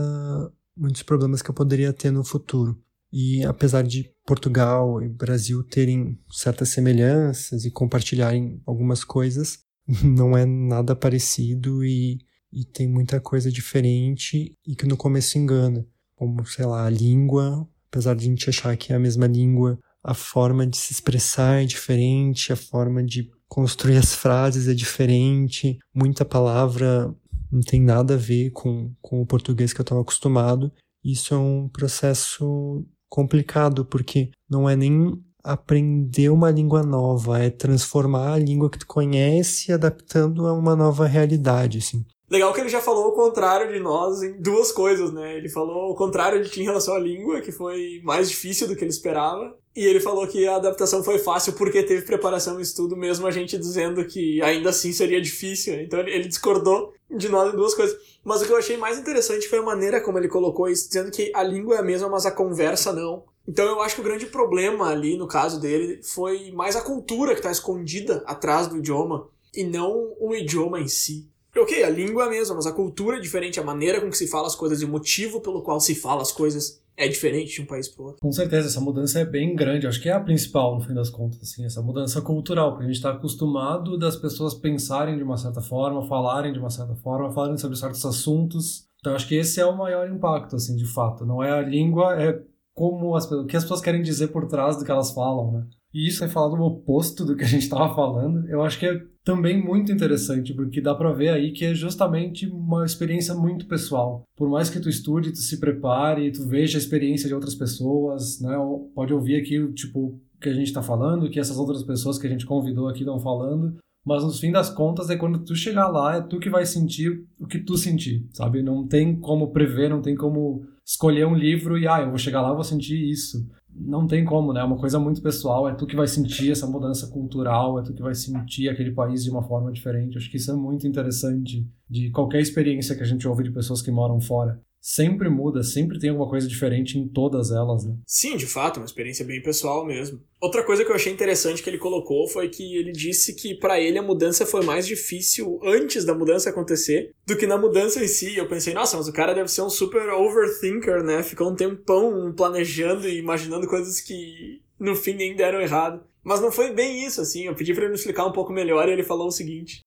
muitos 0.76 1.02
problemas 1.02 1.40
que 1.40 1.50
eu 1.50 1.54
poderia 1.54 1.92
ter 1.92 2.10
no 2.10 2.24
futuro. 2.24 2.76
E 3.12 3.44
apesar 3.44 3.82
de 3.82 4.10
Portugal 4.26 5.02
e 5.02 5.08
Brasil 5.08 5.62
terem 5.62 6.18
certas 6.30 6.68
semelhanças 6.68 7.64
e 7.64 7.70
compartilharem 7.70 8.60
algumas 8.66 9.02
coisas, 9.02 9.60
não 10.04 10.36
é 10.36 10.44
nada 10.44 10.94
parecido 10.94 11.84
e, 11.84 12.18
e 12.52 12.64
tem 12.64 12.86
muita 12.86 13.20
coisa 13.20 13.50
diferente 13.50 14.54
e 14.66 14.76
que 14.76 14.86
no 14.86 14.96
começo 14.96 15.38
engana. 15.38 15.86
Como, 16.14 16.44
sei 16.46 16.66
lá, 16.66 16.84
a 16.84 16.90
língua, 16.90 17.66
apesar 17.90 18.14
de 18.14 18.26
a 18.26 18.28
gente 18.28 18.50
achar 18.50 18.76
que 18.76 18.92
é 18.92 18.96
a 18.96 19.00
mesma 19.00 19.26
língua, 19.26 19.78
a 20.02 20.14
forma 20.14 20.66
de 20.66 20.76
se 20.76 20.92
expressar 20.92 21.62
é 21.62 21.64
diferente, 21.64 22.52
a 22.52 22.56
forma 22.56 23.02
de 23.02 23.30
construir 23.48 23.96
as 23.96 24.14
frases 24.14 24.68
é 24.68 24.74
diferente, 24.74 25.78
muita 25.94 26.24
palavra 26.24 27.14
não 27.50 27.60
tem 27.60 27.80
nada 27.80 28.14
a 28.14 28.18
ver 28.18 28.50
com, 28.50 28.92
com 29.00 29.22
o 29.22 29.26
português 29.26 29.72
que 29.72 29.80
eu 29.80 29.82
estava 29.82 30.02
acostumado. 30.02 30.72
Isso 31.02 31.34
é 31.34 31.38
um 31.38 31.68
processo 31.68 32.84
complicado, 33.08 33.84
porque 33.84 34.30
não 34.48 34.68
é 34.68 34.76
nem 34.76 35.12
aprender 35.42 36.28
uma 36.28 36.50
língua 36.50 36.82
nova, 36.82 37.38
é 37.38 37.50
transformar 37.50 38.34
a 38.34 38.38
língua 38.38 38.70
que 38.70 38.78
tu 38.78 38.86
conhece 38.86 39.72
adaptando 39.72 40.46
a 40.46 40.52
uma 40.52 40.76
nova 40.76 41.06
realidade, 41.06 41.78
assim. 41.78 42.04
Legal 42.30 42.52
que 42.52 42.60
ele 42.60 42.68
já 42.68 42.80
falou 42.80 43.08
o 43.08 43.14
contrário 43.14 43.72
de 43.72 43.80
nós 43.80 44.22
em 44.22 44.38
duas 44.42 44.70
coisas, 44.70 45.10
né? 45.10 45.38
Ele 45.38 45.48
falou 45.48 45.90
o 45.90 45.94
contrário 45.94 46.42
de 46.42 46.50
ti 46.50 46.60
em 46.60 46.64
relação 46.64 46.94
à 46.94 46.98
língua, 46.98 47.40
que 47.40 47.50
foi 47.50 48.02
mais 48.04 48.28
difícil 48.28 48.68
do 48.68 48.76
que 48.76 48.84
ele 48.84 48.90
esperava. 48.90 49.56
E 49.78 49.86
ele 49.86 50.00
falou 50.00 50.26
que 50.26 50.44
a 50.44 50.56
adaptação 50.56 51.04
foi 51.04 51.20
fácil 51.20 51.52
porque 51.52 51.84
teve 51.84 52.02
preparação 52.02 52.58
e 52.58 52.62
estudo, 52.64 52.96
mesmo 52.96 53.28
a 53.28 53.30
gente 53.30 53.56
dizendo 53.56 54.04
que 54.04 54.42
ainda 54.42 54.70
assim 54.70 54.92
seria 54.92 55.22
difícil. 55.22 55.80
Então 55.80 56.00
ele 56.00 56.26
discordou 56.26 56.92
de 57.08 57.28
nós 57.28 57.54
em 57.54 57.56
duas 57.56 57.74
coisas. 57.74 57.96
Mas 58.24 58.42
o 58.42 58.44
que 58.44 58.52
eu 58.52 58.56
achei 58.56 58.76
mais 58.76 58.98
interessante 58.98 59.46
foi 59.46 59.60
a 59.60 59.62
maneira 59.62 60.00
como 60.00 60.18
ele 60.18 60.26
colocou 60.26 60.68
isso, 60.68 60.88
dizendo 60.88 61.12
que 61.12 61.30
a 61.32 61.44
língua 61.44 61.76
é 61.76 61.78
a 61.78 61.82
mesma, 61.84 62.08
mas 62.08 62.26
a 62.26 62.32
conversa 62.32 62.92
não. 62.92 63.22
Então 63.46 63.64
eu 63.66 63.80
acho 63.80 63.94
que 63.94 64.00
o 64.00 64.04
grande 64.04 64.26
problema 64.26 64.90
ali, 64.90 65.16
no 65.16 65.28
caso 65.28 65.60
dele, 65.60 66.00
foi 66.02 66.50
mais 66.50 66.74
a 66.74 66.80
cultura 66.80 67.30
que 67.30 67.38
está 67.38 67.52
escondida 67.52 68.24
atrás 68.26 68.66
do 68.66 68.78
idioma 68.78 69.28
e 69.54 69.62
não 69.62 70.12
o 70.18 70.34
idioma 70.34 70.80
em 70.80 70.88
si. 70.88 71.30
Ok, 71.56 71.84
a 71.84 71.88
língua 71.88 72.24
é 72.24 72.26
a 72.26 72.30
mesma, 72.30 72.56
mas 72.56 72.66
a 72.66 72.72
cultura 72.72 73.18
é 73.18 73.20
diferente, 73.20 73.60
a 73.60 73.64
maneira 73.64 74.00
com 74.00 74.10
que 74.10 74.18
se 74.18 74.26
fala 74.26 74.48
as 74.48 74.56
coisas 74.56 74.82
e 74.82 74.84
o 74.84 74.88
motivo 74.88 75.40
pelo 75.40 75.62
qual 75.62 75.78
se 75.78 75.94
fala 75.94 76.20
as 76.20 76.32
coisas 76.32 76.80
é 76.98 77.06
diferente 77.06 77.54
de 77.54 77.62
um 77.62 77.66
país 77.66 77.88
para 77.88 78.04
outro. 78.04 78.20
Com 78.20 78.32
certeza, 78.32 78.66
essa 78.66 78.80
mudança 78.80 79.20
é 79.20 79.24
bem 79.24 79.54
grande. 79.54 79.86
Acho 79.86 80.02
que 80.02 80.08
é 80.08 80.12
a 80.12 80.20
principal, 80.20 80.74
no 80.74 80.80
fim 80.80 80.92
das 80.92 81.08
contas, 81.08 81.40
assim, 81.40 81.64
essa 81.64 81.80
mudança 81.80 82.20
cultural, 82.20 82.72
porque 82.72 82.84
a 82.84 82.86
gente 82.88 82.96
está 82.96 83.12
acostumado 83.12 83.96
das 83.96 84.16
pessoas 84.16 84.52
pensarem 84.52 85.16
de 85.16 85.22
uma 85.22 85.36
certa 85.36 85.60
forma, 85.60 86.04
falarem 86.08 86.52
de 86.52 86.58
uma 86.58 86.70
certa 86.70 86.96
forma, 86.96 87.30
falarem 87.30 87.56
sobre 87.56 87.76
certos 87.76 88.04
assuntos. 88.04 88.88
Então, 88.98 89.14
acho 89.14 89.28
que 89.28 89.36
esse 89.36 89.60
é 89.60 89.64
o 89.64 89.78
maior 89.78 90.10
impacto, 90.10 90.56
assim, 90.56 90.74
de 90.74 90.92
fato. 90.92 91.24
Não 91.24 91.40
é 91.40 91.52
a 91.52 91.62
língua, 91.62 92.20
é 92.20 92.42
como 92.74 93.14
as, 93.14 93.30
o 93.30 93.46
que 93.46 93.56
as 93.56 93.62
pessoas 93.62 93.80
querem 93.80 94.02
dizer 94.02 94.28
por 94.28 94.48
trás 94.48 94.76
do 94.76 94.84
que 94.84 94.90
elas 94.90 95.12
falam, 95.12 95.52
né? 95.52 95.66
E 95.94 96.06
isso 96.06 96.24
é 96.24 96.28
falado 96.28 96.54
o 96.54 96.66
oposto 96.66 97.24
do 97.24 97.36
que 97.36 97.44
a 97.44 97.48
gente 97.48 97.62
estava 97.62 97.94
falando. 97.94 98.46
Eu 98.48 98.60
acho 98.62 98.78
que 98.78 98.86
é 98.86 99.00
também 99.28 99.62
muito 99.62 99.92
interessante, 99.92 100.54
porque 100.54 100.80
dá 100.80 100.94
para 100.94 101.12
ver 101.12 101.28
aí 101.28 101.52
que 101.52 101.62
é 101.62 101.74
justamente 101.74 102.46
uma 102.46 102.86
experiência 102.86 103.34
muito 103.34 103.66
pessoal. 103.66 104.22
Por 104.34 104.48
mais 104.48 104.70
que 104.70 104.80
tu 104.80 104.88
estude, 104.88 105.32
tu 105.32 105.36
se 105.36 105.60
prepare, 105.60 106.32
tu 106.32 106.48
veja 106.48 106.78
a 106.78 106.80
experiência 106.80 107.28
de 107.28 107.34
outras 107.34 107.54
pessoas, 107.54 108.40
né? 108.40 108.56
Pode 108.94 109.12
ouvir 109.12 109.36
aqui, 109.36 109.70
tipo, 109.74 110.18
que 110.40 110.48
a 110.48 110.54
gente 110.54 110.68
está 110.68 110.82
falando, 110.82 111.28
que 111.28 111.38
essas 111.38 111.58
outras 111.58 111.82
pessoas 111.82 112.16
que 112.16 112.26
a 112.26 112.30
gente 112.30 112.46
convidou 112.46 112.88
aqui 112.88 113.00
estão 113.00 113.20
falando. 113.20 113.76
Mas 114.02 114.24
no 114.24 114.32
fim 114.32 114.50
das 114.50 114.70
contas 114.70 115.10
é 115.10 115.16
quando 115.16 115.44
tu 115.44 115.54
chegar 115.54 115.88
lá, 115.88 116.16
é 116.16 116.22
tu 116.22 116.38
que 116.38 116.48
vai 116.48 116.64
sentir 116.64 117.22
o 117.38 117.46
que 117.46 117.58
tu 117.58 117.76
sentir, 117.76 118.26
sabe? 118.32 118.62
Não 118.62 118.88
tem 118.88 119.14
como 119.14 119.52
prever, 119.52 119.90
não 119.90 120.00
tem 120.00 120.16
como 120.16 120.64
escolher 120.86 121.26
um 121.26 121.34
livro 121.34 121.76
e, 121.76 121.86
ah, 121.86 122.00
eu 122.00 122.08
vou 122.08 122.16
chegar 122.16 122.40
lá 122.40 122.54
vou 122.54 122.64
sentir 122.64 122.98
isso 123.10 123.46
não 123.80 124.06
tem 124.06 124.24
como, 124.24 124.52
né? 124.52 124.60
É 124.60 124.64
uma 124.64 124.76
coisa 124.76 124.98
muito 124.98 125.22
pessoal, 125.22 125.68
é 125.68 125.74
tu 125.74 125.86
que 125.86 125.96
vai 125.96 126.06
sentir 126.06 126.50
essa 126.50 126.66
mudança 126.66 127.06
cultural, 127.08 127.78
é 127.78 127.82
tu 127.82 127.94
que 127.94 128.02
vai 128.02 128.14
sentir 128.14 128.68
aquele 128.68 128.92
país 128.92 129.24
de 129.24 129.30
uma 129.30 129.42
forma 129.42 129.72
diferente. 129.72 130.16
Acho 130.16 130.30
que 130.30 130.36
isso 130.36 130.50
é 130.50 130.54
muito 130.54 130.86
interessante 130.86 131.66
de 131.88 132.10
qualquer 132.10 132.40
experiência 132.40 132.96
que 132.96 133.02
a 133.02 133.06
gente 133.06 133.26
ouve 133.26 133.44
de 133.44 133.50
pessoas 133.50 133.80
que 133.80 133.90
moram 133.90 134.20
fora. 134.20 134.60
Sempre 134.88 135.28
muda, 135.28 135.62
sempre 135.62 135.98
tem 135.98 136.08
alguma 136.08 136.30
coisa 136.30 136.48
diferente 136.48 136.98
em 136.98 137.06
todas 137.06 137.50
elas, 137.50 137.84
né? 137.84 137.94
Sim, 138.06 138.38
de 138.38 138.46
fato, 138.46 138.78
uma 138.78 138.86
experiência 138.86 139.22
bem 139.22 139.42
pessoal 139.42 139.84
mesmo. 139.84 140.22
Outra 140.40 140.64
coisa 140.64 140.82
que 140.82 140.90
eu 140.90 140.94
achei 140.94 141.12
interessante 141.12 141.62
que 141.62 141.68
ele 141.68 141.76
colocou 141.76 142.26
foi 142.26 142.48
que 142.48 142.74
ele 142.74 142.90
disse 142.90 143.34
que 143.34 143.54
para 143.54 143.78
ele 143.78 143.98
a 143.98 144.02
mudança 144.02 144.46
foi 144.46 144.64
mais 144.64 144.86
difícil 144.86 145.60
antes 145.62 146.06
da 146.06 146.14
mudança 146.14 146.48
acontecer 146.48 147.12
do 147.26 147.36
que 147.36 147.46
na 147.46 147.58
mudança 147.58 148.02
em 148.02 148.08
si. 148.08 148.34
Eu 148.34 148.48
pensei, 148.48 148.72
nossa, 148.72 148.96
mas 148.96 149.06
o 149.06 149.12
cara 149.12 149.34
deve 149.34 149.50
ser 149.50 149.60
um 149.60 149.68
super 149.68 150.08
overthinker, 150.08 151.02
né? 151.04 151.22
Ficou 151.22 151.50
um 151.50 151.54
tempão 151.54 152.32
planejando 152.34 153.06
e 153.06 153.18
imaginando 153.18 153.68
coisas 153.68 154.00
que 154.00 154.62
no 154.80 154.96
fim 154.96 155.12
nem 155.12 155.36
deram 155.36 155.60
errado. 155.60 156.02
Mas 156.24 156.40
não 156.40 156.50
foi 156.50 156.72
bem 156.72 157.04
isso, 157.04 157.20
assim. 157.20 157.44
Eu 157.44 157.54
pedi 157.54 157.74
para 157.74 157.82
ele 157.82 157.92
me 157.92 157.98
explicar 157.98 158.24
um 158.24 158.32
pouco 158.32 158.54
melhor 158.54 158.88
e 158.88 158.92
ele 158.92 159.04
falou 159.04 159.26
o 159.26 159.32
seguinte: 159.32 159.82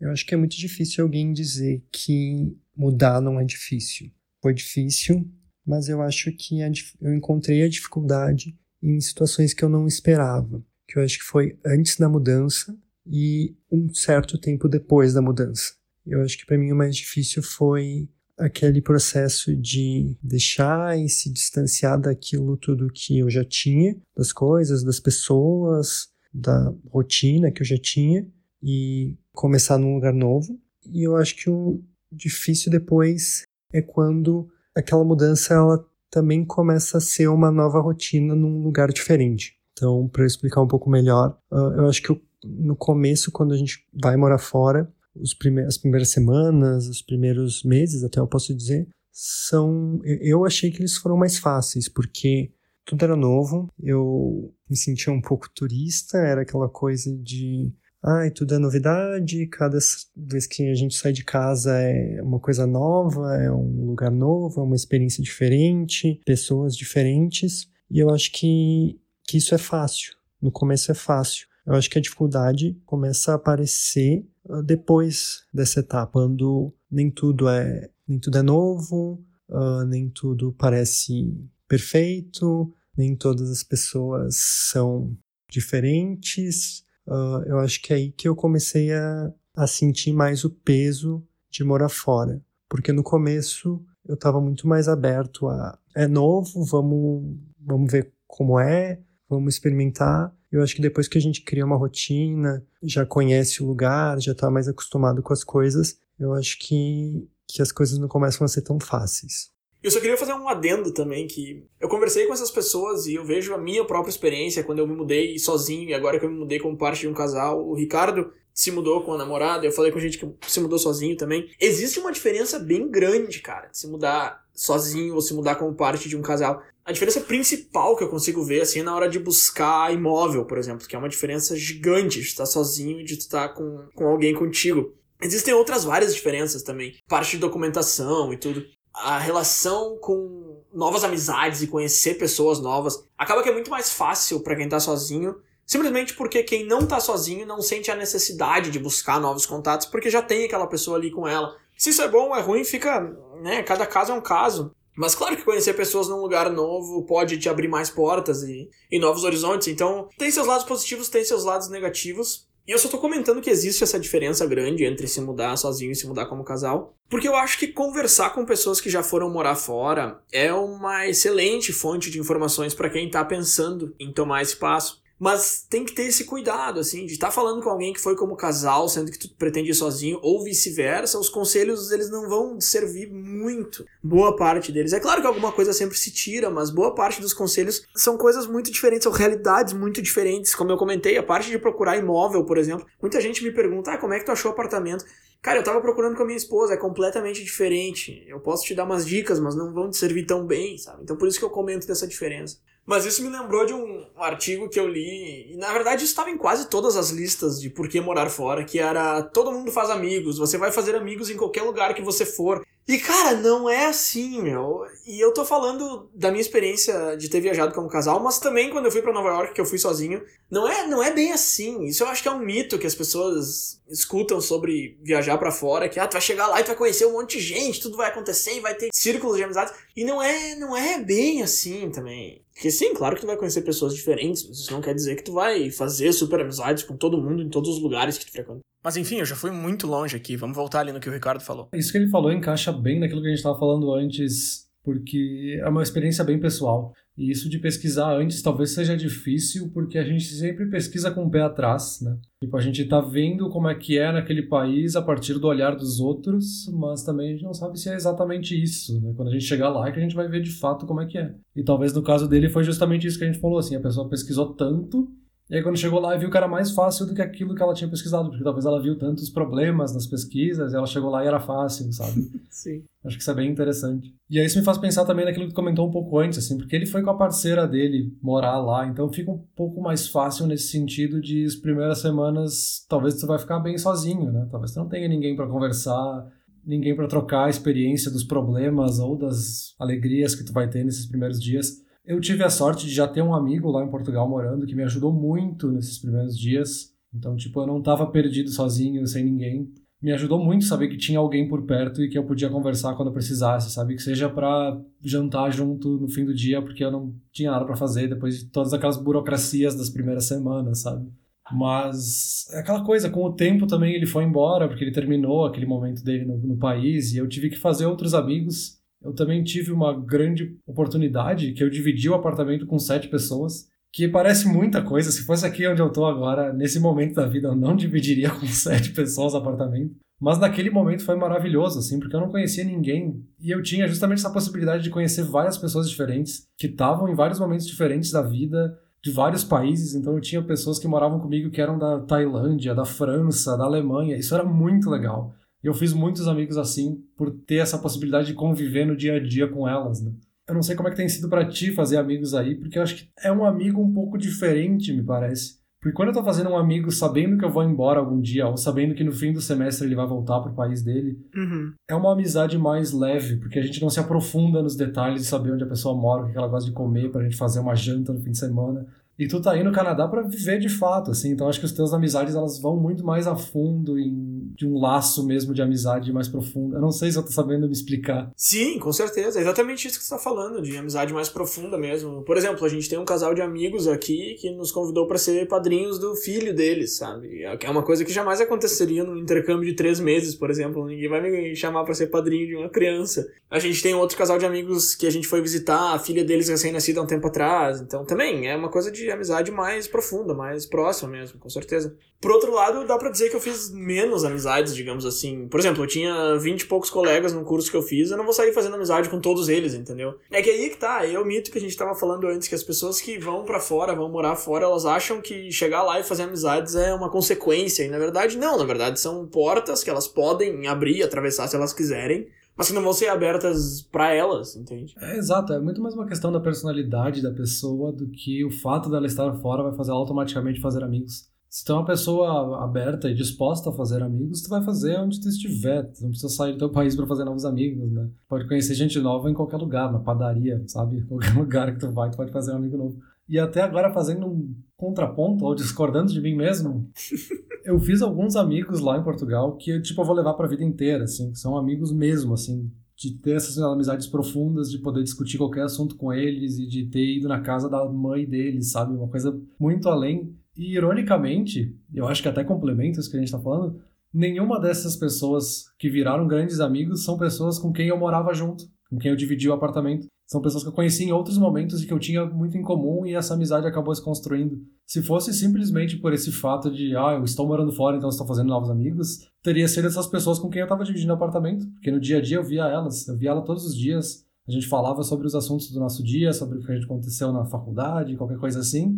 eu 0.00 0.10
acho 0.10 0.26
que 0.26 0.34
é 0.34 0.36
muito 0.36 0.56
difícil 0.56 1.04
alguém 1.04 1.32
dizer 1.32 1.82
que 1.92 2.52
mudar 2.76 3.20
não 3.20 3.38
é 3.38 3.44
difícil. 3.44 4.10
Foi 4.44 4.52
difícil, 4.52 5.26
mas 5.66 5.88
eu 5.88 6.02
acho 6.02 6.30
que 6.30 6.60
eu 7.00 7.14
encontrei 7.14 7.62
a 7.62 7.68
dificuldade 7.68 8.54
em 8.82 9.00
situações 9.00 9.54
que 9.54 9.64
eu 9.64 9.70
não 9.70 9.86
esperava. 9.86 10.62
Que 10.86 10.98
eu 10.98 11.02
acho 11.02 11.18
que 11.18 11.24
foi 11.24 11.58
antes 11.64 11.96
da 11.96 12.10
mudança 12.10 12.76
e 13.06 13.56
um 13.72 13.88
certo 13.94 14.36
tempo 14.36 14.68
depois 14.68 15.14
da 15.14 15.22
mudança. 15.22 15.72
Eu 16.06 16.20
acho 16.20 16.36
que 16.36 16.44
para 16.44 16.58
mim 16.58 16.70
o 16.70 16.76
mais 16.76 16.94
difícil 16.94 17.42
foi 17.42 18.06
aquele 18.36 18.82
processo 18.82 19.56
de 19.56 20.14
deixar 20.22 20.98
e 20.98 21.08
se 21.08 21.32
distanciar 21.32 21.98
daquilo 21.98 22.58
tudo 22.58 22.92
que 22.92 23.20
eu 23.20 23.30
já 23.30 23.46
tinha, 23.46 23.96
das 24.14 24.30
coisas, 24.30 24.84
das 24.84 25.00
pessoas, 25.00 26.08
da 26.30 26.70
rotina 26.90 27.50
que 27.50 27.62
eu 27.62 27.66
já 27.66 27.78
tinha 27.78 28.28
e 28.62 29.16
começar 29.32 29.78
num 29.78 29.94
lugar 29.94 30.12
novo. 30.12 30.60
E 30.84 31.02
eu 31.02 31.16
acho 31.16 31.34
que 31.34 31.48
o 31.48 31.82
difícil 32.12 32.70
depois 32.70 33.46
é 33.74 33.82
quando 33.82 34.48
aquela 34.74 35.04
mudança 35.04 35.52
ela 35.52 35.84
também 36.10 36.44
começa 36.44 36.98
a 36.98 37.00
ser 37.00 37.26
uma 37.26 37.50
nova 37.50 37.80
rotina 37.80 38.34
num 38.36 38.62
lugar 38.62 38.92
diferente. 38.92 39.56
Então, 39.72 40.08
para 40.08 40.24
explicar 40.24 40.62
um 40.62 40.68
pouco 40.68 40.88
melhor, 40.88 41.36
uh, 41.50 41.72
eu 41.76 41.88
acho 41.88 42.00
que 42.00 42.22
no 42.44 42.76
começo, 42.76 43.32
quando 43.32 43.52
a 43.52 43.56
gente 43.56 43.84
vai 43.92 44.16
morar 44.16 44.38
fora, 44.38 44.88
as 45.20 45.34
primeiras 45.78 46.10
semanas, 46.10 46.86
os 46.86 47.02
primeiros 47.02 47.64
meses, 47.64 48.04
até 48.04 48.20
eu 48.20 48.26
posso 48.26 48.54
dizer, 48.54 48.88
são. 49.12 50.00
Eu 50.04 50.44
achei 50.44 50.70
que 50.70 50.80
eles 50.80 50.96
foram 50.96 51.16
mais 51.16 51.38
fáceis, 51.38 51.88
porque 51.88 52.52
tudo 52.84 53.04
era 53.04 53.16
novo, 53.16 53.68
eu 53.82 54.52
me 54.68 54.76
sentia 54.76 55.12
um 55.12 55.20
pouco 55.20 55.48
turista, 55.54 56.18
era 56.18 56.42
aquela 56.42 56.68
coisa 56.68 57.16
de 57.16 57.72
ai, 58.04 58.30
tudo 58.30 58.54
é 58.54 58.58
novidade, 58.58 59.46
cada 59.46 59.78
vez 60.14 60.46
que 60.46 60.68
a 60.68 60.74
gente 60.74 60.94
sai 60.94 61.12
de 61.12 61.24
casa 61.24 61.72
é 61.72 62.20
uma 62.22 62.38
coisa 62.38 62.66
nova, 62.66 63.34
é 63.36 63.50
um 63.50 63.86
lugar 63.86 64.10
novo, 64.10 64.60
é 64.60 64.62
uma 64.62 64.76
experiência 64.76 65.22
diferente, 65.22 66.20
pessoas 66.26 66.76
diferentes. 66.76 67.66
E 67.90 67.98
eu 67.98 68.10
acho 68.10 68.30
que, 68.32 69.00
que 69.26 69.38
isso 69.38 69.54
é 69.54 69.58
fácil. 69.58 70.14
No 70.40 70.52
começo 70.52 70.92
é 70.92 70.94
fácil. 70.94 71.46
Eu 71.66 71.74
acho 71.74 71.88
que 71.88 71.98
a 71.98 72.02
dificuldade 72.02 72.76
começa 72.84 73.32
a 73.32 73.36
aparecer 73.36 74.26
ah, 74.50 74.60
depois 74.60 75.44
dessa 75.52 75.80
etapa, 75.80 76.12
quando 76.12 76.74
nem 76.90 77.10
tudo 77.10 77.48
é, 77.48 77.88
nem 78.06 78.18
tudo 78.18 78.36
é 78.36 78.42
novo, 78.42 79.24
uh, 79.48 79.84
nem 79.86 80.10
tudo 80.10 80.52
parece 80.52 81.34
perfeito, 81.66 82.70
nem 82.96 83.16
todas 83.16 83.50
as 83.50 83.62
pessoas 83.62 84.36
são 84.70 85.16
diferentes, 85.50 86.84
uh, 87.06 87.42
eu 87.46 87.58
acho 87.58 87.80
que 87.82 87.92
é 87.92 87.96
aí 87.96 88.12
que 88.12 88.28
eu 88.28 88.36
comecei 88.36 88.92
a, 88.92 89.32
a 89.56 89.66
sentir 89.66 90.12
mais 90.12 90.44
o 90.44 90.50
peso 90.50 91.26
de 91.50 91.64
morar 91.64 91.88
fora. 91.88 92.42
Porque 92.68 92.92
no 92.92 93.02
começo 93.02 93.84
eu 94.06 94.14
estava 94.14 94.40
muito 94.40 94.66
mais 94.66 94.88
aberto 94.88 95.48
a 95.48 95.78
é 95.94 96.08
novo, 96.08 96.64
vamos, 96.64 97.38
vamos 97.60 97.92
ver 97.92 98.12
como 98.26 98.58
é, 98.58 99.00
vamos 99.28 99.54
experimentar. 99.54 100.34
Eu 100.50 100.62
acho 100.62 100.74
que 100.74 100.82
depois 100.82 101.08
que 101.08 101.18
a 101.18 101.20
gente 101.20 101.42
cria 101.42 101.64
uma 101.64 101.76
rotina, 101.76 102.64
já 102.82 103.06
conhece 103.06 103.62
o 103.62 103.66
lugar, 103.66 104.20
já 104.20 104.32
está 104.32 104.50
mais 104.50 104.68
acostumado 104.68 105.22
com 105.22 105.32
as 105.32 105.44
coisas, 105.44 105.98
eu 106.18 106.32
acho 106.34 106.58
que, 106.58 107.28
que 107.48 107.62
as 107.62 107.72
coisas 107.72 107.98
não 107.98 108.08
começam 108.08 108.44
a 108.44 108.48
ser 108.48 108.62
tão 108.62 108.78
fáceis. 108.78 109.53
Eu 109.84 109.90
só 109.90 110.00
queria 110.00 110.16
fazer 110.16 110.32
um 110.32 110.48
adendo 110.48 110.90
também, 110.90 111.26
que 111.26 111.62
eu 111.78 111.90
conversei 111.90 112.24
com 112.24 112.32
essas 112.32 112.50
pessoas 112.50 113.06
e 113.06 113.16
eu 113.16 113.24
vejo 113.24 113.52
a 113.52 113.58
minha 113.58 113.84
própria 113.84 114.10
experiência 114.10 114.64
quando 114.64 114.78
eu 114.78 114.86
me 114.86 114.96
mudei 114.96 115.38
sozinho 115.38 115.90
e 115.90 115.92
agora 115.92 116.18
que 116.18 116.24
eu 116.24 116.30
me 116.30 116.38
mudei 116.38 116.58
como 116.58 116.74
parte 116.74 117.02
de 117.02 117.08
um 117.08 117.12
casal. 117.12 117.62
O 117.62 117.74
Ricardo 117.74 118.32
se 118.54 118.70
mudou 118.70 119.02
com 119.02 119.12
a 119.12 119.18
namorada, 119.18 119.66
eu 119.66 119.72
falei 119.72 119.92
com 119.92 120.00
gente 120.00 120.16
que 120.16 120.26
se 120.48 120.58
mudou 120.58 120.78
sozinho 120.78 121.18
também. 121.18 121.50
Existe 121.60 121.98
uma 121.98 122.12
diferença 122.12 122.58
bem 122.58 122.90
grande, 122.90 123.40
cara, 123.40 123.66
de 123.66 123.76
se 123.76 123.86
mudar 123.86 124.42
sozinho 124.54 125.16
ou 125.16 125.20
se 125.20 125.34
mudar 125.34 125.56
como 125.56 125.74
parte 125.74 126.08
de 126.08 126.16
um 126.16 126.22
casal. 126.22 126.62
A 126.82 126.90
diferença 126.90 127.20
principal 127.20 127.94
que 127.94 128.04
eu 128.04 128.08
consigo 128.08 128.42
ver, 128.42 128.62
assim, 128.62 128.80
é 128.80 128.82
na 128.82 128.96
hora 128.96 129.08
de 129.08 129.18
buscar 129.18 129.92
imóvel, 129.92 130.46
por 130.46 130.56
exemplo, 130.56 130.88
que 130.88 130.96
é 130.96 130.98
uma 130.98 131.10
diferença 131.10 131.54
gigante 131.54 132.22
de 132.22 132.26
estar 132.26 132.46
sozinho 132.46 133.00
e 133.00 133.04
de 133.04 133.18
estar 133.18 133.50
com, 133.50 133.86
com 133.94 134.06
alguém 134.06 134.32
contigo. 134.32 134.94
Existem 135.20 135.52
outras 135.52 135.84
várias 135.84 136.14
diferenças 136.14 136.62
também. 136.62 136.94
Parte 137.06 137.32
de 137.32 137.38
documentação 137.38 138.32
e 138.32 138.38
tudo 138.38 138.64
a 138.94 139.18
relação 139.18 139.98
com 139.98 140.62
novas 140.72 141.04
amizades 141.04 141.62
e 141.62 141.66
conhecer 141.66 142.14
pessoas 142.14 142.60
novas 142.60 143.04
acaba 143.18 143.42
que 143.42 143.48
é 143.48 143.52
muito 143.52 143.70
mais 143.70 143.92
fácil 143.92 144.40
para 144.40 144.56
quem 144.56 144.68
tá 144.68 144.78
sozinho, 144.78 145.36
simplesmente 145.66 146.14
porque 146.14 146.42
quem 146.42 146.64
não 146.64 146.86
tá 146.86 147.00
sozinho 147.00 147.46
não 147.46 147.60
sente 147.60 147.90
a 147.90 147.96
necessidade 147.96 148.70
de 148.70 148.78
buscar 148.78 149.20
novos 149.20 149.46
contatos 149.46 149.86
porque 149.86 150.10
já 150.10 150.22
tem 150.22 150.44
aquela 150.44 150.66
pessoa 150.66 150.96
ali 150.96 151.10
com 151.10 151.26
ela. 151.26 151.56
Se 151.76 151.90
isso 151.90 152.02
é 152.02 152.08
bom 152.08 152.28
ou 152.28 152.36
é 152.36 152.40
ruim, 152.40 152.64
fica, 152.64 153.00
né, 153.42 153.62
cada 153.62 153.86
caso 153.86 154.12
é 154.12 154.14
um 154.14 154.20
caso. 154.20 154.74
Mas 154.96 155.14
claro 155.14 155.36
que 155.36 155.42
conhecer 155.42 155.74
pessoas 155.74 156.08
num 156.08 156.20
lugar 156.20 156.48
novo 156.50 157.04
pode 157.04 157.36
te 157.38 157.48
abrir 157.48 157.66
mais 157.66 157.90
portas 157.90 158.44
e, 158.44 158.70
e 158.90 158.98
novos 158.98 159.24
horizontes. 159.24 159.66
Então, 159.66 160.08
tem 160.16 160.30
seus 160.30 160.46
lados 160.46 160.64
positivos, 160.64 161.08
tem 161.08 161.24
seus 161.24 161.42
lados 161.42 161.68
negativos. 161.68 162.43
E 162.66 162.72
eu 162.72 162.78
só 162.78 162.88
tô 162.88 162.96
comentando 162.96 163.42
que 163.42 163.50
existe 163.50 163.84
essa 163.84 164.00
diferença 164.00 164.46
grande 164.46 164.84
entre 164.84 165.06
se 165.06 165.20
mudar 165.20 165.54
sozinho 165.56 165.92
e 165.92 165.94
se 165.94 166.06
mudar 166.06 166.26
como 166.26 166.42
casal, 166.42 166.94
porque 167.10 167.28
eu 167.28 167.36
acho 167.36 167.58
que 167.58 167.68
conversar 167.68 168.30
com 168.30 168.46
pessoas 168.46 168.80
que 168.80 168.88
já 168.88 169.02
foram 169.02 169.28
morar 169.30 169.54
fora 169.54 170.18
é 170.32 170.52
uma 170.52 171.06
excelente 171.06 171.74
fonte 171.74 172.10
de 172.10 172.18
informações 172.18 172.74
para 172.74 172.88
quem 172.88 173.10
tá 173.10 173.22
pensando 173.22 173.94
em 174.00 174.10
tomar 174.10 174.40
esse 174.40 174.56
passo. 174.56 175.03
Mas 175.24 175.64
tem 175.70 175.86
que 175.86 175.94
ter 175.94 176.02
esse 176.02 176.24
cuidado, 176.24 176.78
assim, 176.78 177.06
de 177.06 177.14
estar 177.14 177.28
tá 177.28 177.32
falando 177.32 177.62
com 177.62 177.70
alguém 177.70 177.94
que 177.94 177.98
foi 177.98 178.14
como 178.14 178.36
casal, 178.36 178.90
sendo 178.90 179.10
que 179.10 179.18
tu 179.18 179.34
pretende 179.38 179.70
ir 179.70 179.74
sozinho, 179.74 180.18
ou 180.20 180.44
vice-versa, 180.44 181.18
os 181.18 181.30
conselhos 181.30 181.90
eles 181.90 182.10
não 182.10 182.28
vão 182.28 182.60
servir 182.60 183.10
muito. 183.10 183.86
Boa 184.02 184.36
parte 184.36 184.70
deles. 184.70 184.92
É 184.92 185.00
claro 185.00 185.22
que 185.22 185.26
alguma 185.26 185.50
coisa 185.50 185.72
sempre 185.72 185.96
se 185.96 186.10
tira, 186.10 186.50
mas 186.50 186.68
boa 186.68 186.94
parte 186.94 187.22
dos 187.22 187.32
conselhos 187.32 187.86
são 187.96 188.18
coisas 188.18 188.46
muito 188.46 188.70
diferentes, 188.70 189.04
são 189.04 189.12
realidades 189.12 189.72
muito 189.72 190.02
diferentes. 190.02 190.54
Como 190.54 190.70
eu 190.70 190.76
comentei, 190.76 191.16
a 191.16 191.22
parte 191.22 191.48
de 191.48 191.58
procurar 191.58 191.96
imóvel, 191.96 192.44
por 192.44 192.58
exemplo. 192.58 192.86
Muita 193.00 193.18
gente 193.18 193.42
me 193.42 193.50
pergunta, 193.50 193.92
ah, 193.92 193.96
como 193.96 194.12
é 194.12 194.18
que 194.18 194.26
tu 194.26 194.32
achou 194.32 194.50
o 194.50 194.52
apartamento? 194.52 195.06
Cara, 195.40 195.58
eu 195.58 195.64
tava 195.64 195.80
procurando 195.80 196.16
com 196.16 196.22
a 196.22 196.26
minha 196.26 196.36
esposa, 196.36 196.74
é 196.74 196.76
completamente 196.76 197.42
diferente. 197.42 198.22
Eu 198.28 198.40
posso 198.40 198.66
te 198.66 198.74
dar 198.74 198.84
umas 198.84 199.06
dicas, 199.06 199.40
mas 199.40 199.54
não 199.54 199.72
vão 199.72 199.88
te 199.88 199.96
servir 199.96 200.26
tão 200.26 200.46
bem, 200.46 200.76
sabe? 200.76 201.02
Então 201.02 201.16
por 201.16 201.26
isso 201.26 201.38
que 201.38 201.44
eu 201.46 201.50
comento 201.50 201.86
dessa 201.86 202.06
diferença. 202.06 202.58
Mas 202.86 203.06
isso 203.06 203.22
me 203.22 203.30
lembrou 203.30 203.64
de 203.64 203.72
um 203.72 204.06
artigo 204.16 204.68
que 204.68 204.78
eu 204.78 204.86
li, 204.86 205.52
e 205.52 205.56
na 205.56 205.72
verdade 205.72 206.04
isso 206.04 206.12
estava 206.12 206.30
em 206.30 206.36
quase 206.36 206.68
todas 206.68 206.96
as 206.96 207.10
listas 207.10 207.60
de 207.60 207.70
por 207.70 207.88
que 207.88 208.00
morar 208.00 208.28
fora, 208.28 208.64
que 208.64 208.78
era 208.78 209.22
todo 209.22 209.52
mundo 209.52 209.72
faz 209.72 209.88
amigos, 209.88 210.38
você 210.38 210.58
vai 210.58 210.70
fazer 210.70 210.94
amigos 210.94 211.30
em 211.30 211.36
qualquer 211.36 211.62
lugar 211.62 211.94
que 211.94 212.02
você 212.02 212.26
for. 212.26 212.62
E 212.86 212.98
cara, 212.98 213.34
não 213.34 213.70
é 213.70 213.86
assim, 213.86 214.42
meu. 214.42 214.82
E 215.06 215.18
eu 215.18 215.32
tô 215.32 215.42
falando 215.42 216.10
da 216.14 216.30
minha 216.30 216.42
experiência 216.42 217.16
de 217.16 217.30
ter 217.30 217.40
viajado 217.40 217.72
como 217.72 217.88
casal, 217.88 218.20
mas 218.20 218.38
também 218.38 218.68
quando 218.68 218.84
eu 218.84 218.92
fui 218.92 219.00
para 219.00 219.12
Nova 219.12 219.30
York, 219.30 219.54
que 219.54 219.60
eu 219.60 219.64
fui 219.64 219.78
sozinho, 219.78 220.22
não 220.50 220.68
é, 220.68 220.86
não 220.86 221.02
é 221.02 221.10
bem 221.10 221.32
assim. 221.32 221.84
Isso 221.84 222.02
eu 222.02 222.08
acho 222.08 222.22
que 222.22 222.28
é 222.28 222.32
um 222.32 222.40
mito 222.40 222.78
que 222.78 222.86
as 222.86 222.94
pessoas 222.94 223.80
escutam 223.88 224.38
sobre 224.38 224.98
viajar 225.02 225.38
para 225.38 225.50
fora, 225.50 225.88
que 225.88 225.98
ah, 225.98 226.06
tu 226.06 226.12
vai 226.12 226.20
chegar 226.20 226.46
lá 226.46 226.60
e 226.60 226.64
tu 226.64 226.66
vai 226.66 226.76
conhecer 226.76 227.06
um 227.06 227.12
monte 227.12 227.38
de 227.38 227.44
gente, 227.44 227.80
tudo 227.80 227.96
vai 227.96 228.10
acontecer 228.10 228.54
e 228.54 228.60
vai 228.60 228.74
ter 228.74 228.90
círculos 228.92 229.38
de 229.38 229.44
amizades. 229.44 229.72
E 229.96 230.04
não 230.04 230.22
é, 230.22 230.54
não 230.56 230.76
é 230.76 230.98
bem 230.98 231.42
assim 231.42 231.90
também. 231.90 232.43
Porque 232.54 232.70
sim, 232.70 232.94
claro 232.94 233.16
que 233.16 233.22
tu 233.22 233.26
vai 233.26 233.36
conhecer 233.36 233.62
pessoas 233.62 233.94
diferentes, 233.94 234.46
mas 234.46 234.58
isso 234.58 234.72
não 234.72 234.80
quer 234.80 234.94
dizer 234.94 235.16
que 235.16 235.24
tu 235.24 235.32
vai 235.32 235.70
fazer 235.70 236.12
super 236.12 236.40
amizades 236.40 236.84
com 236.84 236.96
todo 236.96 237.20
mundo 237.20 237.42
em 237.42 237.48
todos 237.48 237.68
os 237.68 237.82
lugares 237.82 238.16
que 238.16 238.26
tu 238.26 238.32
frequenta. 238.32 238.60
Mas 238.82 238.96
enfim, 238.96 239.16
eu 239.16 239.24
já 239.24 239.34
fui 239.34 239.50
muito 239.50 239.86
longe 239.86 240.16
aqui. 240.16 240.36
Vamos 240.36 240.56
voltar 240.56 240.80
ali 240.80 240.92
no 240.92 241.00
que 241.00 241.08
o 241.08 241.12
Ricardo 241.12 241.42
falou. 241.42 241.68
Isso 241.74 241.90
que 241.90 241.98
ele 241.98 242.10
falou 242.10 242.30
encaixa 242.30 242.70
bem 242.70 243.00
naquilo 243.00 243.20
que 243.20 243.26
a 243.26 243.30
gente 243.30 243.38
estava 243.38 243.58
falando 243.58 243.92
antes, 243.92 244.66
porque 244.84 245.58
é 245.60 245.68
uma 245.68 245.82
experiência 245.82 246.22
bem 246.22 246.38
pessoal. 246.38 246.94
E 247.16 247.30
isso 247.30 247.48
de 247.48 247.58
pesquisar 247.58 248.12
antes 248.16 248.42
talvez 248.42 248.70
seja 248.70 248.96
difícil, 248.96 249.70
porque 249.72 249.98
a 249.98 250.04
gente 250.04 250.24
sempre 250.24 250.66
pesquisa 250.66 251.10
com 251.10 251.24
o 251.24 251.30
pé 251.30 251.42
atrás, 251.42 252.00
né? 252.02 252.18
Tipo, 252.42 252.56
a 252.56 252.60
gente 252.60 252.84
tá 252.86 253.00
vendo 253.00 253.48
como 253.50 253.68
é 253.68 253.74
que 253.74 253.96
é 253.98 254.10
naquele 254.10 254.42
país 254.42 254.96
a 254.96 255.02
partir 255.02 255.34
do 255.34 255.46
olhar 255.46 255.76
dos 255.76 256.00
outros, 256.00 256.68
mas 256.72 257.04
também 257.04 257.28
a 257.28 257.32
gente 257.32 257.44
não 257.44 257.54
sabe 257.54 257.78
se 257.78 257.88
é 257.88 257.94
exatamente 257.94 258.60
isso, 258.60 259.00
né? 259.00 259.12
Quando 259.16 259.28
a 259.28 259.32
gente 259.32 259.44
chegar 259.44 259.68
lá 259.68 259.88
é 259.88 259.92
que 259.92 259.98
a 259.98 260.02
gente 260.02 260.16
vai 260.16 260.28
ver 260.28 260.42
de 260.42 260.50
fato 260.50 260.86
como 260.86 261.00
é 261.00 261.06
que 261.06 261.16
é. 261.16 261.34
E 261.54 261.62
talvez 261.62 261.92
no 261.94 262.02
caso 262.02 262.28
dele 262.28 262.48
foi 262.48 262.64
justamente 262.64 263.06
isso 263.06 263.18
que 263.18 263.24
a 263.24 263.28
gente 263.28 263.40
falou, 263.40 263.58
assim, 263.58 263.76
a 263.76 263.80
pessoa 263.80 264.08
pesquisou 264.08 264.52
tanto 264.54 265.08
E 265.50 265.56
aí 265.56 265.62
quando 265.62 265.76
chegou 265.76 266.00
lá, 266.00 266.16
viu 266.16 266.30
que 266.30 266.36
era 266.36 266.48
mais 266.48 266.70
fácil 266.70 267.04
do 267.04 267.14
que 267.14 267.20
aquilo 267.20 267.54
que 267.54 267.62
ela 267.62 267.74
tinha 267.74 267.90
pesquisado, 267.90 268.30
porque 268.30 268.42
talvez 268.42 268.64
ela 268.64 268.80
viu 268.80 268.98
tantos 268.98 269.28
problemas 269.28 269.92
nas 269.92 270.06
pesquisas, 270.06 270.72
e 270.72 270.76
ela 270.76 270.86
chegou 270.86 271.10
lá 271.10 271.22
e 271.22 271.26
era 271.26 271.38
fácil, 271.38 271.92
sabe? 271.92 272.30
Sim. 272.48 272.82
Acho 273.04 273.16
que 273.16 273.22
isso 273.22 273.30
é 273.30 273.34
bem 273.34 273.50
interessante. 273.50 274.14
E 274.30 274.38
aí 274.38 274.46
isso 274.46 274.58
me 274.58 274.64
faz 274.64 274.78
pensar 274.78 275.04
também 275.04 275.26
naquilo 275.26 275.44
que 275.44 275.52
tu 275.52 275.56
comentou 275.56 275.86
um 275.86 275.92
pouco 275.92 276.18
antes, 276.18 276.38
assim, 276.38 276.56
porque 276.56 276.74
ele 276.74 276.86
foi 276.86 277.02
com 277.02 277.10
a 277.10 277.16
parceira 277.16 277.68
dele 277.68 278.16
morar 278.22 278.58
lá, 278.58 278.86
então 278.86 279.12
fica 279.12 279.30
um 279.30 279.44
pouco 279.54 279.82
mais 279.82 280.08
fácil 280.08 280.46
nesse 280.46 280.68
sentido 280.68 281.20
de 281.20 281.44
as 281.44 281.54
primeiras 281.54 281.98
semanas, 281.98 282.86
talvez 282.88 283.16
tu 283.16 283.26
vai 283.26 283.38
ficar 283.38 283.58
bem 283.60 283.76
sozinho, 283.76 284.32
né? 284.32 284.48
Talvez 284.50 284.72
tu 284.72 284.78
não 284.78 284.88
tenha 284.88 285.08
ninguém 285.08 285.36
para 285.36 285.46
conversar, 285.46 286.26
ninguém 286.66 286.96
para 286.96 287.06
trocar 287.06 287.44
a 287.44 287.50
experiência 287.50 288.10
dos 288.10 288.24
problemas 288.24 288.98
ou 288.98 289.16
das 289.16 289.74
alegrias 289.78 290.34
que 290.34 290.44
tu 290.44 290.52
vai 290.52 290.68
ter 290.68 290.84
nesses 290.84 291.06
primeiros 291.06 291.40
dias. 291.40 291.83
Eu 292.04 292.20
tive 292.20 292.44
a 292.44 292.50
sorte 292.50 292.86
de 292.86 292.92
já 292.92 293.08
ter 293.08 293.22
um 293.22 293.34
amigo 293.34 293.70
lá 293.70 293.82
em 293.82 293.88
Portugal 293.88 294.28
morando 294.28 294.66
que 294.66 294.74
me 294.74 294.82
ajudou 294.82 295.10
muito 295.10 295.72
nesses 295.72 295.98
primeiros 295.98 296.38
dias. 296.38 296.92
Então, 297.14 297.34
tipo, 297.34 297.60
eu 297.60 297.66
não 297.66 297.80
tava 297.80 298.06
perdido 298.08 298.50
sozinho, 298.50 299.06
sem 299.06 299.24
ninguém. 299.24 299.72
Me 300.02 300.12
ajudou 300.12 300.38
muito 300.38 300.66
saber 300.66 300.88
que 300.88 300.98
tinha 300.98 301.18
alguém 301.18 301.48
por 301.48 301.62
perto 301.62 302.02
e 302.02 302.08
que 302.10 302.18
eu 302.18 302.24
podia 302.24 302.50
conversar 302.50 302.94
quando 302.94 303.08
eu 303.08 303.14
precisasse, 303.14 303.70
sabe? 303.70 303.94
Que 303.94 304.02
seja 304.02 304.28
para 304.28 304.78
jantar 305.02 305.50
junto 305.50 305.98
no 305.98 306.06
fim 306.06 306.26
do 306.26 306.34
dia, 306.34 306.60
porque 306.60 306.84
eu 306.84 306.90
não 306.90 307.14
tinha 307.32 307.50
nada 307.50 307.64
para 307.64 307.74
fazer 307.74 308.08
depois 308.08 308.38
de 308.38 308.50
todas 308.50 308.74
aquelas 308.74 308.98
burocracias 308.98 309.74
das 309.74 309.88
primeiras 309.88 310.26
semanas, 310.26 310.82
sabe? 310.82 311.08
Mas 311.52 312.50
é 312.52 312.58
aquela 312.58 312.84
coisa, 312.84 313.08
com 313.08 313.24
o 313.24 313.32
tempo 313.32 313.66
também 313.66 313.94
ele 313.94 314.06
foi 314.06 314.24
embora, 314.24 314.68
porque 314.68 314.84
ele 314.84 314.92
terminou 314.92 315.46
aquele 315.46 315.66
momento 315.66 316.04
dele 316.04 316.26
no, 316.26 316.36
no 316.36 316.56
país 316.58 317.14
e 317.14 317.18
eu 317.18 317.28
tive 317.28 317.48
que 317.48 317.56
fazer 317.56 317.86
outros 317.86 318.12
amigos 318.12 318.78
eu 319.04 319.12
também 319.12 319.44
tive 319.44 319.70
uma 319.70 319.92
grande 319.92 320.56
oportunidade 320.66 321.52
que 321.52 321.62
eu 321.62 321.68
dividi 321.68 322.08
o 322.08 322.14
apartamento 322.14 322.66
com 322.66 322.78
sete 322.78 323.08
pessoas, 323.08 323.68
que 323.92 324.08
parece 324.08 324.48
muita 324.48 324.82
coisa. 324.82 325.12
Se 325.12 325.24
fosse 325.24 325.46
aqui 325.46 325.66
onde 325.68 325.82
eu 325.82 325.90
tô 325.90 326.06
agora, 326.06 326.52
nesse 326.52 326.80
momento 326.80 327.14
da 327.14 327.26
vida, 327.26 327.48
eu 327.48 327.54
não 327.54 327.76
dividiria 327.76 328.30
com 328.30 328.46
sete 328.48 328.92
pessoas 328.92 329.34
o 329.34 329.36
apartamento. 329.36 329.94
Mas 330.20 330.38
naquele 330.38 330.70
momento 330.70 331.04
foi 331.04 331.16
maravilhoso, 331.16 331.78
assim, 331.78 331.98
porque 331.98 332.16
eu 332.16 332.20
não 332.20 332.30
conhecia 332.30 332.64
ninguém. 332.64 333.22
E 333.38 333.50
eu 333.50 333.62
tinha 333.62 333.86
justamente 333.86 334.20
essa 334.20 334.32
possibilidade 334.32 334.82
de 334.82 334.90
conhecer 334.90 335.22
várias 335.22 335.58
pessoas 335.58 335.88
diferentes, 335.88 336.46
que 336.56 336.66
estavam 336.66 337.08
em 337.08 337.14
vários 337.14 337.38
momentos 337.38 337.66
diferentes 337.66 338.10
da 338.10 338.22
vida, 338.22 338.78
de 339.02 339.10
vários 339.10 339.44
países. 339.44 339.94
Então 339.94 340.14
eu 340.14 340.20
tinha 340.20 340.42
pessoas 340.42 340.78
que 340.78 340.88
moravam 340.88 341.20
comigo 341.20 341.50
que 341.50 341.60
eram 341.60 341.78
da 341.78 342.00
Tailândia, 342.00 342.74
da 342.74 342.86
França, 342.86 343.56
da 343.56 343.64
Alemanha. 343.64 344.16
Isso 344.16 344.34
era 344.34 344.44
muito 344.44 344.88
legal. 344.88 345.34
E 345.64 345.66
eu 345.66 345.72
fiz 345.72 345.94
muitos 345.94 346.28
amigos 346.28 346.58
assim 346.58 347.02
por 347.16 347.30
ter 347.30 347.56
essa 347.56 347.78
possibilidade 347.78 348.26
de 348.26 348.34
conviver 348.34 348.84
no 348.84 348.94
dia 348.94 349.16
a 349.16 349.20
dia 349.20 349.48
com 349.48 349.66
elas, 349.66 350.02
né? 350.02 350.12
Eu 350.46 350.54
não 350.54 350.62
sei 350.62 350.76
como 350.76 350.88
é 350.88 350.90
que 350.90 350.98
tem 350.98 351.08
sido 351.08 351.30
para 351.30 351.48
ti 351.48 351.72
fazer 351.72 351.96
amigos 351.96 352.34
aí, 352.34 352.54
porque 352.54 352.78
eu 352.78 352.82
acho 352.82 352.96
que 352.96 353.08
é 353.18 353.32
um 353.32 353.46
amigo 353.46 353.80
um 353.80 353.90
pouco 353.90 354.18
diferente, 354.18 354.92
me 354.92 355.02
parece. 355.02 355.64
Porque 355.80 355.96
quando 355.96 356.08
eu 356.08 356.14
tô 356.14 356.24
fazendo 356.24 356.50
um 356.50 356.56
amigo 356.56 356.90
sabendo 356.90 357.36
que 357.38 357.44
eu 357.44 357.50
vou 357.50 357.62
embora 357.62 358.00
algum 358.00 358.20
dia, 358.20 358.46
ou 358.46 358.56
sabendo 358.56 358.94
que 358.94 359.04
no 359.04 359.12
fim 359.12 359.32
do 359.32 359.40
semestre 359.40 359.86
ele 359.86 359.94
vai 359.94 360.06
voltar 360.06 360.40
pro 360.40 360.54
país 360.54 360.82
dele, 360.82 361.18
uhum. 361.34 361.72
é 361.88 361.94
uma 361.94 362.12
amizade 362.12 362.58
mais 362.58 362.92
leve, 362.92 363.36
porque 363.36 363.58
a 363.58 363.62
gente 363.62 363.82
não 363.82 363.90
se 363.90 364.00
aprofunda 364.00 364.62
nos 364.62 364.76
detalhes 364.76 365.22
de 365.22 365.28
saber 365.28 365.52
onde 365.52 365.64
a 365.64 365.68
pessoa 365.68 365.94
mora, 365.94 366.24
o 366.24 366.30
que 366.30 366.36
ela 366.36 366.48
gosta 366.48 366.68
de 366.68 366.74
comer, 366.74 367.10
pra 367.10 367.22
gente 367.22 367.36
fazer 367.36 367.60
uma 367.60 367.74
janta 367.74 368.12
no 368.12 368.20
fim 368.20 368.30
de 368.30 368.38
semana. 368.38 368.86
E 369.18 369.28
tu 369.28 369.40
tá 369.40 369.52
aí 369.52 369.62
no 369.62 369.72
Canadá 369.72 370.08
para 370.08 370.22
viver 370.22 370.58
de 370.58 370.68
fato, 370.68 371.10
assim. 371.10 371.30
Então 371.30 371.48
acho 371.48 371.60
que 371.60 371.66
as 371.66 371.72
teus 371.72 371.92
amizades 371.92 372.34
elas 372.34 372.58
vão 372.58 372.76
muito 372.76 373.04
mais 373.04 373.26
a 373.26 373.36
fundo 373.36 373.98
em 373.98 374.34
de 374.56 374.66
um 374.66 374.78
laço 374.78 375.26
mesmo 375.26 375.52
de 375.52 375.62
amizade 375.62 376.12
mais 376.12 376.28
profunda. 376.28 376.76
Eu 376.76 376.80
não 376.80 376.92
sei 376.92 377.10
se 377.10 377.18
eu 377.18 377.22
tô 377.22 377.32
sabendo 377.32 377.66
me 377.66 377.72
explicar. 377.72 378.30
Sim, 378.36 378.78
com 378.78 378.92
certeza. 378.92 379.38
É 379.38 379.42
exatamente 379.42 379.88
isso 379.88 379.98
que 379.98 380.04
você 380.04 380.14
tá 380.14 380.20
falando, 380.20 380.62
de 380.62 380.76
amizade 380.76 381.12
mais 381.12 381.28
profunda 381.28 381.76
mesmo. 381.76 382.22
Por 382.22 382.36
exemplo, 382.36 382.64
a 382.64 382.68
gente 382.68 382.88
tem 382.88 382.98
um 382.98 383.04
casal 383.04 383.34
de 383.34 383.42
amigos 383.42 383.88
aqui 383.88 384.36
que 384.38 384.50
nos 384.50 384.70
convidou 384.70 385.06
para 385.06 385.18
ser 385.18 385.46
padrinhos 385.48 385.98
do 385.98 386.14
filho 386.14 386.54
deles, 386.54 386.96
sabe? 386.96 387.42
É 387.42 387.70
uma 387.70 387.82
coisa 387.82 388.04
que 388.04 388.12
jamais 388.12 388.40
aconteceria 388.40 389.04
num 389.04 389.16
intercâmbio 389.16 389.68
de 389.68 389.74
três 389.74 389.98
meses, 389.98 390.34
por 390.34 390.50
exemplo. 390.50 390.86
Ninguém 390.86 391.08
vai 391.08 391.20
me 391.20 391.56
chamar 391.56 391.84
para 391.84 391.94
ser 391.94 392.06
padrinho 392.08 392.46
de 392.46 392.56
uma 392.56 392.68
criança. 392.68 393.26
A 393.50 393.58
gente 393.58 393.82
tem 393.82 393.94
outro 393.94 394.16
casal 394.16 394.38
de 394.38 394.46
amigos 394.46 394.94
que 394.94 395.06
a 395.06 395.10
gente 395.10 395.26
foi 395.26 395.40
visitar, 395.40 395.94
a 395.94 395.98
filha 395.98 396.24
deles 396.24 396.48
recém-nascida 396.48 397.00
há 397.00 397.02
um 397.02 397.06
tempo 397.06 397.26
atrás. 397.26 397.80
Então 397.80 398.04
também 398.04 398.48
é 398.48 398.56
uma 398.56 398.68
coisa 398.68 398.90
de 398.90 399.03
de 399.04 399.10
amizade 399.10 399.50
mais 399.50 399.86
profunda, 399.86 400.34
mais 400.34 400.66
próxima 400.66 401.10
mesmo, 401.10 401.38
com 401.38 401.48
certeza. 401.48 401.96
Por 402.20 402.30
outro 402.30 402.52
lado, 402.52 402.86
dá 402.86 402.96
para 402.96 403.10
dizer 403.10 403.28
que 403.28 403.36
eu 403.36 403.40
fiz 403.40 403.70
menos 403.70 404.24
amizades, 404.24 404.74
digamos 404.74 405.04
assim. 405.04 405.46
Por 405.46 405.60
exemplo, 405.60 405.82
eu 405.82 405.86
tinha 405.86 406.36
20 406.36 406.62
e 406.62 406.66
poucos 406.66 406.88
colegas 406.88 407.32
no 407.32 407.44
curso 407.44 407.70
que 407.70 407.76
eu 407.76 407.82
fiz, 407.82 408.10
eu 408.10 408.16
não 408.16 408.24
vou 408.24 408.32
sair 408.32 408.52
fazendo 408.52 408.76
amizade 408.76 409.08
com 409.08 409.20
todos 409.20 409.48
eles, 409.48 409.74
entendeu? 409.74 410.14
É 410.30 410.40
que 410.40 410.50
aí 410.50 410.70
que 410.70 410.76
tá, 410.76 411.06
é 411.06 411.18
o 411.18 411.24
mito 411.24 411.50
que 411.50 411.58
a 411.58 411.60
gente 411.60 411.76
tava 411.76 411.94
falando 411.94 412.26
antes, 412.26 412.48
que 412.48 412.54
as 412.54 412.62
pessoas 412.62 413.00
que 413.00 413.18
vão 413.18 413.44
para 413.44 413.60
fora, 413.60 413.94
vão 413.94 414.08
morar 414.08 414.36
fora, 414.36 414.64
elas 414.64 414.86
acham 414.86 415.20
que 415.20 415.50
chegar 415.52 415.82
lá 415.82 416.00
e 416.00 416.04
fazer 416.04 416.22
amizades 416.22 416.74
é 416.74 416.94
uma 416.94 417.10
consequência, 417.10 417.84
e 417.84 417.88
na 417.88 417.98
verdade 417.98 418.38
não, 418.38 418.56
na 418.56 418.64
verdade 418.64 418.98
são 418.98 419.26
portas 419.26 419.84
que 419.84 419.90
elas 419.90 420.08
podem 420.08 420.66
abrir 420.66 421.02
atravessar 421.02 421.46
se 421.46 421.56
elas 421.56 421.72
quiserem, 421.72 422.26
mas 422.56 422.68
que 422.68 422.74
não 422.74 422.82
vão 422.82 422.92
ser 422.92 423.08
abertas 423.08 423.82
para 423.82 424.12
elas, 424.12 424.54
entende? 424.56 424.94
É, 425.00 425.16
exato. 425.16 425.52
É 425.52 425.60
muito 425.60 425.82
mais 425.82 425.94
uma 425.94 426.06
questão 426.06 426.30
da 426.30 426.40
personalidade 426.40 427.22
da 427.22 427.32
pessoa 427.32 427.92
do 427.92 428.08
que 428.08 428.44
o 428.44 428.50
fato 428.50 428.88
dela 428.90 429.06
estar 429.06 429.32
fora 429.36 429.62
vai 429.62 429.74
fazer 429.74 429.90
ela 429.90 430.00
automaticamente 430.00 430.60
fazer 430.60 430.82
amigos. 430.82 431.28
Se 431.54 431.64
tu 431.64 431.72
é 431.72 431.76
uma 431.76 431.84
pessoa 431.84 432.64
aberta 432.64 433.08
e 433.08 433.14
disposta 433.14 433.70
a 433.70 433.72
fazer 433.72 434.02
amigos, 434.02 434.42
tu 434.42 434.48
vai 434.48 434.60
fazer 434.64 434.98
onde 434.98 435.20
tu 435.20 435.28
estiver. 435.28 435.84
Tu 435.84 436.02
não 436.02 436.10
precisa 436.10 436.28
sair 436.28 436.52
do 436.52 436.58
teu 436.58 436.68
país 436.68 436.96
para 436.96 437.06
fazer 437.06 437.24
novos 437.24 437.44
amigos, 437.44 437.92
né? 437.92 438.08
Pode 438.28 438.48
conhecer 438.48 438.74
gente 438.74 438.98
nova 438.98 439.30
em 439.30 439.34
qualquer 439.34 439.58
lugar, 439.58 439.92
na 439.92 440.00
padaria, 440.00 440.60
sabe? 440.66 441.02
Qualquer 441.06 441.32
lugar 441.36 441.72
que 441.72 441.78
tu 441.78 441.92
vai, 441.92 442.10
tu 442.10 442.16
pode 442.16 442.32
fazer 442.32 442.52
um 442.52 442.56
amigo 442.56 442.76
novo. 442.76 442.98
E 443.28 443.38
até 443.38 443.62
agora 443.62 443.92
fazendo 443.92 444.26
um 444.26 444.52
contraponto 444.76 445.44
ou 445.44 445.54
discordando 445.54 446.12
de 446.12 446.20
mim 446.20 446.34
mesmo, 446.34 446.90
eu 447.64 447.78
fiz 447.78 448.02
alguns 448.02 448.36
amigos 448.36 448.80
lá 448.80 448.98
em 448.98 449.02
Portugal 449.02 449.56
que 449.56 449.80
tipo 449.80 450.00
eu 450.00 450.04
vou 450.04 450.14
levar 450.14 450.34
para 450.34 450.46
a 450.46 450.48
vida 450.48 450.62
inteira, 450.62 451.04
assim, 451.04 451.32
que 451.32 451.38
são 451.38 451.56
amigos 451.56 451.92
mesmo, 451.92 452.34
assim, 452.34 452.70
de 452.96 453.18
ter 453.18 453.36
essas 453.36 453.58
amizades 453.58 454.06
profundas, 454.06 454.70
de 454.70 454.78
poder 454.78 455.02
discutir 455.02 455.38
qualquer 455.38 455.64
assunto 455.64 455.96
com 455.96 456.12
eles 456.12 456.58
e 456.58 456.66
de 456.66 456.86
ter 456.86 457.18
ido 457.18 457.28
na 457.28 457.40
casa 457.40 457.68
da 457.68 457.84
mãe 457.88 458.24
deles, 458.24 458.70
sabe? 458.70 458.96
Uma 458.96 459.08
coisa 459.08 459.36
muito 459.58 459.88
além. 459.88 460.34
E 460.56 460.74
ironicamente, 460.76 461.76
eu 461.92 462.06
acho 462.06 462.22
que 462.22 462.28
até 462.28 462.44
complementa 462.44 463.00
isso 463.00 463.10
que 463.10 463.16
a 463.16 463.20
gente 463.20 463.28
está 463.28 463.40
falando, 463.40 463.80
nenhuma 464.12 464.60
dessas 464.60 464.94
pessoas 464.94 465.64
que 465.76 465.90
viraram 465.90 466.28
grandes 466.28 466.60
amigos 466.60 467.02
são 467.02 467.18
pessoas 467.18 467.58
com 467.58 467.72
quem 467.72 467.88
eu 467.88 467.98
morava 467.98 468.32
junto, 468.32 468.64
com 468.88 468.98
quem 468.98 469.10
eu 469.10 469.16
dividi 469.16 469.48
o 469.48 469.52
apartamento. 469.52 470.06
São 470.26 470.40
pessoas 470.40 470.62
que 470.62 470.68
eu 470.68 470.72
conheci 470.72 471.04
em 471.04 471.12
outros 471.12 471.36
momentos 471.36 471.82
e 471.82 471.86
que 471.86 471.92
eu 471.92 471.98
tinha 471.98 472.24
muito 472.24 472.56
em 472.56 472.62
comum 472.62 473.04
e 473.04 473.14
essa 473.14 473.34
amizade 473.34 473.66
acabou 473.66 473.94
se 473.94 474.02
construindo. 474.02 474.58
Se 474.86 475.02
fosse 475.02 475.34
simplesmente 475.34 475.98
por 475.98 476.12
esse 476.12 476.32
fato 476.32 476.70
de, 476.70 476.96
ah, 476.96 477.14
eu 477.18 477.24
estou 477.24 477.46
morando 477.46 477.72
fora, 477.72 477.96
então 477.96 478.08
estou 478.08 478.26
fazendo 478.26 478.48
novos 478.48 478.70
amigos, 478.70 479.28
teria 479.42 479.68
sido 479.68 479.86
essas 479.86 480.06
pessoas 480.06 480.38
com 480.38 480.48
quem 480.48 480.60
eu 480.60 480.64
estava 480.64 480.84
dividindo 480.84 481.12
o 481.12 481.16
apartamento, 481.16 481.66
porque 481.72 481.90
no 481.90 482.00
dia 482.00 482.18
a 482.18 482.20
dia 482.22 482.38
eu 482.38 482.44
via 482.44 482.64
elas, 482.64 483.06
eu 483.06 483.16
via 483.16 483.30
ela 483.30 483.42
todos 483.42 483.66
os 483.66 483.76
dias. 483.76 484.24
A 484.48 484.52
gente 484.52 484.66
falava 484.66 485.02
sobre 485.02 485.26
os 485.26 485.34
assuntos 485.34 485.70
do 485.70 485.80
nosso 485.80 486.02
dia, 486.02 486.32
sobre 486.32 486.58
o 486.58 486.62
que 486.62 486.72
aconteceu 486.72 487.32
na 487.32 487.46
faculdade, 487.46 488.16
qualquer 488.16 488.38
coisa 488.38 488.60
assim. 488.60 488.96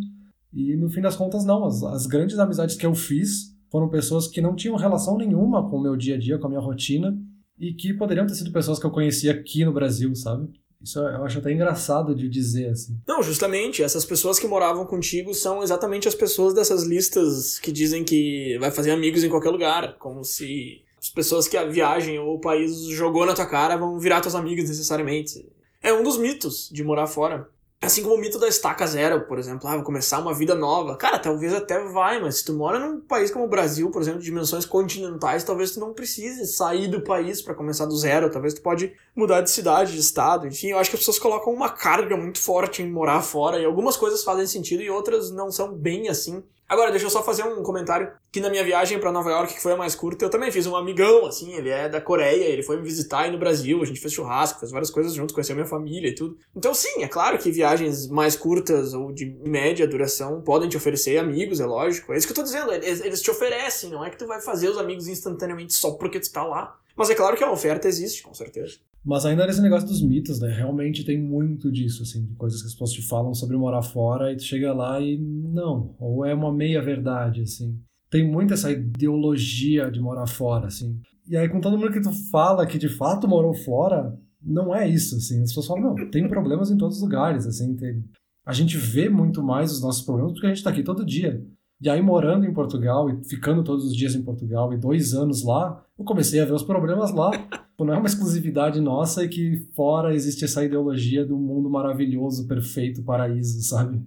E 0.53 0.75
no 0.75 0.89
fim 0.89 1.01
das 1.01 1.15
contas, 1.15 1.45
não. 1.45 1.65
As, 1.65 1.83
as 1.83 2.05
grandes 2.05 2.37
amizades 2.39 2.75
que 2.75 2.85
eu 2.85 2.93
fiz 2.93 3.55
foram 3.69 3.89
pessoas 3.89 4.27
que 4.27 4.41
não 4.41 4.55
tinham 4.55 4.75
relação 4.75 5.17
nenhuma 5.17 5.69
com 5.69 5.77
o 5.77 5.81
meu 5.81 5.95
dia 5.95 6.15
a 6.15 6.17
dia, 6.17 6.37
com 6.37 6.47
a 6.47 6.49
minha 6.49 6.61
rotina, 6.61 7.17
e 7.59 7.73
que 7.73 7.93
poderiam 7.93 8.27
ter 8.27 8.35
sido 8.35 8.51
pessoas 8.51 8.79
que 8.79 8.85
eu 8.85 8.91
conheci 8.91 9.29
aqui 9.29 9.65
no 9.65 9.73
Brasil, 9.73 10.13
sabe? 10.15 10.49
Isso 10.81 10.99
eu 10.99 11.23
acho 11.23 11.39
até 11.39 11.51
engraçado 11.51 12.13
de 12.13 12.29
dizer, 12.29 12.69
assim. 12.69 12.99
Não, 13.07 13.23
justamente, 13.23 13.81
essas 13.81 14.05
pessoas 14.05 14.37
que 14.37 14.47
moravam 14.47 14.85
contigo 14.85 15.33
são 15.33 15.63
exatamente 15.63 16.07
as 16.07 16.13
pessoas 16.13 16.53
dessas 16.53 16.83
listas 16.83 17.57
que 17.59 17.71
dizem 17.71 18.03
que 18.03 18.57
vai 18.59 18.69
fazer 18.69 18.91
amigos 18.91 19.23
em 19.23 19.29
qualquer 19.29 19.49
lugar, 19.49 19.97
como 19.97 20.23
se 20.23 20.83
as 20.99 21.09
pessoas 21.09 21.47
que 21.47 21.57
a 21.57 21.65
viagem 21.65 22.19
ou 22.19 22.35
o 22.35 22.39
país 22.39 22.85
jogou 22.87 23.25
na 23.25 23.33
tua 23.33 23.45
cara 23.45 23.75
vão 23.75 23.99
virar 23.99 24.21
teus 24.21 24.35
amigos 24.35 24.69
necessariamente. 24.69 25.47
É 25.81 25.91
um 25.93 26.03
dos 26.03 26.17
mitos 26.17 26.69
de 26.71 26.83
morar 26.83 27.07
fora. 27.07 27.49
Assim 27.79 28.01
como 28.01 28.15
o 28.15 28.17
mito 28.17 28.39
da 28.39 28.47
estaca 28.47 28.87
zero, 28.87 29.27
por 29.27 29.37
exemplo, 29.37 29.67
ah, 29.67 29.75
vou 29.75 29.83
começar 29.83 30.19
uma 30.19 30.33
vida 30.33 30.55
nova. 30.55 30.97
Cara, 30.97 31.19
talvez 31.19 31.53
até 31.53 31.79
vai, 31.79 32.19
mas 32.19 32.37
se 32.37 32.45
tu 32.45 32.53
mora 32.53 32.79
num 32.79 32.99
país 32.99 33.29
como 33.29 33.45
o 33.45 33.47
Brasil, 33.47 33.91
por 33.91 34.01
exemplo, 34.01 34.19
de 34.19 34.25
dimensões 34.25 34.65
continentais, 34.65 35.43
talvez 35.43 35.71
tu 35.71 35.79
não 35.79 35.93
precise 35.93 36.47
sair 36.47 36.87
do 36.87 37.01
país 37.01 37.39
para 37.39 37.53
começar 37.53 37.85
do 37.85 37.95
zero. 37.95 38.31
Talvez 38.31 38.55
tu 38.55 38.63
pode 38.63 38.93
mudar 39.15 39.41
de 39.41 39.51
cidade, 39.51 39.93
de 39.93 39.99
estado. 39.99 40.47
Enfim, 40.47 40.69
eu 40.69 40.79
acho 40.79 40.89
que 40.89 40.95
as 40.95 41.01
pessoas 41.01 41.19
colocam 41.19 41.53
uma 41.53 41.69
carga 41.69 42.17
muito 42.17 42.41
forte 42.41 42.81
em 42.81 42.91
morar 42.91 43.21
fora 43.21 43.59
e 43.59 43.65
algumas 43.65 43.95
coisas 43.95 44.23
fazem 44.23 44.47
sentido 44.47 44.81
e 44.81 44.89
outras 44.89 45.29
não 45.29 45.51
são 45.51 45.71
bem 45.71 46.09
assim. 46.09 46.43
Agora, 46.69 46.91
deixa 46.91 47.05
eu 47.05 47.09
só 47.09 47.23
fazer 47.23 47.43
um 47.43 47.63
comentário 47.63 48.11
que 48.29 48.41
na 48.41 48.49
minha 48.49 48.63
viagem 48.63 48.99
para 48.99 49.11
Nova 49.11 49.31
York, 49.31 49.53
que 49.53 49.61
foi 49.61 49.71
a 49.71 49.77
mais 49.77 49.95
curta, 49.95 50.25
eu 50.25 50.29
também 50.29 50.51
fiz 50.51 50.67
um 50.67 50.75
amigão, 50.75 51.25
assim, 51.25 51.53
ele 51.53 51.69
é 51.69 51.87
da 51.87 52.01
Coreia, 52.01 52.43
ele 52.43 52.61
foi 52.61 52.75
me 52.75 52.83
visitar 52.83 53.19
aí 53.19 53.31
no 53.31 53.37
Brasil, 53.37 53.81
a 53.81 53.85
gente 53.85 54.01
fez 54.01 54.13
churrasco, 54.13 54.59
fez 54.59 54.71
várias 54.71 54.91
coisas 54.91 55.13
junto, 55.13 55.33
conheceu 55.33 55.55
minha 55.55 55.65
família 55.65 56.09
e 56.09 56.15
tudo. 56.15 56.37
Então, 56.53 56.73
sim, 56.73 57.03
é 57.03 57.07
claro 57.07 57.37
que 57.37 57.49
viagens 57.51 58.07
mais 58.07 58.35
curtas 58.35 58.93
ou 58.93 59.13
de 59.13 59.25
média 59.45 59.87
duração 59.87 60.41
podem 60.41 60.67
te 60.67 60.75
oferecer 60.75 61.17
amigos, 61.17 61.61
é 61.61 61.65
lógico. 61.65 62.11
É 62.11 62.17
isso 62.17 62.27
que 62.27 62.33
eu 62.33 62.35
tô 62.35 62.43
dizendo, 62.43 62.73
eles, 62.73 62.99
eles 62.99 63.21
te 63.21 63.31
oferecem, 63.31 63.89
não 63.89 64.03
é 64.03 64.09
que 64.09 64.17
tu 64.17 64.27
vai 64.27 64.41
fazer 64.41 64.67
os 64.67 64.77
amigos 64.77 65.07
instantaneamente 65.07 65.73
só 65.73 65.91
porque 65.91 66.19
tu 66.19 66.29
tá 66.31 66.43
lá. 66.43 66.77
Mas 66.97 67.09
é 67.09 67.15
claro 67.15 67.37
que 67.37 67.43
a 67.43 67.51
oferta 67.51 67.87
existe, 67.87 68.23
com 68.23 68.33
certeza. 68.33 68.77
Mas 69.07 69.25
ainda 69.25 69.47
nesse 69.47 69.61
negócio 69.61 69.87
dos 69.87 70.01
mitos, 70.01 70.41
né? 70.41 70.49
Realmente 70.49 71.05
tem 71.05 71.17
muito 71.17 71.71
disso, 71.71 72.03
assim, 72.03 72.25
de 72.25 72.35
coisas 72.35 72.59
que 72.59 72.67
as 72.67 72.73
pessoas 72.73 72.91
te 72.91 73.01
falam 73.01 73.33
sobre 73.33 73.55
morar 73.55 73.81
fora 73.81 74.33
e 74.33 74.35
tu 74.35 74.43
chega 74.43 74.73
lá 74.73 74.99
e 74.99 75.17
não, 75.17 75.95
ou 75.97 76.25
é 76.25 76.33
uma 76.33 76.51
meia 76.51 76.81
verdade, 76.81 77.41
assim. 77.41 77.79
Tem 78.09 78.29
muito 78.29 78.53
essa 78.53 78.69
ideologia 78.69 79.89
de 79.89 80.01
morar 80.01 80.27
fora, 80.27 80.67
assim. 80.67 80.99
E 81.25 81.37
aí 81.37 81.47
com 81.47 81.61
todo 81.61 81.77
mundo 81.77 81.93
que 81.93 82.01
tu 82.01 82.11
fala 82.29 82.67
que 82.67 82.77
de 82.77 82.89
fato 82.89 83.29
morou 83.29 83.53
fora, 83.53 84.13
não 84.43 84.75
é 84.75 84.85
isso, 84.85 85.15
assim. 85.15 85.41
As 85.41 85.51
pessoas 85.51 85.67
falam, 85.67 85.95
não, 85.95 86.09
tem 86.11 86.27
problemas 86.27 86.69
em 86.69 86.77
todos 86.77 86.97
os 86.97 87.01
lugares, 87.01 87.47
assim. 87.47 87.77
Tem... 87.77 88.03
A 88.45 88.51
gente 88.51 88.75
vê 88.75 89.07
muito 89.07 89.41
mais 89.41 89.71
os 89.71 89.81
nossos 89.81 90.01
problemas 90.01 90.33
porque 90.33 90.47
a 90.47 90.49
gente 90.49 90.63
tá 90.63 90.69
aqui 90.69 90.83
todo 90.83 91.05
dia. 91.05 91.41
E 91.79 91.89
aí, 91.89 92.01
morando 92.01 92.45
em 92.45 92.53
Portugal 92.53 93.09
e 93.09 93.23
ficando 93.23 93.63
todos 93.63 93.85
os 93.85 93.95
dias 93.95 94.15
em 94.15 94.21
Portugal 94.21 94.73
e 94.73 94.77
dois 94.77 95.13
anos 95.13 95.45
lá, 95.45 95.81
eu 95.97 96.03
comecei 96.03 96.41
a 96.41 96.45
ver 96.45 96.53
os 96.53 96.63
problemas 96.63 97.13
lá. 97.13 97.31
Não 97.79 97.93
é 97.93 97.97
uma 97.97 98.07
exclusividade 98.07 98.81
nossa 98.81 99.23
e 99.23 99.29
que 99.29 99.67
fora 99.75 100.13
existe 100.15 100.43
essa 100.43 100.65
ideologia 100.65 101.23
do 101.23 101.37
mundo 101.37 101.69
maravilhoso, 101.69 102.47
perfeito, 102.47 103.03
paraíso, 103.03 103.61
sabe? 103.61 104.01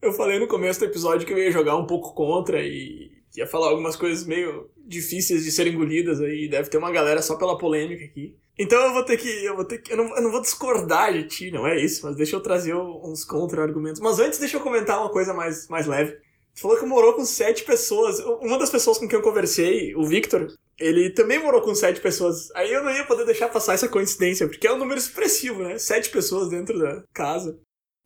Eu 0.00 0.12
falei 0.12 0.38
no 0.38 0.48
começo 0.48 0.80
do 0.80 0.86
episódio 0.86 1.26
que 1.26 1.32
eu 1.32 1.38
ia 1.38 1.50
jogar 1.50 1.76
um 1.76 1.86
pouco 1.86 2.14
contra 2.14 2.62
e 2.62 3.10
ia 3.36 3.46
falar 3.46 3.68
algumas 3.68 3.96
coisas 3.96 4.26
meio 4.26 4.70
difíceis 4.86 5.44
de 5.44 5.50
serem 5.50 5.74
engolidas 5.74 6.20
aí. 6.20 6.48
Deve 6.48 6.70
ter 6.70 6.78
uma 6.78 6.90
galera 6.90 7.20
só 7.20 7.36
pela 7.36 7.58
polêmica 7.58 8.04
aqui. 8.04 8.34
Então 8.58 8.80
eu 8.80 8.92
vou 8.94 9.04
ter 9.04 9.18
que. 9.18 9.28
Eu 9.44 9.54
vou 9.54 9.64
ter 9.64 9.78
que. 9.78 9.92
Eu 9.92 9.98
não, 9.98 10.16
eu 10.16 10.22
não 10.22 10.30
vou 10.30 10.40
discordar 10.40 11.12
de 11.12 11.24
ti, 11.24 11.50
não 11.50 11.66
é 11.66 11.78
isso, 11.78 12.06
mas 12.06 12.16
deixa 12.16 12.36
eu 12.36 12.40
trazer 12.40 12.74
uns 12.74 13.24
contra-argumentos. 13.24 14.00
Mas 14.00 14.18
antes, 14.18 14.38
deixa 14.38 14.56
eu 14.56 14.62
comentar 14.62 14.98
uma 14.98 15.10
coisa 15.10 15.34
mais, 15.34 15.68
mais 15.68 15.86
leve. 15.86 16.16
Falou 16.58 16.78
que 16.78 16.86
morou 16.86 17.12
com 17.12 17.24
sete 17.24 17.64
pessoas. 17.64 18.18
Uma 18.40 18.58
das 18.58 18.70
pessoas 18.70 18.96
com 18.96 19.06
quem 19.06 19.18
eu 19.18 19.22
conversei, 19.22 19.94
o 19.94 20.04
Victor, 20.04 20.48
ele 20.78 21.10
também 21.10 21.42
morou 21.42 21.60
com 21.60 21.74
sete 21.74 22.00
pessoas. 22.00 22.50
Aí 22.54 22.72
eu 22.72 22.82
não 22.82 22.90
ia 22.90 23.04
poder 23.04 23.26
deixar 23.26 23.48
passar 23.48 23.74
essa 23.74 23.88
coincidência, 23.88 24.48
porque 24.48 24.66
é 24.66 24.72
um 24.72 24.78
número 24.78 24.98
expressivo, 24.98 25.62
né? 25.62 25.76
Sete 25.78 26.08
pessoas 26.08 26.48
dentro 26.48 26.78
da 26.78 27.04
casa. 27.12 27.58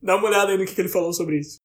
Dá 0.03 0.17
uma 0.17 0.29
olhada 0.29 0.51
aí 0.51 0.59
no 0.59 0.65
que, 0.65 0.75
que 0.75 0.81
ele 0.81 0.89
falou 0.89 1.13
sobre 1.13 1.39
isso. 1.39 1.61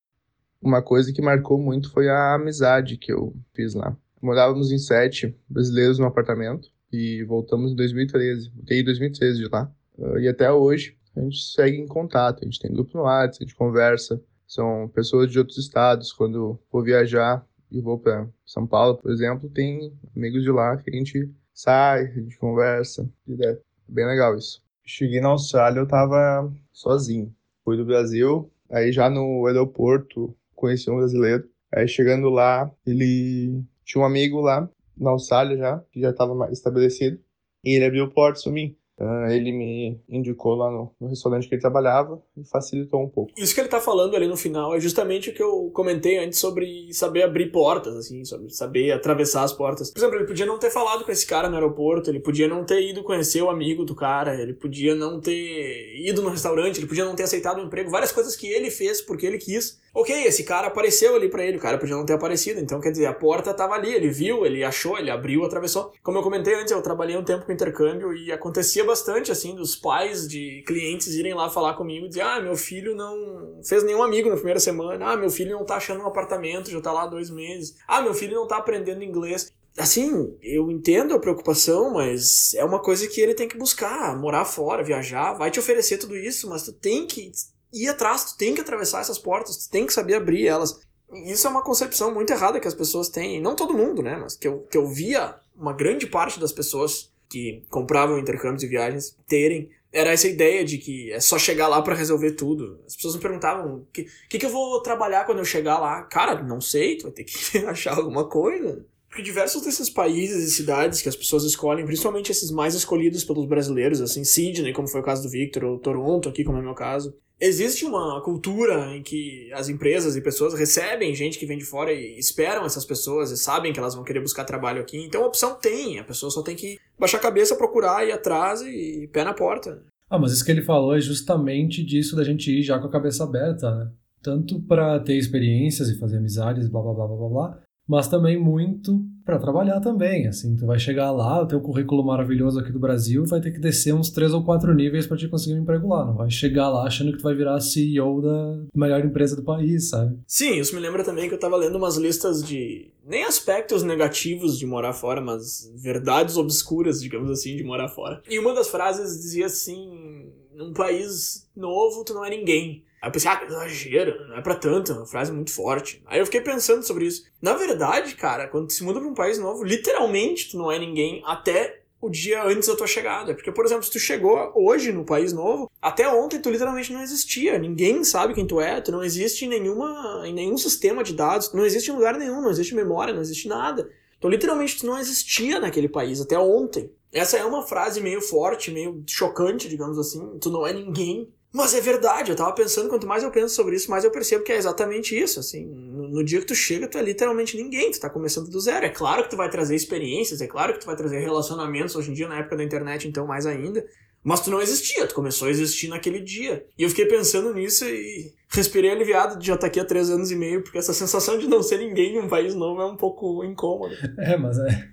Uma 0.61 0.81
coisa 0.81 1.11
que 1.11 1.21
marcou 1.21 1.57
muito 1.57 1.91
foi 1.91 2.07
a 2.07 2.35
amizade 2.35 2.97
que 2.97 3.11
eu 3.11 3.35
fiz 3.53 3.73
lá. 3.73 3.97
Morávamos 4.21 4.71
em 4.71 4.77
sete 4.77 5.35
brasileiros 5.49 5.97
no 5.97 6.05
apartamento 6.05 6.69
e 6.91 7.23
voltamos 7.23 7.71
em 7.71 7.75
2013. 7.75 8.51
Voltei 8.55 8.81
em 8.81 8.83
2013 8.83 9.39
de 9.39 9.49
lá. 9.49 9.71
Uh, 9.97 10.19
e 10.19 10.27
até 10.27 10.51
hoje 10.51 10.95
a 11.15 11.21
gente 11.21 11.43
segue 11.43 11.77
em 11.77 11.87
contato. 11.87 12.41
A 12.41 12.45
gente 12.45 12.59
tem 12.59 12.71
grupo 12.71 12.95
no 12.95 13.03
WhatsApp, 13.03 13.43
a 13.43 13.47
gente 13.47 13.55
conversa. 13.55 14.21
São 14.55 14.87
pessoas 14.87 15.29
de 15.29 15.37
outros 15.37 15.57
estados. 15.57 16.13
Quando 16.13 16.57
vou 16.71 16.81
viajar 16.81 17.45
e 17.69 17.81
vou 17.81 17.99
para 17.99 18.25
São 18.45 18.65
Paulo, 18.65 18.95
por 18.95 19.11
exemplo, 19.11 19.49
tem 19.49 19.91
amigos 20.15 20.43
de 20.43 20.49
lá 20.49 20.77
que 20.77 20.89
a 20.89 20.93
gente 20.93 21.29
sai, 21.53 22.05
a 22.05 22.21
gente 22.21 22.37
conversa. 22.37 23.05
É 23.37 23.57
bem 23.85 24.05
legal 24.05 24.37
isso. 24.37 24.63
Cheguei 24.85 25.19
na 25.19 25.27
Austrália, 25.27 25.81
eu 25.81 25.85
tava 25.87 26.49
sozinho. 26.71 27.35
Fui 27.65 27.75
do 27.75 27.83
Brasil, 27.83 28.49
aí 28.71 28.93
já 28.93 29.09
no 29.09 29.45
aeroporto 29.45 30.33
conheci 30.55 30.89
um 30.89 30.99
brasileiro. 30.99 31.49
Aí 31.69 31.85
chegando 31.85 32.29
lá, 32.29 32.71
ele 32.87 33.61
tinha 33.83 34.01
um 34.01 34.05
amigo 34.05 34.39
lá 34.39 34.69
na 34.97 35.09
Austrália 35.09 35.57
já, 35.57 35.83
que 35.91 35.99
já 35.99 36.11
estava 36.11 36.49
estabelecido. 36.49 37.19
E 37.61 37.75
ele 37.75 37.83
abriu 37.83 38.09
portas 38.09 38.43
para 38.43 38.53
mim. 38.53 38.73
Uh, 38.97 39.29
ele 39.29 39.51
me 39.51 39.99
indicou 40.07 40.55
lá 40.55 40.71
no, 40.71 40.89
no, 41.01 41.09
restaurante 41.09 41.49
que 41.49 41.55
ele 41.55 41.61
trabalhava 41.61 42.21
e 42.37 42.45
facilitou 42.45 43.03
um 43.03 43.09
pouco. 43.09 43.33
Isso 43.37 43.53
que 43.53 43.59
ele 43.59 43.67
tá 43.67 43.81
falando 43.81 44.15
ali 44.15 44.25
no 44.25 44.37
final 44.37 44.73
é 44.73 44.79
justamente 44.79 45.29
o 45.29 45.33
que 45.33 45.43
eu 45.43 45.69
comentei 45.73 46.17
antes 46.17 46.39
sobre 46.39 46.93
saber 46.93 47.23
abrir 47.23 47.51
portas, 47.51 47.93
assim, 47.93 48.23
sobre 48.23 48.49
saber 48.51 48.93
atravessar 48.93 49.43
as 49.43 49.51
portas. 49.51 49.91
Por 49.91 49.99
exemplo, 49.99 50.15
ele 50.15 50.25
podia 50.25 50.45
não 50.45 50.57
ter 50.57 50.71
falado 50.71 51.03
com 51.03 51.11
esse 51.11 51.27
cara 51.27 51.49
no 51.49 51.55
aeroporto, 51.55 52.09
ele 52.09 52.21
podia 52.21 52.47
não 52.47 52.63
ter 52.63 52.89
ido 52.89 53.03
conhecer 53.03 53.41
o 53.41 53.49
amigo 53.49 53.83
do 53.83 53.93
cara, 53.93 54.41
ele 54.41 54.53
podia 54.53 54.95
não 54.95 55.19
ter 55.19 55.97
ido 55.99 56.21
no 56.21 56.29
restaurante, 56.29 56.77
ele 56.77 56.87
podia 56.87 57.03
não 57.03 57.15
ter 57.15 57.23
aceitado 57.23 57.59
o 57.59 57.63
um 57.63 57.65
emprego, 57.65 57.91
várias 57.91 58.13
coisas 58.13 58.33
que 58.33 58.47
ele 58.47 58.71
fez 58.71 59.01
porque 59.01 59.25
ele 59.25 59.37
quis. 59.37 59.83
Ok, 59.97 60.13
esse 60.25 60.43
cara 60.43 60.67
apareceu 60.67 61.15
ali 61.15 61.29
para 61.29 61.45
ele, 61.45 61.55
o 61.55 61.61
cara 61.61 61.77
podia 61.77 61.95
não 61.95 62.05
ter 62.05 62.11
aparecido, 62.11 62.59
então 62.59 62.81
quer 62.81 62.91
dizer, 62.91 63.05
a 63.05 63.13
porta 63.13 63.53
tava 63.53 63.75
ali, 63.75 63.93
ele 63.93 64.09
viu, 64.09 64.45
ele 64.45 64.61
achou, 64.61 64.97
ele 64.97 65.09
abriu, 65.09 65.45
atravessou. 65.45 65.93
Como 66.03 66.17
eu 66.17 66.21
comentei 66.21 66.53
antes, 66.53 66.73
eu 66.73 66.81
trabalhei 66.81 67.15
um 67.15 67.23
tempo 67.23 67.45
com 67.45 67.51
intercâmbio 67.53 68.13
e 68.13 68.29
acontecia 68.29 68.83
bastante, 68.83 69.31
assim, 69.31 69.55
dos 69.55 69.73
pais 69.73 70.27
de 70.27 70.61
clientes 70.67 71.15
irem 71.15 71.33
lá 71.33 71.49
falar 71.49 71.75
comigo 71.75 72.05
e 72.05 72.09
dizer: 72.09 72.23
ah, 72.23 72.41
meu 72.41 72.57
filho 72.57 72.93
não 72.93 73.61
fez 73.63 73.85
nenhum 73.85 74.03
amigo 74.03 74.27
na 74.27 74.35
primeira 74.35 74.59
semana, 74.59 75.13
ah, 75.13 75.15
meu 75.15 75.29
filho 75.29 75.57
não 75.57 75.63
tá 75.63 75.77
achando 75.77 76.03
um 76.03 76.07
apartamento, 76.07 76.69
já 76.69 76.81
tá 76.81 76.91
lá 76.91 77.03
há 77.03 77.07
dois 77.07 77.29
meses, 77.29 77.77
ah, 77.87 78.01
meu 78.01 78.13
filho 78.13 78.35
não 78.35 78.45
tá 78.45 78.57
aprendendo 78.57 79.01
inglês. 79.01 79.49
Assim, 79.77 80.37
eu 80.41 80.69
entendo 80.69 81.13
a 81.13 81.19
preocupação, 81.19 81.93
mas 81.93 82.53
é 82.55 82.65
uma 82.65 82.81
coisa 82.81 83.07
que 83.07 83.21
ele 83.21 83.33
tem 83.33 83.47
que 83.47 83.57
buscar, 83.57 84.17
morar 84.19 84.43
fora, 84.43 84.83
viajar, 84.83 85.33
vai 85.35 85.49
te 85.49 85.59
oferecer 85.59 85.97
tudo 85.97 86.17
isso, 86.17 86.49
mas 86.49 86.63
tu 86.63 86.73
tem 86.73 87.07
que 87.07 87.31
ir 87.75 87.89
atrás, 87.89 88.23
tu 88.25 88.37
tem 88.37 88.55
que 88.55 88.61
atravessar 88.61 89.01
essas 89.01 89.19
portas, 89.19 89.57
tu 89.57 89.69
tem 89.69 89.85
que 89.85 89.93
saber 89.93 90.15
abrir 90.15 90.47
elas. 90.47 90.79
Isso 91.25 91.45
é 91.45 91.49
uma 91.49 91.63
concepção 91.63 92.13
muito 92.13 92.31
errada 92.31 92.59
que 92.59 92.67
as 92.67 92.73
pessoas 92.73 93.09
têm, 93.09 93.41
não 93.41 93.55
todo 93.55 93.77
mundo, 93.77 94.01
né, 94.01 94.17
mas 94.17 94.35
que 94.35 94.47
eu, 94.47 94.59
que 94.71 94.77
eu 94.77 94.87
via 94.87 95.35
uma 95.55 95.73
grande 95.73 96.07
parte 96.07 96.39
das 96.39 96.51
pessoas 96.51 97.13
que 97.29 97.63
compravam 97.69 98.19
intercâmbios 98.19 98.63
e 98.63 98.67
viagens 98.67 99.17
terem 99.27 99.69
era 99.95 100.11
essa 100.11 100.27
ideia 100.27 100.65
de 100.65 100.77
que 100.77 101.09
é 101.13 101.21
só 101.21 101.39
chegar 101.39 101.69
lá 101.69 101.81
para 101.81 101.95
resolver 101.95 102.31
tudo. 102.31 102.81
As 102.85 102.97
pessoas 102.97 103.15
me 103.15 103.21
perguntavam: 103.21 103.77
o 103.77 103.87
que, 103.93 104.05
que, 104.29 104.37
que 104.37 104.45
eu 104.45 104.49
vou 104.49 104.81
trabalhar 104.81 105.25
quando 105.25 105.37
eu 105.37 105.45
chegar 105.45 105.79
lá? 105.79 106.03
Cara, 106.03 106.43
não 106.43 106.59
sei, 106.59 106.97
tu 106.97 107.03
vai 107.03 107.13
ter 107.13 107.23
que 107.23 107.57
achar 107.65 107.95
alguma 107.95 108.27
coisa. 108.27 108.85
Porque 109.07 109.23
diversos 109.23 109.61
desses 109.61 109.89
países 109.89 110.43
e 110.43 110.51
cidades 110.51 111.01
que 111.01 111.07
as 111.07 111.15
pessoas 111.15 111.45
escolhem, 111.45 111.85
principalmente 111.85 112.29
esses 112.29 112.51
mais 112.51 112.75
escolhidos 112.75 113.23
pelos 113.23 113.45
brasileiros, 113.45 114.01
assim, 114.01 114.25
Sydney, 114.25 114.73
como 114.73 114.89
foi 114.89 114.99
o 114.99 115.05
caso 115.05 115.23
do 115.23 115.29
Victor, 115.29 115.63
ou 115.63 115.79
Toronto, 115.79 116.27
aqui, 116.27 116.43
como 116.43 116.57
é 116.57 116.61
o 116.61 116.63
meu 116.65 116.73
caso, 116.73 117.15
existe 117.39 117.85
uma 117.85 118.21
cultura 118.21 118.95
em 118.95 119.03
que 119.03 119.51
as 119.53 119.69
empresas 119.69 120.15
e 120.15 120.21
pessoas 120.21 120.53
recebem 120.53 121.13
gente 121.13 121.37
que 121.37 121.45
vem 121.45 121.57
de 121.57 121.65
fora 121.65 121.91
e 121.91 122.17
esperam 122.17 122.65
essas 122.65 122.85
pessoas 122.85 123.31
e 123.31 123.37
sabem 123.37 123.73
que 123.73 123.79
elas 123.79 123.95
vão 123.95 124.03
querer 124.03 124.21
buscar 124.21 124.45
trabalho 124.45 124.81
aqui. 124.81 124.97
Então 124.97 125.23
a 125.23 125.27
opção 125.27 125.55
tem, 125.55 125.99
a 125.99 126.03
pessoa 126.03 126.31
só 126.31 126.41
tem 126.41 126.55
que 126.55 126.77
baixar 126.99 127.17
a 127.17 127.21
cabeça, 127.21 127.55
procurar, 127.55 128.07
ir 128.07 128.11
atrás 128.11 128.61
e 128.61 129.09
pé 129.11 129.23
na 129.23 129.33
porta. 129.33 129.83
Ah, 130.09 130.19
mas 130.19 130.31
isso 130.31 130.45
que 130.45 130.51
ele 130.51 130.61
falou 130.61 130.95
é 130.95 131.01
justamente 131.01 131.83
disso 131.83 132.15
da 132.15 132.23
gente 132.23 132.51
ir 132.51 132.61
já 132.61 132.79
com 132.79 132.87
a 132.87 132.91
cabeça 132.91 133.23
aberta, 133.23 133.73
né? 133.73 133.91
Tanto 134.21 134.59
para 134.61 134.99
ter 134.99 135.15
experiências 135.15 135.89
e 135.89 135.99
fazer 135.99 136.17
amizades, 136.17 136.67
blá 136.67 136.81
blá 136.81 136.93
blá 136.93 137.07
blá 137.07 137.29
blá, 137.29 137.59
mas 137.87 138.07
também 138.07 138.39
muito 138.39 139.03
para 139.25 139.39
trabalhar 139.39 139.79
também, 139.79 140.27
assim, 140.27 140.55
tu 140.55 140.67
vai 140.67 140.77
chegar 140.77 141.11
lá, 141.11 141.41
o 141.41 141.47
teu 141.47 141.59
currículo 141.59 142.05
maravilhoso 142.05 142.59
aqui 142.59 142.71
do 142.71 142.79
Brasil 142.79 143.25
vai 143.25 143.41
ter 143.41 143.49
que 143.51 143.59
descer 143.59 143.91
uns 143.91 144.11
três 144.11 144.33
ou 144.33 144.43
quatro 144.43 144.71
níveis 144.73 145.07
para 145.07 145.17
te 145.17 145.27
conseguir 145.27 145.55
um 145.55 145.63
emprego 145.63 145.87
lá, 145.87 146.05
não 146.05 146.13
vai 146.13 146.29
chegar 146.29 146.69
lá 146.69 146.83
achando 146.85 147.11
que 147.11 147.17
tu 147.17 147.23
vai 147.23 147.33
virar 147.33 147.59
CEO 147.59 148.21
da 148.21 148.59
melhor 148.75 149.03
empresa 149.03 149.35
do 149.35 149.43
país, 149.43 149.89
sabe? 149.89 150.19
Sim, 150.27 150.59
isso 150.59 150.75
me 150.75 150.81
lembra 150.81 151.03
também 151.03 151.27
que 151.27 151.33
eu 151.33 151.39
tava 151.39 151.57
lendo 151.57 151.75
umas 151.75 151.97
listas 151.97 152.43
de 152.43 152.91
nem 153.03 153.23
aspectos 153.23 153.81
negativos 153.81 154.59
de 154.59 154.65
morar 154.67 154.93
fora, 154.93 155.19
mas 155.19 155.71
verdades 155.75 156.37
obscuras, 156.37 157.01
digamos 157.01 157.31
assim, 157.31 157.55
de 157.55 157.63
morar 157.63 157.87
fora. 157.87 158.21
E 158.29 158.37
uma 158.37 158.53
das 158.53 158.69
frases 158.69 159.19
dizia 159.19 159.47
assim: 159.47 160.31
num 160.53 160.71
país 160.71 161.47
novo 161.55 162.03
tu 162.03 162.13
não 162.13 162.23
é 162.23 162.29
ninguém. 162.29 162.83
Aí 163.05 163.09
eu 163.09 163.11
pensei, 163.11 163.29
ah, 163.29 163.43
exagero, 163.45 164.27
não 164.27 164.37
é 164.37 164.41
pra 164.41 164.55
tanto, 164.55 164.91
é 164.91 164.95
uma 164.95 165.05
frase 165.05 165.31
muito 165.31 165.53
forte. 165.53 166.01
Aí 166.07 166.17
eu 166.19 166.25
fiquei 166.25 166.41
pensando 166.41 166.81
sobre 166.81 167.05
isso. 167.05 167.23
Na 167.39 167.53
verdade, 167.53 168.15
cara, 168.15 168.47
quando 168.47 168.65
tu 168.65 168.73
se 168.73 168.83
muda 168.83 168.99
pra 168.99 169.07
um 169.07 169.13
país 169.13 169.37
novo, 169.37 169.63
literalmente 169.63 170.49
tu 170.49 170.57
não 170.57 170.71
é 170.71 170.79
ninguém 170.79 171.21
até 171.23 171.83
o 172.01 172.09
dia 172.09 172.43
antes 172.43 172.67
da 172.67 172.75
tua 172.75 172.87
chegada. 172.87 173.35
Porque, 173.35 173.51
por 173.51 173.63
exemplo, 173.63 173.83
se 173.83 173.91
tu 173.91 173.99
chegou 173.99 174.51
hoje 174.55 174.91
no 174.91 175.05
país 175.05 175.31
novo, 175.31 175.69
até 175.79 176.09
ontem 176.09 176.41
tu 176.41 176.49
literalmente 176.49 176.91
não 176.91 177.03
existia. 177.03 177.59
Ninguém 177.59 178.03
sabe 178.03 178.33
quem 178.33 178.47
tu 178.47 178.59
é, 178.59 178.81
tu 178.81 178.91
não 178.91 179.03
existe 179.03 179.45
em, 179.45 179.49
nenhuma, 179.49 180.23
em 180.25 180.33
nenhum 180.33 180.57
sistema 180.57 181.03
de 181.03 181.13
dados, 181.13 181.53
não 181.53 181.63
existe 181.63 181.91
em 181.91 181.93
lugar 181.93 182.17
nenhum, 182.17 182.41
não 182.41 182.49
existe 182.49 182.73
memória, 182.73 183.13
não 183.13 183.21
existe 183.21 183.47
nada. 183.47 183.87
Então, 184.17 184.31
literalmente, 184.31 184.79
tu 184.79 184.87
não 184.87 184.97
existia 184.97 185.59
naquele 185.59 185.87
país 185.87 186.19
até 186.19 186.39
ontem. 186.39 186.91
Essa 187.13 187.37
é 187.37 187.45
uma 187.45 187.61
frase 187.61 188.01
meio 188.01 188.19
forte, 188.19 188.71
meio 188.71 189.03
chocante, 189.05 189.69
digamos 189.69 189.99
assim. 189.99 190.39
Tu 190.39 190.49
não 190.49 190.65
é 190.65 190.73
ninguém 190.73 191.31
mas 191.55 191.73
é 191.73 191.79
verdade, 191.79 192.31
eu 192.31 192.35
tava 192.35 192.51
pensando, 192.51 192.89
quanto 192.89 193.07
mais 193.07 193.23
eu 193.23 193.31
penso 193.31 193.55
sobre 193.55 193.77
isso, 193.77 193.89
mais 193.89 194.03
eu 194.03 194.11
percebo 194.11 194.43
que 194.43 194.51
é 194.51 194.57
exatamente 194.57 195.17
isso, 195.17 195.39
assim, 195.39 195.65
no, 195.65 196.21
dia 196.21 196.41
que 196.41 196.47
tu 196.47 196.53
chega, 196.53 196.85
tu 196.85 196.97
é 196.97 197.01
literalmente 197.01 197.55
ninguém, 197.55 197.89
tu 197.91 197.97
tá 198.01 198.09
começando 198.09 198.49
do 198.49 198.59
zero. 198.59 198.85
É 198.85 198.89
claro 198.89 199.23
que 199.23 199.29
tu 199.29 199.37
vai 199.37 199.49
trazer 199.49 199.73
experiências, 199.73 200.41
é 200.41 200.47
claro 200.47 200.73
que 200.73 200.81
tu 200.81 200.85
vai 200.85 200.97
trazer 200.97 201.17
relacionamentos, 201.19 201.95
hoje 201.95 202.11
em 202.11 202.13
dia, 202.13 202.27
na 202.27 202.39
época 202.39 202.57
da 202.57 202.63
internet, 202.65 203.07
então, 203.07 203.25
mais 203.25 203.45
ainda, 203.45 203.85
mas 204.21 204.41
tu 204.41 204.51
não 204.51 204.61
existia, 204.61 205.07
tu 205.07 205.15
começou 205.15 205.47
a 205.47 205.51
existir 205.51 205.87
naquele 205.87 206.19
dia. 206.19 206.65
E 206.77 206.83
eu 206.83 206.89
fiquei 206.89 207.05
pensando 207.05 207.53
nisso 207.53 207.85
e 207.85 208.33
respirei 208.49 208.91
aliviado 208.91 209.39
de 209.39 209.47
já 209.47 209.53
estar 209.53 209.61
tá 209.61 209.67
aqui 209.67 209.79
há 209.79 209.85
três 209.85 210.09
anos 210.09 210.31
e 210.31 210.35
meio, 210.35 210.61
porque 210.61 210.77
essa 210.77 210.93
sensação 210.93 211.37
de 211.39 211.47
não 211.47 211.63
ser 211.63 211.77
ninguém 211.77 212.15
em 212.15 212.19
um 212.19 212.27
país 212.27 212.53
novo 212.53 212.81
é 212.81 212.85
um 212.85 212.97
pouco 212.97 213.45
incômoda. 213.45 213.95
É, 214.19 214.35
mas 214.35 214.57
é... 214.59 214.89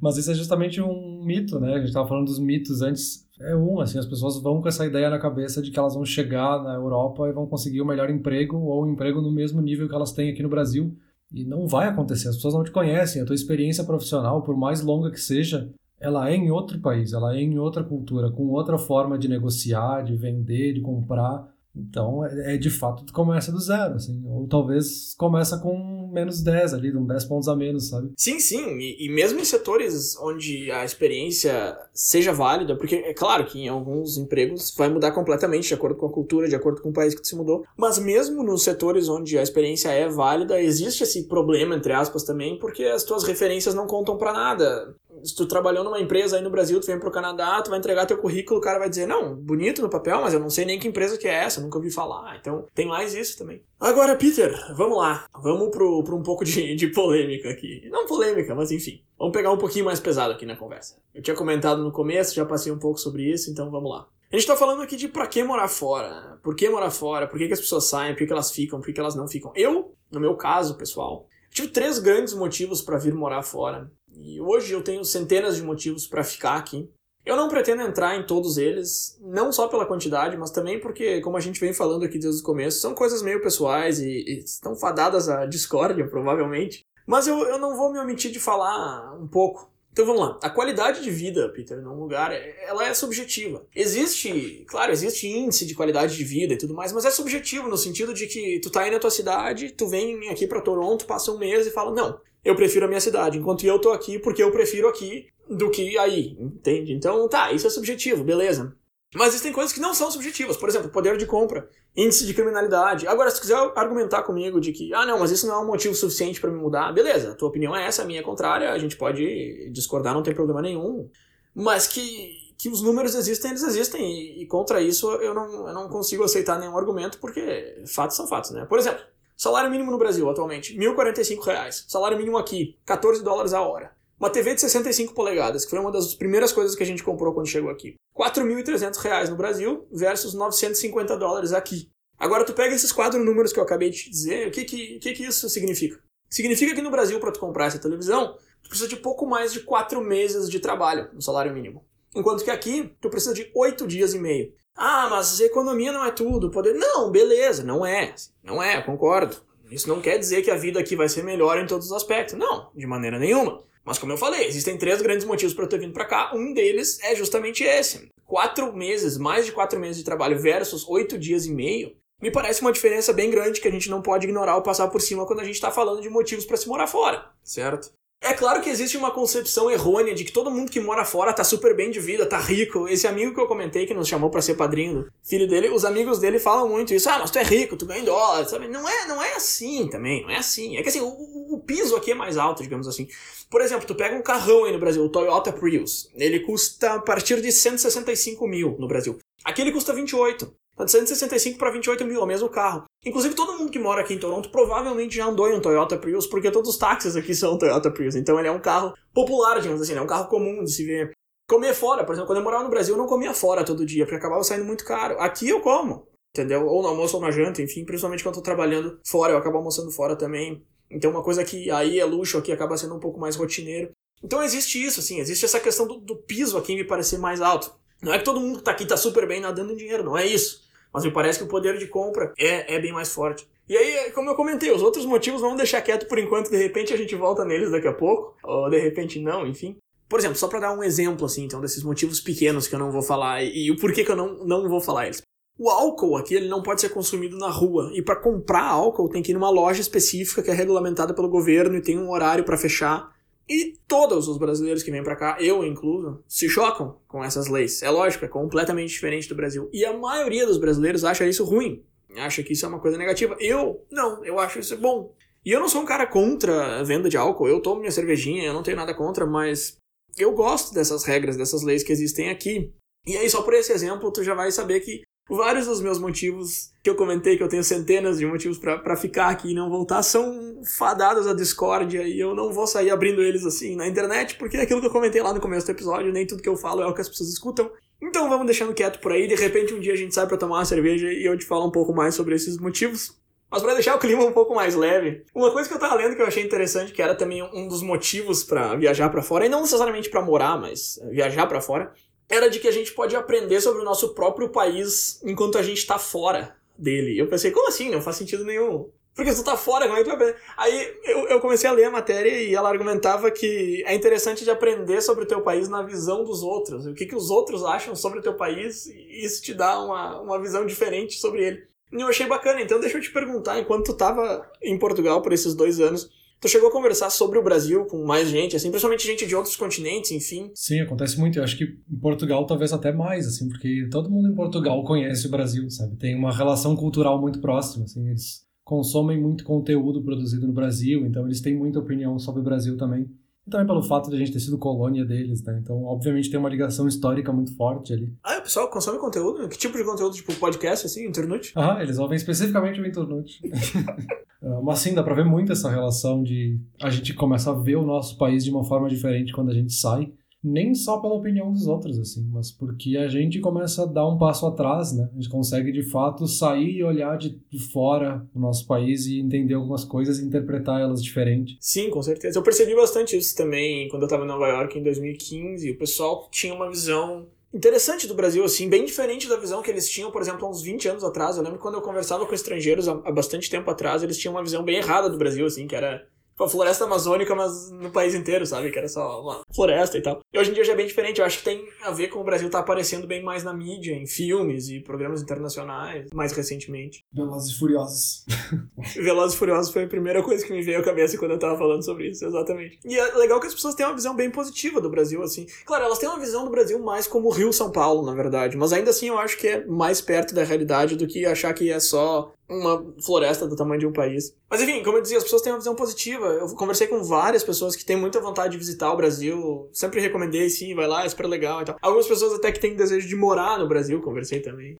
Mas 0.00 0.16
isso 0.16 0.32
é 0.32 0.34
justamente 0.34 0.80
um 0.80 1.22
mito, 1.24 1.60
né? 1.60 1.74
A 1.74 1.78
gente 1.78 1.92
tava 1.92 2.08
falando 2.08 2.26
dos 2.26 2.40
mitos 2.40 2.82
antes 2.82 3.24
é 3.44 3.56
um, 3.56 3.80
assim, 3.80 3.98
as 3.98 4.06
pessoas 4.06 4.40
vão 4.40 4.60
com 4.60 4.68
essa 4.68 4.86
ideia 4.86 5.10
na 5.10 5.18
cabeça 5.18 5.60
de 5.62 5.70
que 5.70 5.78
elas 5.78 5.94
vão 5.94 6.04
chegar 6.04 6.62
na 6.62 6.74
Europa 6.74 7.28
e 7.28 7.32
vão 7.32 7.46
conseguir 7.46 7.80
o 7.80 7.86
melhor 7.86 8.10
emprego 8.10 8.56
ou 8.56 8.84
um 8.84 8.90
emprego 8.92 9.20
no 9.20 9.30
mesmo 9.30 9.60
nível 9.60 9.88
que 9.88 9.94
elas 9.94 10.12
têm 10.12 10.30
aqui 10.30 10.42
no 10.42 10.48
Brasil. 10.48 10.96
E 11.32 11.44
não 11.44 11.66
vai 11.66 11.88
acontecer, 11.88 12.28
as 12.28 12.36
pessoas 12.36 12.54
não 12.54 12.64
te 12.64 12.70
conhecem, 12.70 13.22
a 13.22 13.24
tua 13.24 13.34
experiência 13.34 13.84
profissional, 13.84 14.42
por 14.42 14.56
mais 14.56 14.82
longa 14.82 15.10
que 15.10 15.20
seja, 15.20 15.72
ela 15.98 16.28
é 16.28 16.34
em 16.34 16.50
outro 16.50 16.78
país, 16.80 17.12
ela 17.12 17.34
é 17.34 17.40
em 17.40 17.58
outra 17.58 17.82
cultura, 17.82 18.30
com 18.30 18.48
outra 18.48 18.76
forma 18.76 19.16
de 19.16 19.28
negociar, 19.28 20.02
de 20.02 20.16
vender, 20.16 20.74
de 20.74 20.80
comprar. 20.80 21.48
Então, 21.74 22.24
é, 22.24 22.54
é 22.54 22.56
de 22.56 22.70
fato, 22.70 23.10
começa 23.12 23.50
do 23.50 23.58
zero, 23.58 23.94
assim. 23.94 24.22
Ou 24.26 24.46
talvez 24.46 25.14
começa 25.14 25.58
com 25.58 26.10
menos 26.12 26.42
10 26.42 26.74
ali, 26.74 26.94
um 26.96 27.06
10 27.06 27.24
pontos 27.24 27.48
a 27.48 27.56
menos, 27.56 27.88
sabe? 27.88 28.12
Sim, 28.16 28.38
sim. 28.38 28.78
E, 28.78 29.06
e, 29.06 29.10
mesmo 29.10 29.40
em 29.40 29.44
setores 29.44 30.16
onde 30.20 30.70
a 30.70 30.84
experiência 30.84 31.76
seja 31.92 32.32
válida, 32.32 32.76
porque 32.76 32.96
é 32.96 33.14
claro 33.14 33.46
que 33.46 33.60
em 33.60 33.68
alguns 33.68 34.18
empregos 34.18 34.74
vai 34.76 34.90
mudar 34.90 35.12
completamente 35.12 35.68
de 35.68 35.74
acordo 35.74 35.96
com 35.96 36.06
a 36.06 36.12
cultura, 36.12 36.48
de 36.48 36.54
acordo 36.54 36.82
com 36.82 36.90
o 36.90 36.92
país 36.92 37.14
que 37.14 37.26
se 37.26 37.34
mudou. 37.34 37.64
Mas 37.76 37.98
mesmo 37.98 38.42
nos 38.42 38.62
setores 38.62 39.08
onde 39.08 39.38
a 39.38 39.42
experiência 39.42 39.88
é 39.88 40.08
válida, 40.08 40.60
existe 40.60 41.02
esse 41.02 41.26
problema, 41.26 41.74
entre 41.74 41.92
aspas, 41.92 42.24
também, 42.24 42.58
porque 42.58 42.84
as 42.84 43.04
tuas 43.04 43.24
referências 43.24 43.74
não 43.74 43.86
contam 43.86 44.18
para 44.18 44.32
nada 44.32 44.94
se 45.22 45.34
tu 45.34 45.46
trabalhou 45.46 45.84
numa 45.84 46.00
empresa 46.00 46.36
aí 46.36 46.42
no 46.42 46.50
Brasil, 46.50 46.80
tu 46.80 46.86
vem 46.86 46.98
pro 46.98 47.10
Canadá, 47.10 47.60
tu 47.62 47.70
vai 47.70 47.78
entregar 47.78 48.06
teu 48.06 48.18
currículo, 48.18 48.58
o 48.58 48.62
cara 48.62 48.78
vai 48.78 48.88
dizer, 48.88 49.06
não, 49.06 49.34
bonito 49.34 49.82
no 49.82 49.88
papel, 49.88 50.20
mas 50.20 50.34
eu 50.34 50.40
não 50.40 50.50
sei 50.50 50.64
nem 50.64 50.78
que 50.78 50.88
empresa 50.88 51.18
que 51.18 51.28
é 51.28 51.34
essa, 51.34 51.60
nunca 51.60 51.78
ouvi 51.78 51.90
falar. 51.90 52.36
Então, 52.36 52.66
tem 52.74 52.86
mais 52.86 53.14
isso 53.14 53.38
também. 53.38 53.62
Agora, 53.78 54.16
Peter, 54.16 54.54
vamos 54.74 54.98
lá. 54.98 55.26
Vamos 55.42 55.70
pro, 55.70 56.02
pro 56.02 56.16
um 56.16 56.22
pouco 56.22 56.44
de, 56.44 56.74
de 56.76 56.86
polêmica 56.88 57.50
aqui. 57.50 57.88
Não 57.90 58.06
polêmica, 58.06 58.54
mas 58.54 58.70
enfim. 58.70 59.02
Vamos 59.18 59.32
pegar 59.32 59.52
um 59.52 59.58
pouquinho 59.58 59.84
mais 59.84 60.00
pesado 60.00 60.32
aqui 60.32 60.46
na 60.46 60.56
conversa. 60.56 60.96
Eu 61.14 61.22
tinha 61.22 61.36
comentado 61.36 61.82
no 61.82 61.92
começo, 61.92 62.34
já 62.34 62.44
passei 62.44 62.72
um 62.72 62.78
pouco 62.78 62.98
sobre 62.98 63.30
isso, 63.30 63.50
então 63.50 63.70
vamos 63.70 63.90
lá. 63.90 64.06
A 64.32 64.36
gente 64.36 64.46
tá 64.46 64.56
falando 64.56 64.80
aqui 64.80 64.96
de 64.96 65.08
pra 65.08 65.26
que 65.26 65.42
morar 65.44 65.68
fora. 65.68 66.38
Por 66.42 66.56
que 66.56 66.68
morar 66.68 66.90
fora? 66.90 67.26
Por 67.26 67.38
que, 67.38 67.46
que 67.46 67.52
as 67.52 67.60
pessoas 67.60 67.84
saem? 67.84 68.14
Por 68.14 68.20
que, 68.20 68.26
que 68.26 68.32
elas 68.32 68.50
ficam? 68.50 68.80
Por 68.80 68.86
que, 68.86 68.94
que 68.94 69.00
elas 69.00 69.14
não 69.14 69.28
ficam? 69.28 69.52
Eu, 69.54 69.94
no 70.10 70.18
meu 70.18 70.34
caso, 70.36 70.78
pessoal, 70.78 71.26
tive 71.52 71.68
três 71.68 71.98
grandes 71.98 72.34
motivos 72.34 72.82
para 72.82 72.98
vir 72.98 73.14
morar 73.14 73.42
fora. 73.42 73.90
E 74.12 74.40
hoje 74.40 74.72
eu 74.72 74.82
tenho 74.82 75.04
centenas 75.04 75.56
de 75.56 75.62
motivos 75.62 76.06
para 76.06 76.24
ficar 76.24 76.56
aqui. 76.56 76.90
Eu 77.24 77.36
não 77.36 77.48
pretendo 77.48 77.82
entrar 77.82 78.16
em 78.16 78.26
todos 78.26 78.58
eles, 78.58 79.16
não 79.20 79.52
só 79.52 79.68
pela 79.68 79.86
quantidade, 79.86 80.36
mas 80.36 80.50
também 80.50 80.80
porque, 80.80 81.20
como 81.20 81.36
a 81.36 81.40
gente 81.40 81.60
vem 81.60 81.72
falando 81.72 82.04
aqui 82.04 82.18
desde 82.18 82.40
o 82.40 82.44
começo, 82.44 82.80
são 82.80 82.94
coisas 82.94 83.22
meio 83.22 83.40
pessoais 83.40 84.00
e, 84.00 84.08
e 84.08 84.38
estão 84.40 84.74
fadadas 84.74 85.28
à 85.28 85.46
discórdia, 85.46 86.06
provavelmente. 86.10 86.84
Mas 87.06 87.28
eu, 87.28 87.38
eu 87.44 87.58
não 87.58 87.76
vou 87.76 87.92
me 87.92 87.98
omitir 87.98 88.32
de 88.32 88.40
falar 88.40 89.14
um 89.14 89.28
pouco. 89.28 89.71
Então 89.92 90.06
vamos 90.06 90.22
lá. 90.22 90.38
A 90.42 90.48
qualidade 90.48 91.02
de 91.02 91.10
vida, 91.10 91.50
Peter, 91.50 91.80
num 91.82 92.00
lugar, 92.00 92.32
ela 92.32 92.86
é 92.86 92.94
subjetiva. 92.94 93.66
Existe, 93.76 94.64
claro, 94.66 94.90
existe 94.90 95.28
índice 95.28 95.66
de 95.66 95.74
qualidade 95.74 96.16
de 96.16 96.24
vida 96.24 96.54
e 96.54 96.58
tudo 96.58 96.74
mais, 96.74 96.92
mas 96.92 97.04
é 97.04 97.10
subjetivo 97.10 97.68
no 97.68 97.76
sentido 97.76 98.14
de 98.14 98.26
que 98.26 98.58
tu 98.60 98.70
tá 98.70 98.82
aí 98.82 98.90
na 98.90 98.98
tua 98.98 99.10
cidade, 99.10 99.70
tu 99.70 99.86
vem 99.86 100.30
aqui 100.30 100.46
para 100.46 100.62
Toronto, 100.62 101.04
passa 101.04 101.30
um 101.30 101.38
mês 101.38 101.66
e 101.66 101.70
fala: 101.70 101.92
"Não, 101.92 102.18
eu 102.42 102.56
prefiro 102.56 102.86
a 102.86 102.88
minha 102.88 103.00
cidade, 103.00 103.38
enquanto 103.38 103.64
eu 103.64 103.78
tô 103.78 103.90
aqui 103.90 104.18
porque 104.18 104.42
eu 104.42 104.50
prefiro 104.50 104.88
aqui 104.88 105.26
do 105.48 105.70
que 105.70 105.98
aí, 105.98 106.36
entende? 106.40 106.92
Então, 106.94 107.28
tá, 107.28 107.52
isso 107.52 107.66
é 107.66 107.70
subjetivo, 107.70 108.24
beleza. 108.24 108.74
Mas 109.14 109.28
existem 109.28 109.52
coisas 109.52 109.72
que 109.72 109.80
não 109.80 109.92
são 109.92 110.10
subjetivas, 110.10 110.56
por 110.56 110.68
exemplo, 110.68 110.88
poder 110.88 111.18
de 111.18 111.26
compra, 111.26 111.68
índice 111.94 112.24
de 112.24 112.32
criminalidade. 112.32 113.06
Agora, 113.06 113.30
se 113.30 113.40
quiser 113.40 113.56
argumentar 113.76 114.22
comigo 114.22 114.60
de 114.60 114.72
que, 114.72 114.94
ah, 114.94 115.04
não, 115.04 115.18
mas 115.18 115.30
isso 115.30 115.46
não 115.46 115.54
é 115.54 115.58
um 115.58 115.66
motivo 115.66 115.94
suficiente 115.94 116.40
para 116.40 116.50
me 116.50 116.58
mudar, 116.58 116.92
beleza, 116.92 117.32
a 117.32 117.34
tua 117.34 117.48
opinião 117.48 117.76
é 117.76 117.86
essa, 117.86 118.02
a 118.02 118.04
minha 118.06 118.20
é 118.20 118.22
contrária, 118.22 118.70
a 118.70 118.78
gente 118.78 118.96
pode 118.96 119.70
discordar, 119.70 120.14
não 120.14 120.22
tem 120.22 120.34
problema 120.34 120.62
nenhum. 120.62 121.10
Mas 121.54 121.86
que, 121.86 122.54
que 122.56 122.70
os 122.70 122.80
números 122.80 123.14
existem, 123.14 123.50
eles 123.50 123.62
existem, 123.62 124.02
e, 124.02 124.42
e 124.42 124.46
contra 124.46 124.80
isso 124.80 125.10
eu 125.16 125.34
não, 125.34 125.68
eu 125.68 125.74
não 125.74 125.88
consigo 125.90 126.24
aceitar 126.24 126.58
nenhum 126.58 126.78
argumento, 126.78 127.18
porque 127.18 127.84
fatos 127.86 128.16
são 128.16 128.26
fatos, 128.26 128.52
né? 128.52 128.64
Por 128.64 128.78
exemplo, 128.78 129.04
Salário 129.42 129.72
mínimo 129.72 129.90
no 129.90 129.98
Brasil 129.98 130.30
atualmente, 130.30 130.72
1.045 130.78 131.44
reais. 131.44 131.84
Salário 131.88 132.16
mínimo 132.16 132.38
aqui, 132.38 132.78
14 132.86 133.24
dólares 133.24 133.52
a 133.52 133.60
hora. 133.60 133.90
Uma 134.18 134.30
TV 134.30 134.54
de 134.54 134.60
65 134.60 135.14
polegadas, 135.14 135.64
que 135.64 135.70
foi 135.70 135.78
uma 135.78 135.90
das 135.90 136.14
primeiras 136.14 136.52
coisas 136.52 136.76
que 136.76 136.82
a 136.82 136.86
gente 136.86 137.02
comprou 137.02 137.34
quando 137.34 137.48
chegou 137.48 137.70
aqui. 137.70 137.96
R$ 138.16 138.24
4.300 138.24 139.28
no 139.28 139.36
Brasil 139.36 139.86
versus 139.90 140.34
950 140.34 141.16
dólares 141.16 141.52
aqui. 141.52 141.90
Agora 142.18 142.44
tu 142.44 142.52
pega 142.52 142.74
esses 142.74 142.92
quatro 142.92 143.22
números 143.22 143.52
que 143.52 143.58
eu 143.58 143.64
acabei 143.64 143.90
de 143.90 143.98
te 143.98 144.10
dizer, 144.10 144.46
o 144.46 144.50
que 144.52 144.64
que, 144.64 144.98
que, 145.00 145.12
que 145.12 145.24
isso 145.24 145.48
significa? 145.48 145.98
Significa 146.30 146.74
que 146.74 146.80
no 146.80 146.90
Brasil, 146.90 147.18
para 147.18 147.32
tu 147.32 147.40
comprar 147.40 147.66
essa 147.66 147.78
televisão, 147.78 148.38
tu 148.62 148.68
precisa 148.68 148.88
de 148.88 148.96
pouco 148.96 149.26
mais 149.26 149.52
de 149.52 149.60
quatro 149.60 150.00
meses 150.00 150.48
de 150.48 150.60
trabalho 150.60 151.10
no 151.12 151.20
salário 151.20 151.52
mínimo. 151.52 151.84
Enquanto 152.14 152.44
que 152.44 152.50
aqui, 152.50 152.94
tu 153.00 153.10
precisa 153.10 153.34
de 153.34 153.50
oito 153.54 153.86
dias 153.86 154.14
e 154.14 154.18
meio. 154.18 154.52
Ah, 154.74 155.08
mas 155.10 155.40
economia 155.40 155.92
não 155.92 156.04
é 156.04 156.10
tudo, 156.10 156.50
poder. 156.50 156.74
Não, 156.74 157.10
beleza, 157.10 157.62
não 157.62 157.84
é. 157.84 158.14
Não 158.42 158.62
é, 158.62 158.80
concordo. 158.80 159.36
Isso 159.70 159.88
não 159.88 160.00
quer 160.00 160.18
dizer 160.18 160.42
que 160.42 160.50
a 160.50 160.56
vida 160.56 160.78
aqui 160.78 160.94
vai 160.94 161.08
ser 161.08 161.22
melhor 161.22 161.58
em 161.58 161.66
todos 161.66 161.86
os 161.86 161.92
aspectos. 161.92 162.34
Não, 162.34 162.70
de 162.74 162.86
maneira 162.86 163.18
nenhuma. 163.18 163.62
Mas 163.84 163.98
como 163.98 164.12
eu 164.12 164.16
falei, 164.16 164.46
existem 164.46 164.78
três 164.78 165.02
grandes 165.02 165.26
motivos 165.26 165.54
para 165.54 165.64
eu 165.64 165.68
ter 165.68 165.80
vindo 165.80 165.92
para 165.92 166.04
cá. 166.04 166.32
Um 166.34 166.52
deles 166.52 166.98
é 167.02 167.14
justamente 167.16 167.64
esse. 167.64 168.08
Quatro 168.24 168.72
meses, 168.74 169.18
mais 169.18 169.44
de 169.44 169.52
quatro 169.52 169.78
meses 169.78 169.98
de 169.98 170.04
trabalho 170.04 170.40
versus 170.40 170.88
oito 170.88 171.18
dias 171.18 171.46
e 171.46 171.52
meio, 171.52 171.96
me 172.20 172.30
parece 172.30 172.60
uma 172.60 172.72
diferença 172.72 173.12
bem 173.12 173.30
grande 173.30 173.60
que 173.60 173.66
a 173.66 173.70
gente 173.70 173.90
não 173.90 174.00
pode 174.00 174.26
ignorar 174.26 174.54
ou 174.54 174.62
passar 174.62 174.86
por 174.88 175.00
cima 175.00 175.26
quando 175.26 175.40
a 175.40 175.44
gente 175.44 175.56
está 175.56 175.72
falando 175.72 176.00
de 176.00 176.08
motivos 176.08 176.44
para 176.44 176.56
se 176.56 176.68
morar 176.68 176.86
fora, 176.86 177.30
certo? 177.42 177.92
É 178.24 178.32
claro 178.32 178.62
que 178.62 178.70
existe 178.70 178.96
uma 178.96 179.10
concepção 179.10 179.68
errônea 179.68 180.14
de 180.14 180.24
que 180.24 180.30
todo 180.30 180.48
mundo 180.48 180.70
que 180.70 180.78
mora 180.78 181.04
fora 181.04 181.32
tá 181.32 181.42
super 181.42 181.74
bem 181.74 181.90
de 181.90 181.98
vida, 181.98 182.24
tá 182.24 182.38
rico. 182.38 182.86
Esse 182.86 183.08
amigo 183.08 183.34
que 183.34 183.40
eu 183.40 183.48
comentei 183.48 183.84
que 183.84 183.92
nos 183.92 184.06
chamou 184.06 184.30
para 184.30 184.40
ser 184.40 184.54
padrinho, 184.54 185.08
filho 185.24 185.48
dele, 185.48 185.70
os 185.70 185.84
amigos 185.84 186.20
dele 186.20 186.38
falam 186.38 186.68
muito 186.68 186.94
isso. 186.94 187.10
Ah, 187.10 187.18
mas 187.18 187.32
tu 187.32 187.40
é 187.40 187.42
rico, 187.42 187.76
tu 187.76 187.84
ganha 187.84 188.00
em 188.00 188.04
dólar, 188.04 188.48
sabe? 188.48 188.68
Não 188.68 188.88
é, 188.88 189.08
não 189.08 189.20
é 189.20 189.34
assim 189.34 189.88
também, 189.88 190.22
não 190.22 190.30
é 190.30 190.36
assim. 190.36 190.76
É 190.76 190.82
que 190.84 190.88
assim, 190.88 191.00
o, 191.00 191.54
o 191.54 191.58
piso 191.66 191.96
aqui 191.96 192.12
é 192.12 192.14
mais 192.14 192.36
alto, 192.36 192.62
digamos 192.62 192.86
assim. 192.86 193.08
Por 193.50 193.60
exemplo, 193.60 193.88
tu 193.88 193.94
pega 193.96 194.14
um 194.14 194.22
carrão 194.22 194.66
aí 194.66 194.72
no 194.72 194.78
Brasil, 194.78 195.04
o 195.04 195.08
Toyota 195.08 195.52
Prius. 195.52 196.08
Ele 196.14 196.38
custa 196.40 196.92
a 196.92 196.98
partir 197.00 197.42
de 197.42 197.50
165 197.50 198.46
mil 198.46 198.76
no 198.78 198.86
Brasil. 198.86 199.18
Aqui 199.44 199.62
ele 199.62 199.72
custa 199.72 199.92
28. 199.92 200.61
Tá 200.76 200.84
de 200.84 200.90
165 200.90 201.58
para 201.58 201.70
28 201.70 202.04
mil, 202.04 202.20
é 202.20 202.24
o 202.24 202.26
mesmo 202.26 202.48
carro. 202.48 202.84
Inclusive, 203.04 203.34
todo 203.34 203.58
mundo 203.58 203.70
que 203.70 203.78
mora 203.78 204.00
aqui 204.00 204.14
em 204.14 204.18
Toronto 204.18 204.50
provavelmente 204.50 205.16
já 205.16 205.26
andou 205.26 205.48
em 205.48 205.54
um 205.54 205.60
Toyota 205.60 205.98
Prius, 205.98 206.26
porque 206.26 206.50
todos 206.50 206.70
os 206.70 206.78
táxis 206.78 207.14
aqui 207.14 207.34
são 207.34 207.58
Toyota 207.58 207.90
Prius. 207.90 208.14
Então 208.14 208.38
ele 208.38 208.48
é 208.48 208.52
um 208.52 208.60
carro 208.60 208.94
popular, 209.12 209.60
digamos 209.60 209.82
assim, 209.82 209.94
é 209.94 210.00
um 210.00 210.06
carro 210.06 210.28
comum 210.28 210.64
de 210.64 210.72
se 210.72 210.84
ver. 210.84 211.12
Comer 211.48 211.74
fora, 211.74 212.04
por 212.04 212.12
exemplo, 212.12 212.28
quando 212.28 212.38
eu 212.38 212.44
morava 212.44 212.64
no 212.64 212.70
Brasil, 212.70 212.94
eu 212.94 212.98
não 212.98 213.06
comia 213.06 213.34
fora 213.34 213.64
todo 213.64 213.84
dia, 213.84 214.04
porque 214.04 214.16
acabava 214.16 214.42
saindo 214.42 214.64
muito 214.64 214.84
caro. 214.84 215.18
Aqui 215.18 215.48
eu 215.48 215.60
como, 215.60 216.08
entendeu? 216.34 216.66
Ou 216.66 216.82
no 216.82 216.88
almoço 216.88 217.16
ou 217.16 217.22
na 217.22 217.30
janta, 217.30 217.60
enfim, 217.60 217.84
principalmente 217.84 218.22
quando 218.22 218.36
eu 218.36 218.40
tô 218.40 218.44
trabalhando 218.44 218.98
fora, 219.06 219.32
eu 219.32 219.36
acabo 219.36 219.58
almoçando 219.58 219.90
fora 219.90 220.16
também. 220.16 220.64
Então 220.90 221.10
uma 221.10 221.22
coisa 221.22 221.44
que 221.44 221.70
aí 221.70 221.98
é 221.98 222.04
luxo, 222.04 222.38
aqui 222.38 222.52
acaba 222.52 222.76
sendo 222.76 222.94
um 222.94 223.00
pouco 223.00 223.20
mais 223.20 223.36
rotineiro. 223.36 223.90
Então 224.22 224.42
existe 224.42 224.82
isso, 224.82 225.00
assim, 225.00 225.18
existe 225.18 225.44
essa 225.44 225.58
questão 225.58 225.86
do, 225.86 225.96
do 225.96 226.16
piso 226.16 226.56
aqui 226.56 226.74
me 226.76 226.84
parecer 226.84 227.18
mais 227.18 227.40
alto. 227.40 227.74
Não 228.02 228.12
é 228.12 228.18
que 228.18 228.24
todo 228.24 228.40
mundo 228.40 228.58
que 228.58 228.64
tá 228.64 228.72
aqui 228.72 228.84
tá 228.84 228.96
super 228.96 229.26
bem 229.26 229.40
nadando 229.40 229.72
em 229.72 229.76
dinheiro, 229.76 230.02
não 230.02 230.18
é 230.18 230.26
isso. 230.26 230.62
Mas 230.92 231.04
me 231.04 231.10
parece 231.10 231.38
que 231.38 231.44
o 231.44 231.48
poder 231.48 231.78
de 231.78 231.86
compra 231.86 232.32
é, 232.36 232.74
é 232.74 232.80
bem 232.80 232.92
mais 232.92 233.14
forte. 233.14 233.48
E 233.68 233.76
aí, 233.76 234.10
como 234.10 234.28
eu 234.28 234.34
comentei, 234.34 234.70
os 234.70 234.82
outros 234.82 235.06
motivos 235.06 235.40
vamos 235.40 235.56
deixar 235.56 235.80
quieto 235.80 236.06
por 236.06 236.18
enquanto, 236.18 236.50
de 236.50 236.56
repente 236.56 236.92
a 236.92 236.96
gente 236.96 237.14
volta 237.14 237.44
neles 237.44 237.70
daqui 237.70 237.86
a 237.86 237.92
pouco, 237.92 238.36
ou 238.42 238.68
de 238.68 238.78
repente 238.78 239.20
não, 239.20 239.46
enfim. 239.46 239.76
Por 240.08 240.18
exemplo, 240.18 240.36
só 240.36 240.48
para 240.48 240.60
dar 240.60 240.76
um 240.76 240.82
exemplo, 240.82 241.24
assim, 241.24 241.44
então, 241.44 241.60
desses 241.60 241.82
motivos 241.82 242.20
pequenos 242.20 242.68
que 242.68 242.74
eu 242.74 242.78
não 242.78 242.90
vou 242.90 243.00
falar 243.00 243.42
e, 243.42 243.66
e 243.66 243.70
o 243.70 243.76
porquê 243.78 244.04
que 244.04 244.10
eu 244.10 244.16
não, 244.16 244.44
não 244.44 244.68
vou 244.68 244.80
falar 244.80 245.06
eles. 245.06 245.22
O 245.58 245.70
álcool 245.70 246.16
aqui 246.16 246.34
ele 246.34 246.48
não 246.48 246.62
pode 246.62 246.80
ser 246.80 246.88
consumido 246.88 247.38
na 247.38 247.48
rua. 247.48 247.90
E 247.94 248.02
para 248.02 248.16
comprar 248.16 248.64
álcool 248.64 249.08
tem 249.08 249.22
que 249.22 249.30
ir 249.30 249.34
numa 249.34 249.48
loja 249.48 249.80
específica 249.80 250.42
que 250.42 250.50
é 250.50 250.54
regulamentada 250.54 251.14
pelo 251.14 251.28
governo 251.28 251.76
e 251.76 251.82
tem 251.82 251.98
um 251.98 252.10
horário 252.10 252.44
para 252.44 252.58
fechar. 252.58 253.10
E 253.48 253.78
todos 253.86 254.28
os 254.28 254.38
brasileiros 254.38 254.82
que 254.82 254.90
vêm 254.90 255.02
para 255.02 255.16
cá, 255.16 255.36
eu 255.40 255.64
incluso, 255.64 256.22
se 256.28 256.48
chocam 256.48 256.98
com 257.08 257.24
essas 257.24 257.48
leis. 257.48 257.82
É 257.82 257.90
lógico, 257.90 258.24
é 258.24 258.28
completamente 258.28 258.90
diferente 258.90 259.28
do 259.28 259.34
Brasil. 259.34 259.68
E 259.72 259.84
a 259.84 259.96
maioria 259.96 260.46
dos 260.46 260.58
brasileiros 260.58 261.04
acha 261.04 261.26
isso 261.26 261.44
ruim, 261.44 261.84
acha 262.16 262.42
que 262.42 262.52
isso 262.52 262.64
é 262.64 262.68
uma 262.68 262.80
coisa 262.80 262.96
negativa. 262.96 263.36
Eu, 263.40 263.84
não, 263.90 264.24
eu 264.24 264.38
acho 264.38 264.58
isso 264.58 264.76
bom. 264.76 265.14
E 265.44 265.50
eu 265.50 265.58
não 265.58 265.68
sou 265.68 265.82
um 265.82 265.86
cara 265.86 266.06
contra 266.06 266.80
a 266.80 266.82
venda 266.84 267.08
de 267.08 267.16
álcool, 267.16 267.48
eu 267.48 267.60
tomo 267.60 267.80
minha 267.80 267.90
cervejinha, 267.90 268.44
eu 268.44 268.52
não 268.52 268.62
tenho 268.62 268.76
nada 268.76 268.94
contra, 268.94 269.26
mas 269.26 269.76
eu 270.16 270.32
gosto 270.32 270.72
dessas 270.72 271.04
regras, 271.04 271.36
dessas 271.36 271.62
leis 271.62 271.82
que 271.82 271.92
existem 271.92 272.30
aqui. 272.30 272.72
E 273.04 273.16
aí, 273.16 273.28
só 273.28 273.42
por 273.42 273.52
esse 273.54 273.72
exemplo, 273.72 274.12
tu 274.12 274.22
já 274.22 274.34
vai 274.34 274.52
saber 274.52 274.80
que 274.80 275.02
vários 275.28 275.66
dos 275.66 275.80
meus 275.80 275.98
motivos 275.98 276.72
que 276.82 276.90
eu 276.90 276.94
comentei, 276.94 277.36
que 277.36 277.42
eu 277.42 277.48
tenho 277.48 277.62
centenas 277.62 278.18
de 278.18 278.26
motivos 278.26 278.58
para 278.58 278.96
ficar 278.96 279.28
aqui 279.28 279.52
e 279.52 279.54
não 279.54 279.70
voltar, 279.70 280.02
são 280.02 280.60
fadados 280.76 281.26
à 281.26 281.34
discórdia 281.34 282.02
e 282.02 282.18
eu 282.18 282.34
não 282.34 282.52
vou 282.52 282.66
sair 282.66 282.90
abrindo 282.90 283.22
eles 283.22 283.44
assim 283.44 283.76
na 283.76 283.86
internet, 283.86 284.36
porque 284.36 284.56
é 284.56 284.62
aquilo 284.62 284.80
que 284.80 284.86
eu 284.86 284.90
comentei 284.90 285.22
lá 285.22 285.32
no 285.32 285.40
começo 285.40 285.66
do 285.66 285.72
episódio, 285.72 286.12
nem 286.12 286.26
tudo 286.26 286.42
que 286.42 286.48
eu 286.48 286.56
falo 286.56 286.82
é 286.82 286.86
o 286.86 286.94
que 286.94 287.00
as 287.00 287.08
pessoas 287.08 287.30
escutam. 287.30 287.70
Então 288.00 288.28
vamos 288.28 288.46
deixando 288.46 288.74
quieto 288.74 289.00
por 289.00 289.12
aí, 289.12 289.28
de 289.28 289.36
repente 289.36 289.72
um 289.72 289.80
dia 289.80 289.92
a 289.92 289.96
gente 289.96 290.14
sai 290.14 290.26
para 290.26 290.36
tomar 290.36 290.56
uma 290.56 290.64
cerveja 290.64 291.12
e 291.12 291.24
eu 291.24 291.38
te 291.38 291.44
falo 291.44 291.66
um 291.66 291.70
pouco 291.70 291.94
mais 291.94 292.14
sobre 292.14 292.34
esses 292.34 292.58
motivos. 292.58 293.16
Mas 293.48 293.62
para 293.62 293.74
deixar 293.74 293.94
o 293.94 293.98
clima 293.98 294.24
um 294.24 294.32
pouco 294.32 294.54
mais 294.54 294.74
leve, 294.74 295.26
uma 295.34 295.52
coisa 295.52 295.68
que 295.68 295.74
eu 295.74 295.78
tava 295.78 295.94
lendo 295.94 296.16
que 296.16 296.22
eu 296.22 296.26
achei 296.26 296.42
interessante, 296.42 296.90
que 296.90 297.02
era 297.02 297.14
também 297.14 297.42
um 297.42 297.68
dos 297.68 297.82
motivos 297.82 298.42
para 298.42 298.74
viajar 298.76 299.10
para 299.10 299.20
fora, 299.22 299.44
e 299.44 299.48
não 299.50 299.60
necessariamente 299.60 300.08
para 300.08 300.22
morar, 300.22 300.58
mas 300.58 300.98
viajar 301.10 301.46
para 301.46 301.60
fora, 301.60 301.92
era 302.28 302.48
de 302.48 302.58
que 302.58 302.68
a 302.68 302.72
gente 302.72 302.92
pode 302.92 303.14
aprender 303.14 303.60
sobre 303.60 303.82
o 303.82 303.84
nosso 303.84 304.14
próprio 304.14 304.48
país 304.48 305.20
enquanto 305.24 305.58
a 305.58 305.62
gente 305.62 305.78
está 305.78 305.98
fora 305.98 306.56
dele. 306.78 307.18
Eu 307.18 307.28
pensei, 307.28 307.50
como 307.50 307.68
assim? 307.68 307.90
Não 307.90 308.00
faz 308.00 308.16
sentido 308.16 308.44
nenhum. 308.44 308.88
Porque 309.14 309.34
tu 309.34 309.44
tá 309.44 309.56
fora, 309.56 309.86
como 309.86 309.98
é 309.98 310.02
que 310.02 310.08
tu 310.08 310.16
vai 310.16 310.16
aprender? 310.16 310.40
Aí 310.56 310.96
eu, 311.04 311.28
eu 311.28 311.40
comecei 311.40 311.68
a 311.68 311.72
ler 311.72 311.84
a 311.84 311.90
matéria 311.90 312.30
e 312.42 312.54
ela 312.54 312.70
argumentava 312.70 313.30
que 313.30 313.82
é 313.86 313.94
interessante 313.94 314.42
de 314.42 314.50
aprender 314.50 315.02
sobre 315.02 315.24
o 315.24 315.26
teu 315.26 315.42
país 315.42 315.68
na 315.68 315.82
visão 315.82 316.24
dos 316.24 316.42
outros. 316.42 316.86
O 316.86 316.94
que, 316.94 317.04
que 317.04 317.14
os 317.14 317.28
outros 317.28 317.62
acham 317.62 317.94
sobre 317.94 318.20
o 318.20 318.22
teu 318.22 318.34
país 318.34 318.86
e 318.86 319.24
isso 319.24 319.42
te 319.42 319.52
dá 319.52 319.78
uma, 319.78 320.20
uma 320.20 320.40
visão 320.40 320.64
diferente 320.64 321.18
sobre 321.18 321.44
ele. 321.44 321.66
E 321.92 322.00
eu 322.00 322.08
achei 322.08 322.26
bacana. 322.26 322.62
Então 322.62 322.80
deixa 322.80 322.96
eu 322.96 323.02
te 323.02 323.12
perguntar, 323.12 323.58
enquanto 323.58 323.86
tu 323.86 323.94
tava 323.94 324.50
em 324.62 324.78
Portugal 324.78 325.20
por 325.20 325.34
esses 325.34 325.54
dois 325.54 325.78
anos, 325.78 326.08
Tu 326.42 326.48
chegou 326.48 326.70
a 326.70 326.72
conversar 326.72 327.08
sobre 327.08 327.38
o 327.38 327.42
Brasil 327.42 327.84
com 327.84 328.04
mais 328.04 328.28
gente, 328.28 328.56
assim, 328.56 328.68
principalmente 328.68 329.06
gente 329.06 329.24
de 329.24 329.36
outros 329.36 329.54
continentes, 329.54 330.10
enfim? 330.10 330.50
Sim, 330.56 330.80
acontece 330.80 331.16
muito. 331.16 331.38
Eu 331.38 331.44
acho 331.44 331.56
que 331.56 331.62
em 331.62 331.98
Portugal 332.00 332.44
talvez 332.44 332.72
até 332.72 332.90
mais, 332.90 333.28
assim, 333.28 333.48
porque 333.48 333.86
todo 333.92 334.10
mundo 334.10 334.28
em 334.28 334.34
Portugal 334.34 334.82
conhece 334.82 335.28
o 335.28 335.30
Brasil, 335.30 335.70
sabe? 335.70 335.96
Tem 335.96 336.16
uma 336.16 336.36
relação 336.36 336.74
cultural 336.74 337.20
muito 337.20 337.40
próxima, 337.40 337.84
assim, 337.84 338.08
eles 338.08 338.44
consomem 338.64 339.20
muito 339.20 339.44
conteúdo 339.44 340.02
produzido 340.02 340.44
no 340.44 340.52
Brasil, 340.52 341.06
então 341.06 341.26
eles 341.26 341.40
têm 341.40 341.56
muita 341.56 341.78
opinião 341.78 342.18
sobre 342.18 342.40
o 342.40 342.44
Brasil 342.44 342.76
também. 342.76 343.08
E 343.46 343.50
também 343.50 343.66
pelo 343.66 343.82
fato 343.82 344.08
de 344.08 344.16
a 344.16 344.18
gente 344.18 344.32
ter 344.32 344.40
sido 344.40 344.56
colônia 344.56 345.04
deles, 345.04 345.42
né? 345.42 345.58
Então, 345.62 345.84
obviamente, 345.84 346.30
tem 346.30 346.38
uma 346.38 346.48
ligação 346.48 346.86
histórica 346.86 347.32
muito 347.32 347.56
forte 347.56 347.92
ali. 347.92 348.12
Ah, 348.22 348.38
o 348.38 348.42
pessoal 348.42 348.70
consome 348.70 348.98
conteúdo? 348.98 349.48
Que 349.48 349.58
tipo 349.58 349.76
de 349.76 349.84
conteúdo? 349.84 350.14
Tipo 350.14 350.34
podcast, 350.36 350.86
assim, 350.86 351.06
internet? 351.06 351.52
Ah, 351.56 351.78
eles 351.82 351.98
ouvem 351.98 352.16
especificamente 352.16 352.80
o 352.80 352.86
internet. 352.86 353.40
Ah, 354.44 354.60
mas 354.60 354.80
sim, 354.80 354.92
dá 354.92 355.04
pra 355.04 355.14
ver 355.14 355.24
muito 355.24 355.52
essa 355.52 355.70
relação 355.70 356.20
de 356.20 356.58
a 356.80 356.90
gente 356.90 357.14
começa 357.14 357.52
a 357.52 357.54
ver 357.54 357.76
o 357.76 357.86
nosso 357.86 358.18
país 358.18 358.42
de 358.42 358.50
uma 358.50 358.64
forma 358.64 358.88
diferente 358.88 359.32
quando 359.32 359.50
a 359.50 359.54
gente 359.54 359.72
sai 359.72 360.12
nem 360.42 360.74
só 360.74 360.98
pela 360.98 361.14
opinião 361.14 361.52
dos 361.52 361.66
outros, 361.66 361.98
assim, 361.98 362.26
mas 362.32 362.50
porque 362.50 362.96
a 362.96 363.08
gente 363.08 363.40
começa 363.40 363.82
a 363.82 363.86
dar 363.86 364.08
um 364.08 364.18
passo 364.18 364.46
atrás, 364.46 364.92
né? 364.92 365.08
A 365.12 365.14
gente 365.14 365.28
consegue 365.28 365.70
de 365.70 365.82
fato 365.82 366.26
sair 366.26 366.78
e 366.78 366.84
olhar 366.84 367.16
de, 367.16 367.38
de 367.48 367.58
fora 367.58 368.26
o 368.34 368.40
nosso 368.40 368.66
país 368.66 369.06
e 369.06 369.20
entender 369.20 369.54
algumas 369.54 369.84
coisas 369.84 370.18
e 370.18 370.24
interpretar 370.24 370.80
elas 370.80 371.02
diferente. 371.02 371.56
Sim, 371.60 371.90
com 371.90 372.02
certeza. 372.02 372.38
Eu 372.38 372.42
percebi 372.42 372.74
bastante 372.74 373.16
isso 373.16 373.36
também 373.36 373.88
quando 373.88 374.02
eu 374.02 374.06
estava 374.06 374.24
em 374.24 374.28
Nova 374.28 374.48
York 374.48 374.78
em 374.78 374.82
2015. 374.82 375.70
O 375.70 375.78
pessoal 375.78 376.28
tinha 376.30 376.54
uma 376.54 376.68
visão 376.68 377.26
interessante 377.54 378.06
do 378.06 378.14
Brasil, 378.14 378.42
assim, 378.44 378.68
bem 378.68 378.84
diferente 378.84 379.28
da 379.28 379.36
visão 379.36 379.62
que 379.62 379.70
eles 379.70 379.88
tinham, 379.88 380.10
por 380.10 380.22
exemplo, 380.22 380.46
há 380.46 380.50
uns 380.50 380.62
20 380.62 380.88
anos 380.88 381.04
atrás. 381.04 381.36
Eu 381.36 381.42
lembro 381.42 381.58
quando 381.58 381.74
eu 381.74 381.82
conversava 381.82 382.26
com 382.26 382.34
estrangeiros 382.34 382.88
há, 382.88 382.92
há 382.92 383.12
bastante 383.12 383.50
tempo 383.50 383.70
atrás, 383.70 384.02
eles 384.02 384.18
tinham 384.18 384.34
uma 384.34 384.42
visão 384.42 384.64
bem 384.64 384.76
errada 384.76 385.10
do 385.10 385.18
Brasil, 385.18 385.44
assim, 385.44 385.66
que 385.66 385.76
era 385.76 386.06
a 386.38 386.48
floresta 386.48 386.84
amazônica, 386.84 387.34
mas 387.34 387.70
no 387.70 387.90
país 387.90 388.14
inteiro, 388.14 388.46
sabe? 388.46 388.70
Que 388.70 388.78
era 388.78 388.88
só 388.88 389.20
uma 389.20 389.42
floresta 389.54 389.98
e 389.98 390.02
tal. 390.02 390.20
E 390.32 390.38
hoje 390.38 390.50
em 390.50 390.54
dia 390.54 390.64
já 390.64 390.72
é 390.72 390.76
bem 390.76 390.86
diferente. 390.86 391.20
Eu 391.20 391.26
acho 391.26 391.38
que 391.38 391.44
tem 391.44 391.64
a 391.82 391.90
ver 391.90 392.08
com 392.08 392.20
o 392.20 392.24
Brasil 392.24 392.48
tá 392.50 392.58
aparecendo 392.58 393.06
bem 393.06 393.22
mais 393.22 393.44
na 393.44 393.52
mídia, 393.52 393.94
em 393.94 394.06
filmes 394.06 394.68
e 394.68 394.80
programas 394.80 395.22
internacionais, 395.22 396.08
mais 396.12 396.32
recentemente. 396.32 397.04
Velozes 397.12 397.54
e 397.54 397.58
Furiosos. 397.58 398.24
Velozes 398.96 399.34
e 399.34 399.38
Furiosos 399.38 399.72
foi 399.72 399.84
a 399.84 399.88
primeira 399.88 400.22
coisa 400.22 400.44
que 400.44 400.52
me 400.52 400.62
veio 400.62 400.80
à 400.80 400.82
cabeça 400.82 401.18
quando 401.18 401.32
eu 401.32 401.38
tava 401.38 401.56
falando 401.56 401.84
sobre 401.84 402.10
isso, 402.10 402.24
exatamente. 402.24 402.78
E 402.84 402.98
é 402.98 403.14
legal 403.14 403.40
que 403.40 403.46
as 403.46 403.54
pessoas 403.54 403.74
tenham 403.74 403.90
uma 403.90 403.96
visão 403.96 404.14
bem 404.14 404.30
positiva 404.30 404.80
do 404.80 404.90
Brasil, 404.90 405.22
assim. 405.22 405.46
Claro, 405.64 405.84
elas 405.84 405.98
têm 405.98 406.08
uma 406.08 406.18
visão 406.18 406.44
do 406.44 406.50
Brasil 406.50 406.78
mais 406.78 407.06
como 407.06 407.30
Rio-São 407.30 407.70
Paulo, 407.70 408.04
na 408.04 408.14
verdade. 408.14 408.56
Mas 408.56 408.72
ainda 408.72 408.90
assim 408.90 409.08
eu 409.08 409.18
acho 409.18 409.38
que 409.38 409.48
é 409.48 409.66
mais 409.66 410.00
perto 410.00 410.34
da 410.34 410.44
realidade 410.44 410.96
do 410.96 411.06
que 411.06 411.24
achar 411.24 411.52
que 411.54 411.70
é 411.70 411.80
só 411.80 412.32
uma 412.52 412.94
floresta 413.00 413.46
do 413.46 413.56
tamanho 413.56 413.80
de 413.80 413.86
um 413.86 413.92
país. 413.92 414.36
Mas 414.50 414.60
enfim, 414.60 414.82
como 414.82 414.98
eu 414.98 415.02
dizia, 415.02 415.18
as 415.18 415.24
pessoas 415.24 415.42
têm 415.42 415.52
uma 415.52 415.58
visão 415.58 415.74
positiva. 415.74 416.26
Eu 416.26 416.46
conversei 416.54 416.86
com 416.86 417.02
várias 417.02 417.42
pessoas 417.42 417.74
que 417.74 417.84
têm 417.84 417.96
muita 417.96 418.20
vontade 418.20 418.52
de 418.52 418.58
visitar 418.58 418.92
o 418.92 418.96
Brasil. 418.96 419.68
Sempre 419.72 420.00
recomendei, 420.00 420.48
sim, 420.50 420.74
vai 420.74 420.86
lá, 420.86 421.04
é 421.04 421.08
super 421.08 421.26
legal 421.26 421.62
e 421.62 421.64
tal. 421.64 421.76
Algumas 421.80 422.06
pessoas 422.06 422.34
até 422.34 422.52
que 422.52 422.60
têm 422.60 422.76
desejo 422.76 423.08
de 423.08 423.16
morar 423.16 423.58
no 423.58 423.68
Brasil, 423.68 424.00
conversei 424.00 424.40
também. 424.40 424.76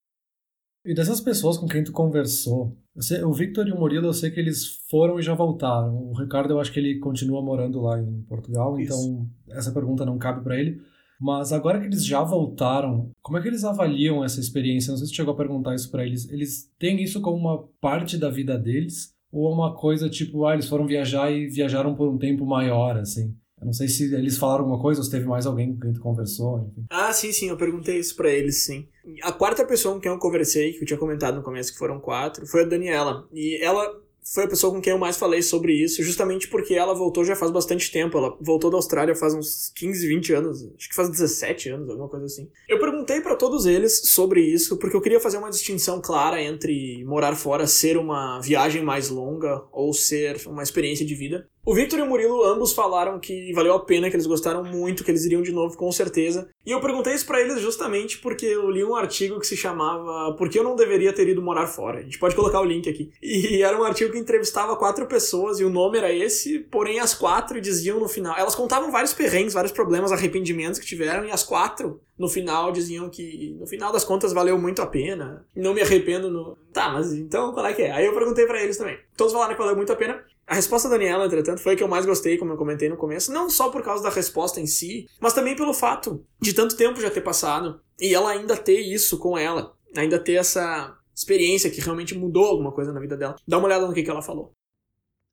E 0.84 0.94
dessas 0.94 1.20
pessoas 1.20 1.56
com 1.56 1.68
quem 1.68 1.84
tu 1.84 1.92
conversou, 1.92 2.76
sei, 2.98 3.22
o 3.22 3.32
Victor 3.32 3.68
e 3.68 3.72
o 3.72 3.78
Murilo, 3.78 4.08
eu 4.08 4.12
sei 4.12 4.32
que 4.32 4.40
eles 4.40 4.80
foram 4.90 5.18
e 5.18 5.22
já 5.22 5.32
voltaram. 5.32 5.94
O 5.94 6.12
Ricardo, 6.12 6.54
eu 6.54 6.60
acho 6.60 6.72
que 6.72 6.80
ele 6.80 6.98
continua 6.98 7.40
morando 7.40 7.80
lá 7.80 8.00
em 8.00 8.22
Portugal, 8.22 8.76
Isso. 8.78 8.92
então 8.92 9.30
essa 9.56 9.70
pergunta 9.70 10.04
não 10.04 10.18
cabe 10.18 10.42
para 10.42 10.58
ele. 10.58 10.82
Mas 11.22 11.52
agora 11.52 11.78
que 11.78 11.86
eles 11.86 12.04
já 12.04 12.20
voltaram, 12.20 13.12
como 13.22 13.38
é 13.38 13.40
que 13.40 13.46
eles 13.46 13.62
avaliam 13.62 14.24
essa 14.24 14.40
experiência? 14.40 14.90
Não 14.90 14.98
sei 14.98 15.06
se 15.06 15.14
chegou 15.14 15.32
a 15.32 15.36
perguntar 15.36 15.72
isso 15.72 15.88
para 15.88 16.04
eles. 16.04 16.28
Eles 16.28 16.68
têm 16.80 17.00
isso 17.00 17.20
como 17.20 17.36
uma 17.36 17.62
parte 17.80 18.18
da 18.18 18.28
vida 18.28 18.58
deles? 18.58 19.14
Ou 19.30 19.48
é 19.48 19.54
uma 19.54 19.72
coisa 19.72 20.10
tipo, 20.10 20.44
ah, 20.44 20.54
eles 20.54 20.68
foram 20.68 20.84
viajar 20.84 21.30
e 21.30 21.46
viajaram 21.46 21.94
por 21.94 22.08
um 22.08 22.18
tempo 22.18 22.44
maior, 22.44 22.98
assim? 22.98 23.36
Eu 23.60 23.66
não 23.66 23.72
sei 23.72 23.86
se 23.86 24.12
eles 24.12 24.36
falaram 24.36 24.64
alguma 24.64 24.82
coisa 24.82 25.00
ou 25.00 25.04
se 25.04 25.10
teve 25.12 25.24
mais 25.24 25.46
alguém 25.46 25.72
com 25.72 25.78
quem 25.78 25.92
tu 25.92 26.00
conversou. 26.00 26.58
Enfim. 26.58 26.86
Ah, 26.90 27.12
sim, 27.12 27.30
sim, 27.30 27.48
eu 27.50 27.56
perguntei 27.56 28.00
isso 28.00 28.16
para 28.16 28.28
eles, 28.28 28.64
sim. 28.64 28.88
A 29.22 29.30
quarta 29.30 29.64
pessoa 29.64 29.94
com 29.94 30.00
quem 30.00 30.10
eu 30.10 30.18
conversei, 30.18 30.72
que 30.72 30.82
eu 30.82 30.86
tinha 30.86 30.98
comentado 30.98 31.36
no 31.36 31.42
começo 31.42 31.72
que 31.72 31.78
foram 31.78 32.00
quatro, 32.00 32.44
foi 32.48 32.64
a 32.64 32.66
Daniela. 32.66 33.28
E 33.32 33.62
ela 33.62 33.86
foi 34.24 34.44
a 34.44 34.48
pessoa 34.48 34.72
com 34.72 34.80
quem 34.80 34.92
eu 34.92 34.98
mais 34.98 35.16
falei 35.16 35.42
sobre 35.42 35.72
isso, 35.72 36.02
justamente 36.02 36.48
porque 36.48 36.74
ela 36.74 36.94
voltou 36.94 37.24
já 37.24 37.34
faz 37.34 37.50
bastante 37.50 37.90
tempo. 37.90 38.16
Ela 38.16 38.36
voltou 38.40 38.70
da 38.70 38.76
Austrália 38.76 39.14
faz 39.14 39.34
uns 39.34 39.72
15, 39.74 40.06
20 40.06 40.32
anos, 40.32 40.62
acho 40.76 40.88
que 40.88 40.94
faz 40.94 41.08
17 41.08 41.70
anos, 41.70 41.88
alguma 41.88 42.08
coisa 42.08 42.26
assim. 42.26 42.48
Eu 42.68 42.78
perguntei 42.78 43.20
para 43.20 43.36
todos 43.36 43.66
eles 43.66 44.08
sobre 44.08 44.40
isso, 44.40 44.76
porque 44.78 44.96
eu 44.96 45.00
queria 45.00 45.20
fazer 45.20 45.38
uma 45.38 45.50
distinção 45.50 46.00
clara 46.00 46.42
entre 46.42 47.04
morar 47.04 47.34
fora 47.34 47.66
ser 47.66 47.96
uma 47.96 48.40
viagem 48.40 48.82
mais 48.82 49.08
longa 49.08 49.62
ou 49.72 49.92
ser 49.92 50.40
uma 50.46 50.62
experiência 50.62 51.04
de 51.04 51.14
vida. 51.14 51.48
O 51.64 51.74
Victor 51.74 52.00
e 52.00 52.02
o 52.02 52.06
Murilo 52.06 52.42
ambos 52.44 52.72
falaram 52.72 53.20
que 53.20 53.52
valeu 53.52 53.74
a 53.74 53.78
pena, 53.78 54.10
que 54.10 54.16
eles 54.16 54.26
gostaram 54.26 54.64
muito, 54.64 55.04
que 55.04 55.10
eles 55.12 55.24
iriam 55.24 55.42
de 55.42 55.52
novo 55.52 55.76
com 55.76 55.92
certeza. 55.92 56.48
E 56.66 56.72
eu 56.72 56.80
perguntei 56.80 57.14
isso 57.14 57.24
para 57.24 57.40
eles 57.40 57.60
justamente 57.60 58.18
porque 58.18 58.46
eu 58.46 58.68
li 58.68 58.82
um 58.82 58.96
artigo 58.96 59.38
que 59.38 59.46
se 59.46 59.56
chamava 59.56 60.34
Por 60.34 60.48
que 60.48 60.58
eu 60.58 60.64
não 60.64 60.74
deveria 60.74 61.12
ter 61.12 61.28
ido 61.28 61.40
morar 61.40 61.68
fora? 61.68 62.00
A 62.00 62.02
gente 62.02 62.18
pode 62.18 62.34
colocar 62.34 62.60
o 62.60 62.64
link 62.64 62.90
aqui. 62.90 63.12
E 63.22 63.62
era 63.62 63.78
um 63.78 63.84
artigo 63.84 64.10
que 64.10 64.18
entrevistava 64.18 64.74
quatro 64.74 65.06
pessoas 65.06 65.60
e 65.60 65.64
o 65.64 65.70
nome 65.70 65.98
era 65.98 66.12
esse, 66.12 66.58
porém 66.58 66.98
as 66.98 67.14
quatro 67.14 67.60
diziam 67.60 68.00
no 68.00 68.08
final. 68.08 68.36
Elas 68.36 68.56
contavam 68.56 68.90
vários 68.90 69.14
perrengues, 69.14 69.54
vários 69.54 69.72
problemas, 69.72 70.10
arrependimentos 70.10 70.80
que 70.80 70.86
tiveram 70.86 71.24
e 71.24 71.30
as 71.30 71.44
quatro 71.44 72.00
no 72.18 72.28
final 72.28 72.72
diziam 72.72 73.08
que 73.08 73.56
no 73.58 73.68
final 73.68 73.92
das 73.92 74.04
contas 74.04 74.32
valeu 74.32 74.58
muito 74.58 74.82
a 74.82 74.86
pena. 74.86 75.46
Não 75.54 75.74
me 75.74 75.80
arrependo 75.80 76.28
no. 76.28 76.58
Tá, 76.72 76.90
mas 76.90 77.12
então 77.12 77.52
qual 77.52 77.66
é 77.66 77.72
que 77.72 77.82
é? 77.82 77.92
Aí 77.92 78.04
eu 78.04 78.14
perguntei 78.14 78.46
para 78.46 78.60
eles 78.60 78.76
também. 78.76 78.98
Todos 79.16 79.32
falaram 79.32 79.52
que 79.54 79.60
valeu 79.60 79.76
muito 79.76 79.92
a 79.92 79.96
pena. 79.96 80.24
A 80.52 80.54
resposta 80.54 80.86
da 80.86 80.98
Daniela, 80.98 81.24
entretanto, 81.24 81.62
foi 81.62 81.72
a 81.72 81.76
que 81.76 81.82
eu 81.82 81.88
mais 81.88 82.04
gostei, 82.04 82.36
como 82.36 82.52
eu 82.52 82.58
comentei 82.58 82.86
no 82.86 82.96
começo, 82.98 83.32
não 83.32 83.48
só 83.48 83.70
por 83.70 83.82
causa 83.82 84.02
da 84.02 84.10
resposta 84.10 84.60
em 84.60 84.66
si, 84.66 85.06
mas 85.18 85.32
também 85.32 85.56
pelo 85.56 85.72
fato 85.72 86.26
de 86.38 86.52
tanto 86.52 86.76
tempo 86.76 87.00
já 87.00 87.10
ter 87.10 87.22
passado 87.22 87.80
e 87.98 88.14
ela 88.14 88.32
ainda 88.32 88.54
ter 88.54 88.78
isso 88.78 89.18
com 89.18 89.38
ela, 89.38 89.74
ainda 89.96 90.22
ter 90.22 90.34
essa 90.34 90.94
experiência 91.16 91.70
que 91.70 91.80
realmente 91.80 92.14
mudou 92.14 92.44
alguma 92.44 92.70
coisa 92.70 92.92
na 92.92 93.00
vida 93.00 93.16
dela. 93.16 93.34
Dá 93.48 93.56
uma 93.56 93.66
olhada 93.66 93.86
no 93.86 93.94
que, 93.94 94.02
que 94.02 94.10
ela 94.10 94.20
falou. 94.20 94.52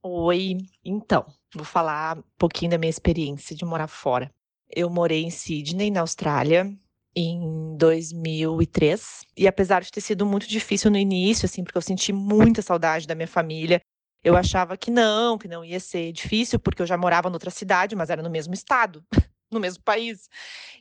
Oi, 0.01 0.55
então, 0.85 1.25
vou 1.53 1.65
falar 1.65 2.19
um 2.19 2.23
pouquinho 2.37 2.71
da 2.71 2.77
minha 2.77 2.89
experiência 2.89 3.53
de 3.53 3.65
morar 3.65 3.89
fora. 3.89 4.31
Eu 4.73 4.89
morei 4.89 5.23
em 5.25 5.29
Sydney, 5.29 5.91
na 5.91 5.99
Austrália, 5.99 6.73
em 7.13 7.75
2003. 7.75 9.25
E 9.35 9.49
apesar 9.49 9.81
de 9.81 9.91
ter 9.91 9.99
sido 9.99 10.25
muito 10.25 10.47
difícil 10.47 10.89
no 10.89 10.97
início, 10.97 11.45
assim, 11.45 11.61
porque 11.61 11.77
eu 11.77 11.81
senti 11.81 12.13
muita 12.13 12.61
saudade 12.61 13.05
da 13.05 13.15
minha 13.15 13.27
família, 13.27 13.81
eu 14.23 14.35
achava 14.35 14.77
que 14.77 14.91
não, 14.91 15.37
que 15.37 15.47
não 15.47 15.63
ia 15.63 15.79
ser 15.79 16.11
difícil, 16.11 16.59
porque 16.59 16.81
eu 16.81 16.85
já 16.85 16.97
morava 16.97 17.29
noutra 17.29 17.49
cidade, 17.49 17.95
mas 17.95 18.09
era 18.09 18.21
no 18.21 18.29
mesmo 18.29 18.53
estado, 18.53 19.03
no 19.51 19.59
mesmo 19.59 19.83
país. 19.83 20.29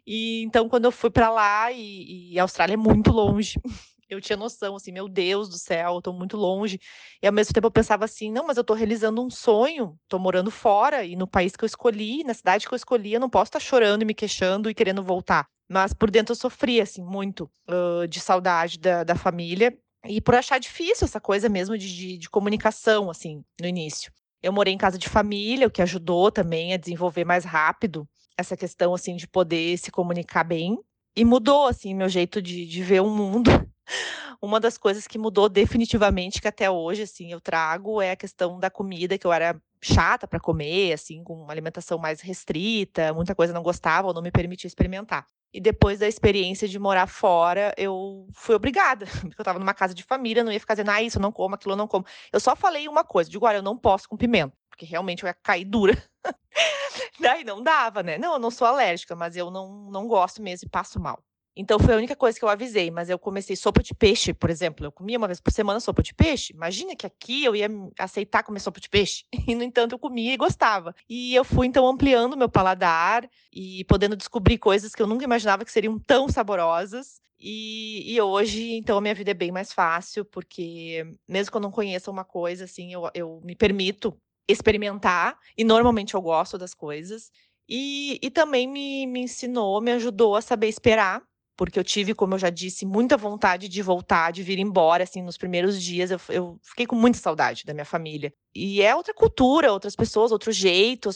E 0.06 0.42
então, 0.42 0.68
quando 0.68 0.86
eu 0.86 0.92
fui 0.92 1.10
para 1.10 1.30
lá, 1.30 1.70
e, 1.72 2.32
e, 2.32 2.38
a 2.38 2.42
Austrália 2.42 2.74
é 2.74 2.76
muito 2.76 3.12
longe, 3.12 3.60
eu 4.08 4.20
tinha 4.20 4.36
noção, 4.36 4.74
assim, 4.74 4.90
meu 4.90 5.08
Deus 5.08 5.48
do 5.48 5.58
céu, 5.58 5.94
eu 5.94 6.02
tô 6.02 6.12
muito 6.12 6.36
longe. 6.36 6.80
E 7.22 7.26
ao 7.26 7.32
mesmo 7.32 7.52
tempo 7.52 7.66
eu 7.66 7.70
pensava 7.70 8.04
assim, 8.04 8.32
não, 8.32 8.46
mas 8.46 8.56
eu 8.56 8.64
tô 8.64 8.74
realizando 8.74 9.22
um 9.22 9.30
sonho, 9.30 9.98
tô 10.08 10.18
morando 10.18 10.50
fora, 10.50 11.04
e 11.04 11.14
no 11.14 11.26
país 11.26 11.54
que 11.54 11.64
eu 11.64 11.66
escolhi, 11.66 12.24
na 12.24 12.34
cidade 12.34 12.66
que 12.66 12.74
eu 12.74 12.76
escolhi, 12.76 13.12
eu 13.12 13.20
não 13.20 13.30
posso 13.30 13.50
estar 13.50 13.60
tá 13.60 13.64
chorando 13.64 14.02
e 14.02 14.04
me 14.04 14.14
queixando 14.14 14.70
e 14.70 14.74
querendo 14.74 15.02
voltar. 15.02 15.46
Mas 15.68 15.92
por 15.92 16.10
dentro 16.10 16.32
eu 16.32 16.36
sofria, 16.36 16.82
assim, 16.82 17.04
muito 17.04 17.50
uh, 17.68 18.08
de 18.08 18.20
saudade 18.20 18.78
da, 18.78 19.04
da 19.04 19.14
família 19.14 19.76
e 20.04 20.20
por 20.20 20.34
achar 20.34 20.58
difícil 20.58 21.04
essa 21.04 21.20
coisa 21.20 21.48
mesmo 21.48 21.76
de, 21.76 21.94
de, 21.94 22.18
de, 22.18 22.30
comunicação, 22.30 23.10
assim, 23.10 23.44
no 23.60 23.66
início. 23.66 24.12
Eu 24.42 24.52
morei 24.52 24.72
em 24.72 24.78
casa 24.78 24.96
de 24.96 25.08
família, 25.08 25.66
o 25.66 25.70
que 25.70 25.82
ajudou 25.82 26.30
também 26.30 26.72
a 26.72 26.76
desenvolver 26.76 27.24
mais 27.24 27.44
rápido 27.44 28.08
essa 28.36 28.56
questão, 28.56 28.94
assim, 28.94 29.16
de 29.16 29.26
poder 29.26 29.76
se 29.78 29.90
comunicar 29.90 30.44
bem. 30.44 30.78
E 31.16 31.24
mudou, 31.24 31.66
assim, 31.66 31.94
meu 31.94 32.08
jeito 32.08 32.40
de, 32.40 32.64
de 32.64 32.82
ver 32.82 33.00
o 33.00 33.10
mundo. 33.10 33.50
Uma 34.40 34.60
das 34.60 34.78
coisas 34.78 35.08
que 35.08 35.18
mudou 35.18 35.48
definitivamente, 35.48 36.40
que 36.40 36.46
até 36.46 36.70
hoje, 36.70 37.02
assim, 37.02 37.32
eu 37.32 37.40
trago, 37.40 38.00
é 38.00 38.12
a 38.12 38.16
questão 38.16 38.60
da 38.60 38.70
comida, 38.70 39.18
que 39.18 39.26
eu 39.26 39.32
era 39.32 39.60
chata 39.82 40.28
para 40.28 40.38
comer, 40.38 40.92
assim, 40.92 41.24
com 41.24 41.34
uma 41.42 41.52
alimentação 41.52 41.98
mais 41.98 42.20
restrita, 42.20 43.12
muita 43.12 43.34
coisa 43.34 43.52
não 43.52 43.62
gostava 43.62 44.06
ou 44.06 44.14
não 44.14 44.22
me 44.22 44.30
permitia 44.30 44.68
experimentar. 44.68 45.26
E 45.52 45.60
depois 45.60 45.98
da 45.98 46.06
experiência 46.06 46.68
de 46.68 46.78
morar 46.78 47.06
fora, 47.06 47.74
eu 47.76 48.28
fui 48.34 48.54
obrigada. 48.54 49.06
Porque 49.20 49.38
eu 49.38 49.42
estava 49.42 49.58
numa 49.58 49.74
casa 49.74 49.94
de 49.94 50.02
família, 50.02 50.44
não 50.44 50.52
ia 50.52 50.60
ficar 50.60 50.74
dizendo, 50.74 50.90
ah, 50.90 51.02
isso 51.02 51.18
eu 51.18 51.22
não 51.22 51.32
como, 51.32 51.54
aquilo 51.54 51.72
eu 51.72 51.76
não 51.76 51.88
como. 51.88 52.04
Eu 52.32 52.40
só 52.40 52.54
falei 52.54 52.88
uma 52.88 53.04
coisa, 53.04 53.30
digo, 53.30 53.46
olha, 53.46 53.56
eu 53.56 53.62
não 53.62 53.76
posso 53.76 54.08
com 54.08 54.16
pimenta, 54.16 54.56
porque 54.68 54.84
realmente 54.84 55.22
eu 55.22 55.28
ia 55.28 55.34
cair 55.34 55.64
dura. 55.64 55.96
Daí 57.20 57.44
não 57.44 57.62
dava, 57.62 58.02
né? 58.02 58.18
Não, 58.18 58.34
eu 58.34 58.38
não 58.38 58.50
sou 58.50 58.66
alérgica, 58.66 59.16
mas 59.16 59.36
eu 59.36 59.50
não, 59.50 59.90
não 59.90 60.06
gosto 60.06 60.42
mesmo 60.42 60.66
e 60.66 60.70
passo 60.70 61.00
mal. 61.00 61.22
Então 61.60 61.76
foi 61.76 61.92
a 61.92 61.96
única 61.96 62.14
coisa 62.14 62.38
que 62.38 62.44
eu 62.44 62.48
avisei, 62.48 62.88
mas 62.88 63.10
eu 63.10 63.18
comecei 63.18 63.56
sopa 63.56 63.82
de 63.82 63.92
peixe, 63.92 64.32
por 64.32 64.48
exemplo. 64.48 64.86
Eu 64.86 64.92
comia 64.92 65.18
uma 65.18 65.26
vez 65.26 65.40
por 65.40 65.52
semana 65.52 65.80
sopa 65.80 66.04
de 66.04 66.14
peixe. 66.14 66.52
Imagina 66.52 66.94
que 66.94 67.04
aqui 67.04 67.44
eu 67.44 67.56
ia 67.56 67.68
aceitar 67.98 68.44
comer 68.44 68.60
sopa 68.60 68.80
de 68.80 68.88
peixe. 68.88 69.24
E, 69.48 69.54
no 69.54 69.64
entanto, 69.64 69.92
eu 69.94 69.98
comia 69.98 70.34
e 70.34 70.36
gostava. 70.36 70.94
E 71.08 71.34
eu 71.34 71.42
fui, 71.42 71.66
então, 71.66 71.88
ampliando 71.88 72.36
meu 72.36 72.48
paladar 72.50 73.28
e 73.52 73.82
podendo 73.86 74.14
descobrir 74.14 74.58
coisas 74.58 74.94
que 74.94 75.02
eu 75.02 75.06
nunca 75.06 75.24
imaginava 75.24 75.64
que 75.64 75.72
seriam 75.72 75.98
tão 75.98 76.28
saborosas. 76.28 77.18
E, 77.40 78.14
e, 78.14 78.20
hoje, 78.20 78.74
então, 78.74 78.98
a 78.98 79.00
minha 79.00 79.14
vida 79.14 79.30
é 79.30 79.34
bem 79.34 79.50
mais 79.50 79.72
fácil, 79.72 80.24
porque 80.24 81.04
mesmo 81.26 81.50
que 81.50 81.56
eu 81.56 81.60
não 81.60 81.70
conheça 81.72 82.10
uma 82.10 82.24
coisa, 82.24 82.64
assim, 82.64 82.92
eu, 82.92 83.10
eu 83.14 83.40
me 83.42 83.56
permito 83.56 84.16
experimentar, 84.46 85.38
e 85.56 85.64
normalmente 85.64 86.14
eu 86.14 86.20
gosto 86.20 86.58
das 86.58 86.74
coisas. 86.74 87.32
E, 87.68 88.18
e 88.22 88.30
também 88.30 88.66
me, 88.68 89.06
me 89.06 89.20
ensinou, 89.20 89.80
me 89.80 89.92
ajudou 89.92 90.36
a 90.36 90.42
saber 90.42 90.68
esperar, 90.68 91.22
porque 91.58 91.76
eu 91.76 91.82
tive, 91.82 92.14
como 92.14 92.34
eu 92.34 92.38
já 92.38 92.50
disse, 92.50 92.86
muita 92.86 93.16
vontade 93.16 93.68
de 93.68 93.82
voltar, 93.82 94.30
de 94.30 94.44
vir 94.44 94.60
embora, 94.60 95.02
assim, 95.02 95.20
nos 95.20 95.36
primeiros 95.36 95.82
dias, 95.82 96.12
eu, 96.12 96.20
eu 96.28 96.60
fiquei 96.62 96.86
com 96.86 96.94
muita 96.94 97.18
saudade 97.18 97.64
da 97.64 97.74
minha 97.74 97.84
família. 97.84 98.32
E 98.54 98.80
é 98.80 98.94
outra 98.94 99.12
cultura, 99.12 99.72
outras 99.72 99.96
pessoas, 99.96 100.30
outro 100.30 100.52
jeito, 100.52 101.10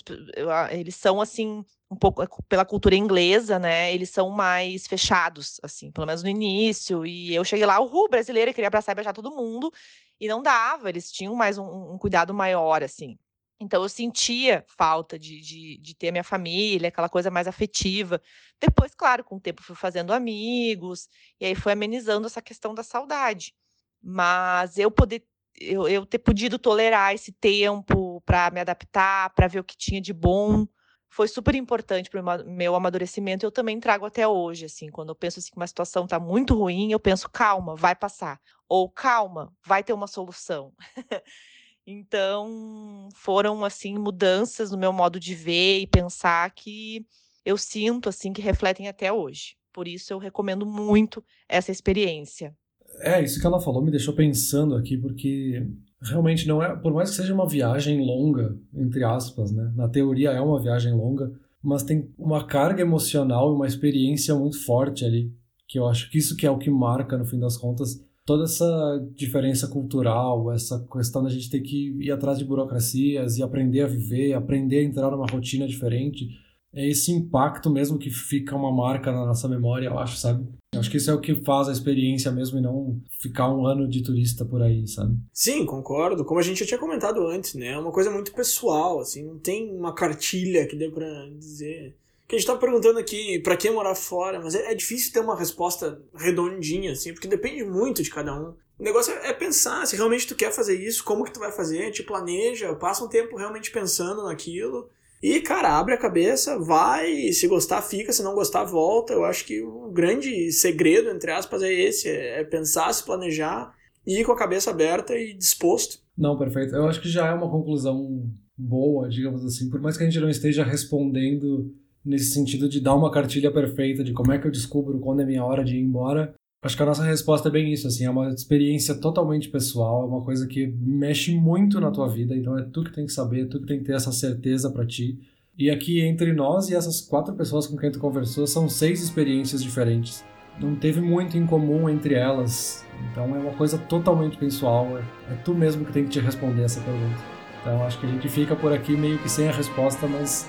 eles 0.72 0.96
são, 0.96 1.20
assim, 1.20 1.64
um 1.88 1.94
pouco 1.94 2.26
pela 2.48 2.64
cultura 2.64 2.96
inglesa, 2.96 3.56
né? 3.56 3.94
Eles 3.94 4.10
são 4.10 4.30
mais 4.30 4.84
fechados, 4.88 5.60
assim, 5.62 5.92
pelo 5.92 6.08
menos 6.08 6.24
no 6.24 6.28
início. 6.28 7.06
E 7.06 7.32
eu 7.32 7.44
cheguei 7.44 7.64
lá, 7.64 7.78
o 7.78 7.86
Ru 7.86 8.08
brasileira, 8.08 8.52
queria 8.52 8.66
abraçar 8.66 8.94
e 8.94 8.96
beijar 8.96 9.12
todo 9.12 9.30
mundo, 9.30 9.72
e 10.18 10.26
não 10.26 10.42
dava, 10.42 10.88
eles 10.88 11.12
tinham 11.12 11.36
mais 11.36 11.56
um, 11.56 11.92
um 11.94 11.98
cuidado 11.98 12.34
maior, 12.34 12.82
assim. 12.82 13.16
Então 13.62 13.82
eu 13.82 13.88
sentia 13.88 14.64
falta 14.66 15.18
de, 15.18 15.40
de, 15.40 15.78
de, 15.78 15.94
ter 15.94 16.08
a 16.08 16.12
minha 16.12 16.24
família, 16.24 16.88
aquela 16.88 17.08
coisa 17.08 17.30
mais 17.30 17.46
afetiva. 17.46 18.20
Depois, 18.60 18.94
claro, 18.94 19.24
com 19.24 19.36
o 19.36 19.40
tempo 19.40 19.62
fui 19.62 19.76
fazendo 19.76 20.12
amigos, 20.12 21.08
e 21.40 21.46
aí 21.46 21.54
foi 21.54 21.72
amenizando 21.72 22.26
essa 22.26 22.42
questão 22.42 22.74
da 22.74 22.82
saudade. 22.82 23.54
Mas 24.02 24.78
eu 24.78 24.90
poder 24.90 25.24
eu, 25.60 25.86
eu 25.88 26.06
ter 26.06 26.18
podido 26.18 26.58
tolerar 26.58 27.14
esse 27.14 27.32
tempo 27.32 28.20
para 28.22 28.50
me 28.50 28.60
adaptar, 28.60 29.30
para 29.34 29.46
ver 29.46 29.60
o 29.60 29.64
que 29.64 29.76
tinha 29.76 30.00
de 30.00 30.12
bom, 30.12 30.66
foi 31.12 31.28
super 31.28 31.54
importante 31.54 32.08
para 32.08 32.20
o 32.20 32.50
meu 32.50 32.74
amadurecimento. 32.74 33.44
Eu 33.44 33.52
também 33.52 33.78
trago 33.78 34.06
até 34.06 34.26
hoje, 34.26 34.64
assim, 34.64 34.88
quando 34.90 35.10
eu 35.10 35.14
penso 35.14 35.38
assim, 35.38 35.50
que 35.50 35.56
uma 35.58 35.66
situação 35.66 36.04
está 36.04 36.18
muito 36.18 36.54
ruim, 36.54 36.90
eu 36.90 36.98
penso, 36.98 37.28
calma, 37.30 37.76
vai 37.76 37.94
passar. 37.94 38.40
Ou 38.66 38.88
calma, 38.90 39.52
vai 39.62 39.84
ter 39.84 39.92
uma 39.92 40.06
solução. 40.06 40.72
então, 41.86 43.08
foram, 43.14 43.64
assim, 43.64 43.98
mudanças 43.98 44.70
no 44.70 44.78
meu 44.78 44.92
modo 44.92 45.18
de 45.18 45.34
ver 45.34 45.80
e 45.80 45.86
pensar 45.86 46.50
que 46.50 47.04
eu 47.44 47.56
sinto, 47.58 48.08
assim, 48.08 48.32
que 48.32 48.40
refletem 48.40 48.88
até 48.88 49.12
hoje. 49.12 49.56
Por 49.72 49.88
isso, 49.88 50.12
eu 50.12 50.18
recomendo 50.18 50.64
muito 50.64 51.24
essa 51.48 51.72
experiência. 51.72 52.54
É, 53.00 53.22
isso 53.22 53.40
que 53.40 53.46
ela 53.46 53.60
falou 53.60 53.82
me 53.82 53.90
deixou 53.90 54.14
pensando 54.14 54.76
aqui, 54.76 54.96
porque 54.96 55.66
realmente 56.00 56.46
não 56.46 56.62
é, 56.62 56.76
por 56.76 56.92
mais 56.92 57.10
que 57.10 57.16
seja 57.16 57.34
uma 57.34 57.48
viagem 57.48 58.04
longa, 58.04 58.56
entre 58.74 59.02
aspas, 59.02 59.50
né? 59.50 59.72
Na 59.74 59.88
teoria 59.88 60.30
é 60.30 60.40
uma 60.40 60.60
viagem 60.60 60.92
longa, 60.92 61.32
mas 61.62 61.82
tem 61.82 62.12
uma 62.18 62.44
carga 62.44 62.82
emocional 62.82 63.50
e 63.50 63.54
uma 63.54 63.66
experiência 63.66 64.34
muito 64.34 64.62
forte 64.64 65.04
ali, 65.04 65.32
que 65.66 65.78
eu 65.78 65.86
acho 65.86 66.10
que 66.10 66.18
isso 66.18 66.36
que 66.36 66.46
é 66.46 66.50
o 66.50 66.58
que 66.58 66.70
marca 66.70 67.16
no 67.16 67.24
fim 67.24 67.38
das 67.38 67.56
contas 67.56 68.04
toda 68.24 68.44
essa 68.44 68.66
diferença 69.14 69.68
cultural, 69.68 70.52
essa 70.52 70.84
questão 70.92 71.22
da 71.22 71.30
gente 71.30 71.50
ter 71.50 71.60
que 71.60 71.96
ir 72.00 72.10
atrás 72.10 72.38
de 72.38 72.44
burocracias 72.44 73.36
e 73.36 73.42
aprender 73.42 73.80
a 73.82 73.86
viver, 73.86 74.34
aprender 74.34 74.78
a 74.78 74.84
entrar 74.84 75.10
numa 75.10 75.26
rotina 75.26 75.66
diferente 75.66 76.28
é 76.74 76.88
esse 76.88 77.12
impacto 77.12 77.70
mesmo 77.70 77.98
que 77.98 78.08
fica 78.08 78.56
uma 78.56 78.72
marca 78.72 79.12
na 79.12 79.26
nossa 79.26 79.46
memória, 79.46 79.88
eu 79.88 79.98
acho, 79.98 80.16
sabe? 80.16 80.48
Eu 80.72 80.80
acho 80.80 80.90
que 80.90 80.96
isso 80.96 81.10
é 81.10 81.14
o 81.14 81.20
que 81.20 81.34
faz 81.44 81.68
a 81.68 81.72
experiência 81.72 82.32
mesmo 82.32 82.58
e 82.58 82.62
não 82.62 82.98
ficar 83.20 83.54
um 83.54 83.66
ano 83.66 83.86
de 83.86 84.02
turista 84.02 84.42
por 84.42 84.62
aí, 84.62 84.88
sabe? 84.88 85.18
Sim, 85.32 85.66
concordo. 85.66 86.24
Como 86.24 86.40
a 86.40 86.42
gente 86.42 86.60
já 86.60 86.66
tinha 86.66 86.80
comentado 86.80 87.26
antes, 87.26 87.54
né? 87.54 87.68
É 87.68 87.78
uma 87.78 87.92
coisa 87.92 88.10
muito 88.10 88.32
pessoal, 88.32 89.00
assim, 89.00 89.22
não 89.22 89.38
tem 89.38 89.70
uma 89.70 89.94
cartilha 89.94 90.66
que 90.66 90.74
dê 90.74 90.88
pra 90.88 91.06
dizer. 91.38 91.94
Que 92.32 92.36
a 92.36 92.38
gente 92.38 92.46
tá 92.46 92.56
perguntando 92.56 92.98
aqui 92.98 93.38
para 93.40 93.58
que 93.58 93.70
morar 93.70 93.94
fora, 93.94 94.40
mas 94.40 94.54
é, 94.54 94.72
é, 94.72 94.74
difícil 94.74 95.12
ter 95.12 95.20
uma 95.20 95.38
resposta 95.38 96.00
redondinha, 96.14 96.92
assim, 96.92 97.12
porque 97.12 97.28
depende 97.28 97.62
muito 97.62 98.02
de 98.02 98.08
cada 98.08 98.34
um. 98.34 98.54
O 98.78 98.82
negócio 98.82 99.12
é, 99.12 99.28
é 99.28 99.32
pensar 99.34 99.86
se 99.86 99.96
realmente 99.96 100.26
tu 100.26 100.34
quer 100.34 100.50
fazer 100.50 100.74
isso, 100.82 101.04
como 101.04 101.24
que 101.24 101.30
tu 101.30 101.40
vai 101.40 101.52
fazer, 101.52 101.90
te 101.90 102.02
planeja, 102.02 102.74
passa 102.74 103.04
um 103.04 103.08
tempo 103.08 103.36
realmente 103.36 103.70
pensando 103.70 104.24
naquilo 104.24 104.88
e, 105.22 105.42
cara, 105.42 105.78
abre 105.78 105.92
a 105.92 105.98
cabeça, 105.98 106.58
vai, 106.58 107.30
se 107.32 107.46
gostar, 107.46 107.82
fica, 107.82 108.14
se 108.14 108.22
não 108.22 108.34
gostar, 108.34 108.64
volta. 108.64 109.12
Eu 109.12 109.26
acho 109.26 109.44
que 109.44 109.60
o 109.62 109.92
grande 109.92 110.50
segredo, 110.52 111.10
entre 111.10 111.30
aspas, 111.32 111.62
é 111.62 111.70
esse: 111.70 112.08
é 112.08 112.42
pensar, 112.44 112.90
se 112.94 113.04
planejar, 113.04 113.74
ir 114.06 114.24
com 114.24 114.32
a 114.32 114.38
cabeça 114.38 114.70
aberta 114.70 115.14
e 115.14 115.34
disposto. 115.34 115.98
Não, 116.16 116.38
perfeito. 116.38 116.74
Eu 116.74 116.86
acho 116.86 116.98
que 116.98 117.10
já 117.10 117.26
é 117.26 117.34
uma 117.34 117.50
conclusão 117.50 118.26
boa, 118.56 119.06
digamos 119.06 119.44
assim, 119.44 119.68
por 119.68 119.82
mais 119.82 119.98
que 119.98 120.02
a 120.02 120.06
gente 120.06 120.18
não 120.18 120.30
esteja 120.30 120.64
respondendo 120.64 121.74
nesse 122.04 122.32
sentido 122.32 122.68
de 122.68 122.80
dar 122.80 122.94
uma 122.94 123.10
cartilha 123.10 123.50
perfeita 123.50 124.02
de 124.02 124.12
como 124.12 124.32
é 124.32 124.38
que 124.38 124.46
eu 124.46 124.50
descubro 124.50 124.98
quando 124.98 125.20
é 125.20 125.24
minha 125.24 125.44
hora 125.44 125.64
de 125.64 125.76
ir 125.76 125.80
embora. 125.80 126.34
Acho 126.64 126.76
que 126.76 126.82
a 126.82 126.86
nossa 126.86 127.02
resposta 127.02 127.48
é 127.48 127.50
bem 127.50 127.72
isso, 127.72 127.88
assim, 127.88 128.04
é 128.04 128.10
uma 128.10 128.28
experiência 128.28 128.94
totalmente 128.94 129.48
pessoal, 129.48 130.02
é 130.02 130.06
uma 130.06 130.22
coisa 130.22 130.46
que 130.46 130.66
mexe 130.66 131.34
muito 131.34 131.80
na 131.80 131.90
tua 131.90 132.06
vida, 132.06 132.36
então 132.36 132.56
é 132.56 132.62
tu 132.62 132.84
que 132.84 132.92
tem 132.92 133.04
que 133.04 133.12
saber, 133.12 133.42
é 133.42 133.46
tu 133.46 133.60
que 133.60 133.66
tem 133.66 133.80
que 133.80 133.84
ter 133.84 133.94
essa 133.94 134.12
certeza 134.12 134.70
para 134.70 134.86
ti. 134.86 135.18
E 135.58 135.68
aqui 135.68 136.00
entre 136.00 136.32
nós 136.32 136.70
e 136.70 136.74
essas 136.76 137.00
quatro 137.00 137.34
pessoas 137.34 137.66
com 137.66 137.76
quem 137.76 137.90
tu 137.90 137.98
conversou, 137.98 138.46
são 138.46 138.68
seis 138.68 139.02
experiências 139.02 139.60
diferentes. 139.62 140.24
Não 140.60 140.76
teve 140.76 141.00
muito 141.00 141.36
em 141.36 141.46
comum 141.46 141.88
entre 141.88 142.14
elas, 142.14 142.84
então 143.10 143.34
é 143.34 143.38
uma 143.38 143.54
coisa 143.54 143.76
totalmente 143.76 144.36
pessoal, 144.36 144.86
é, 144.96 145.32
é 145.32 145.34
tu 145.44 145.54
mesmo 145.54 145.84
que 145.84 145.92
tem 145.92 146.04
que 146.04 146.10
te 146.10 146.20
responder 146.20 146.62
essa 146.62 146.80
pergunta. 146.80 147.20
Então 147.60 147.82
acho 147.84 147.98
que 147.98 148.06
a 148.06 148.08
gente 148.08 148.28
fica 148.28 148.54
por 148.54 148.72
aqui 148.72 148.96
meio 148.96 149.18
que 149.18 149.28
sem 149.28 149.48
a 149.48 149.52
resposta, 149.52 150.06
mas 150.06 150.48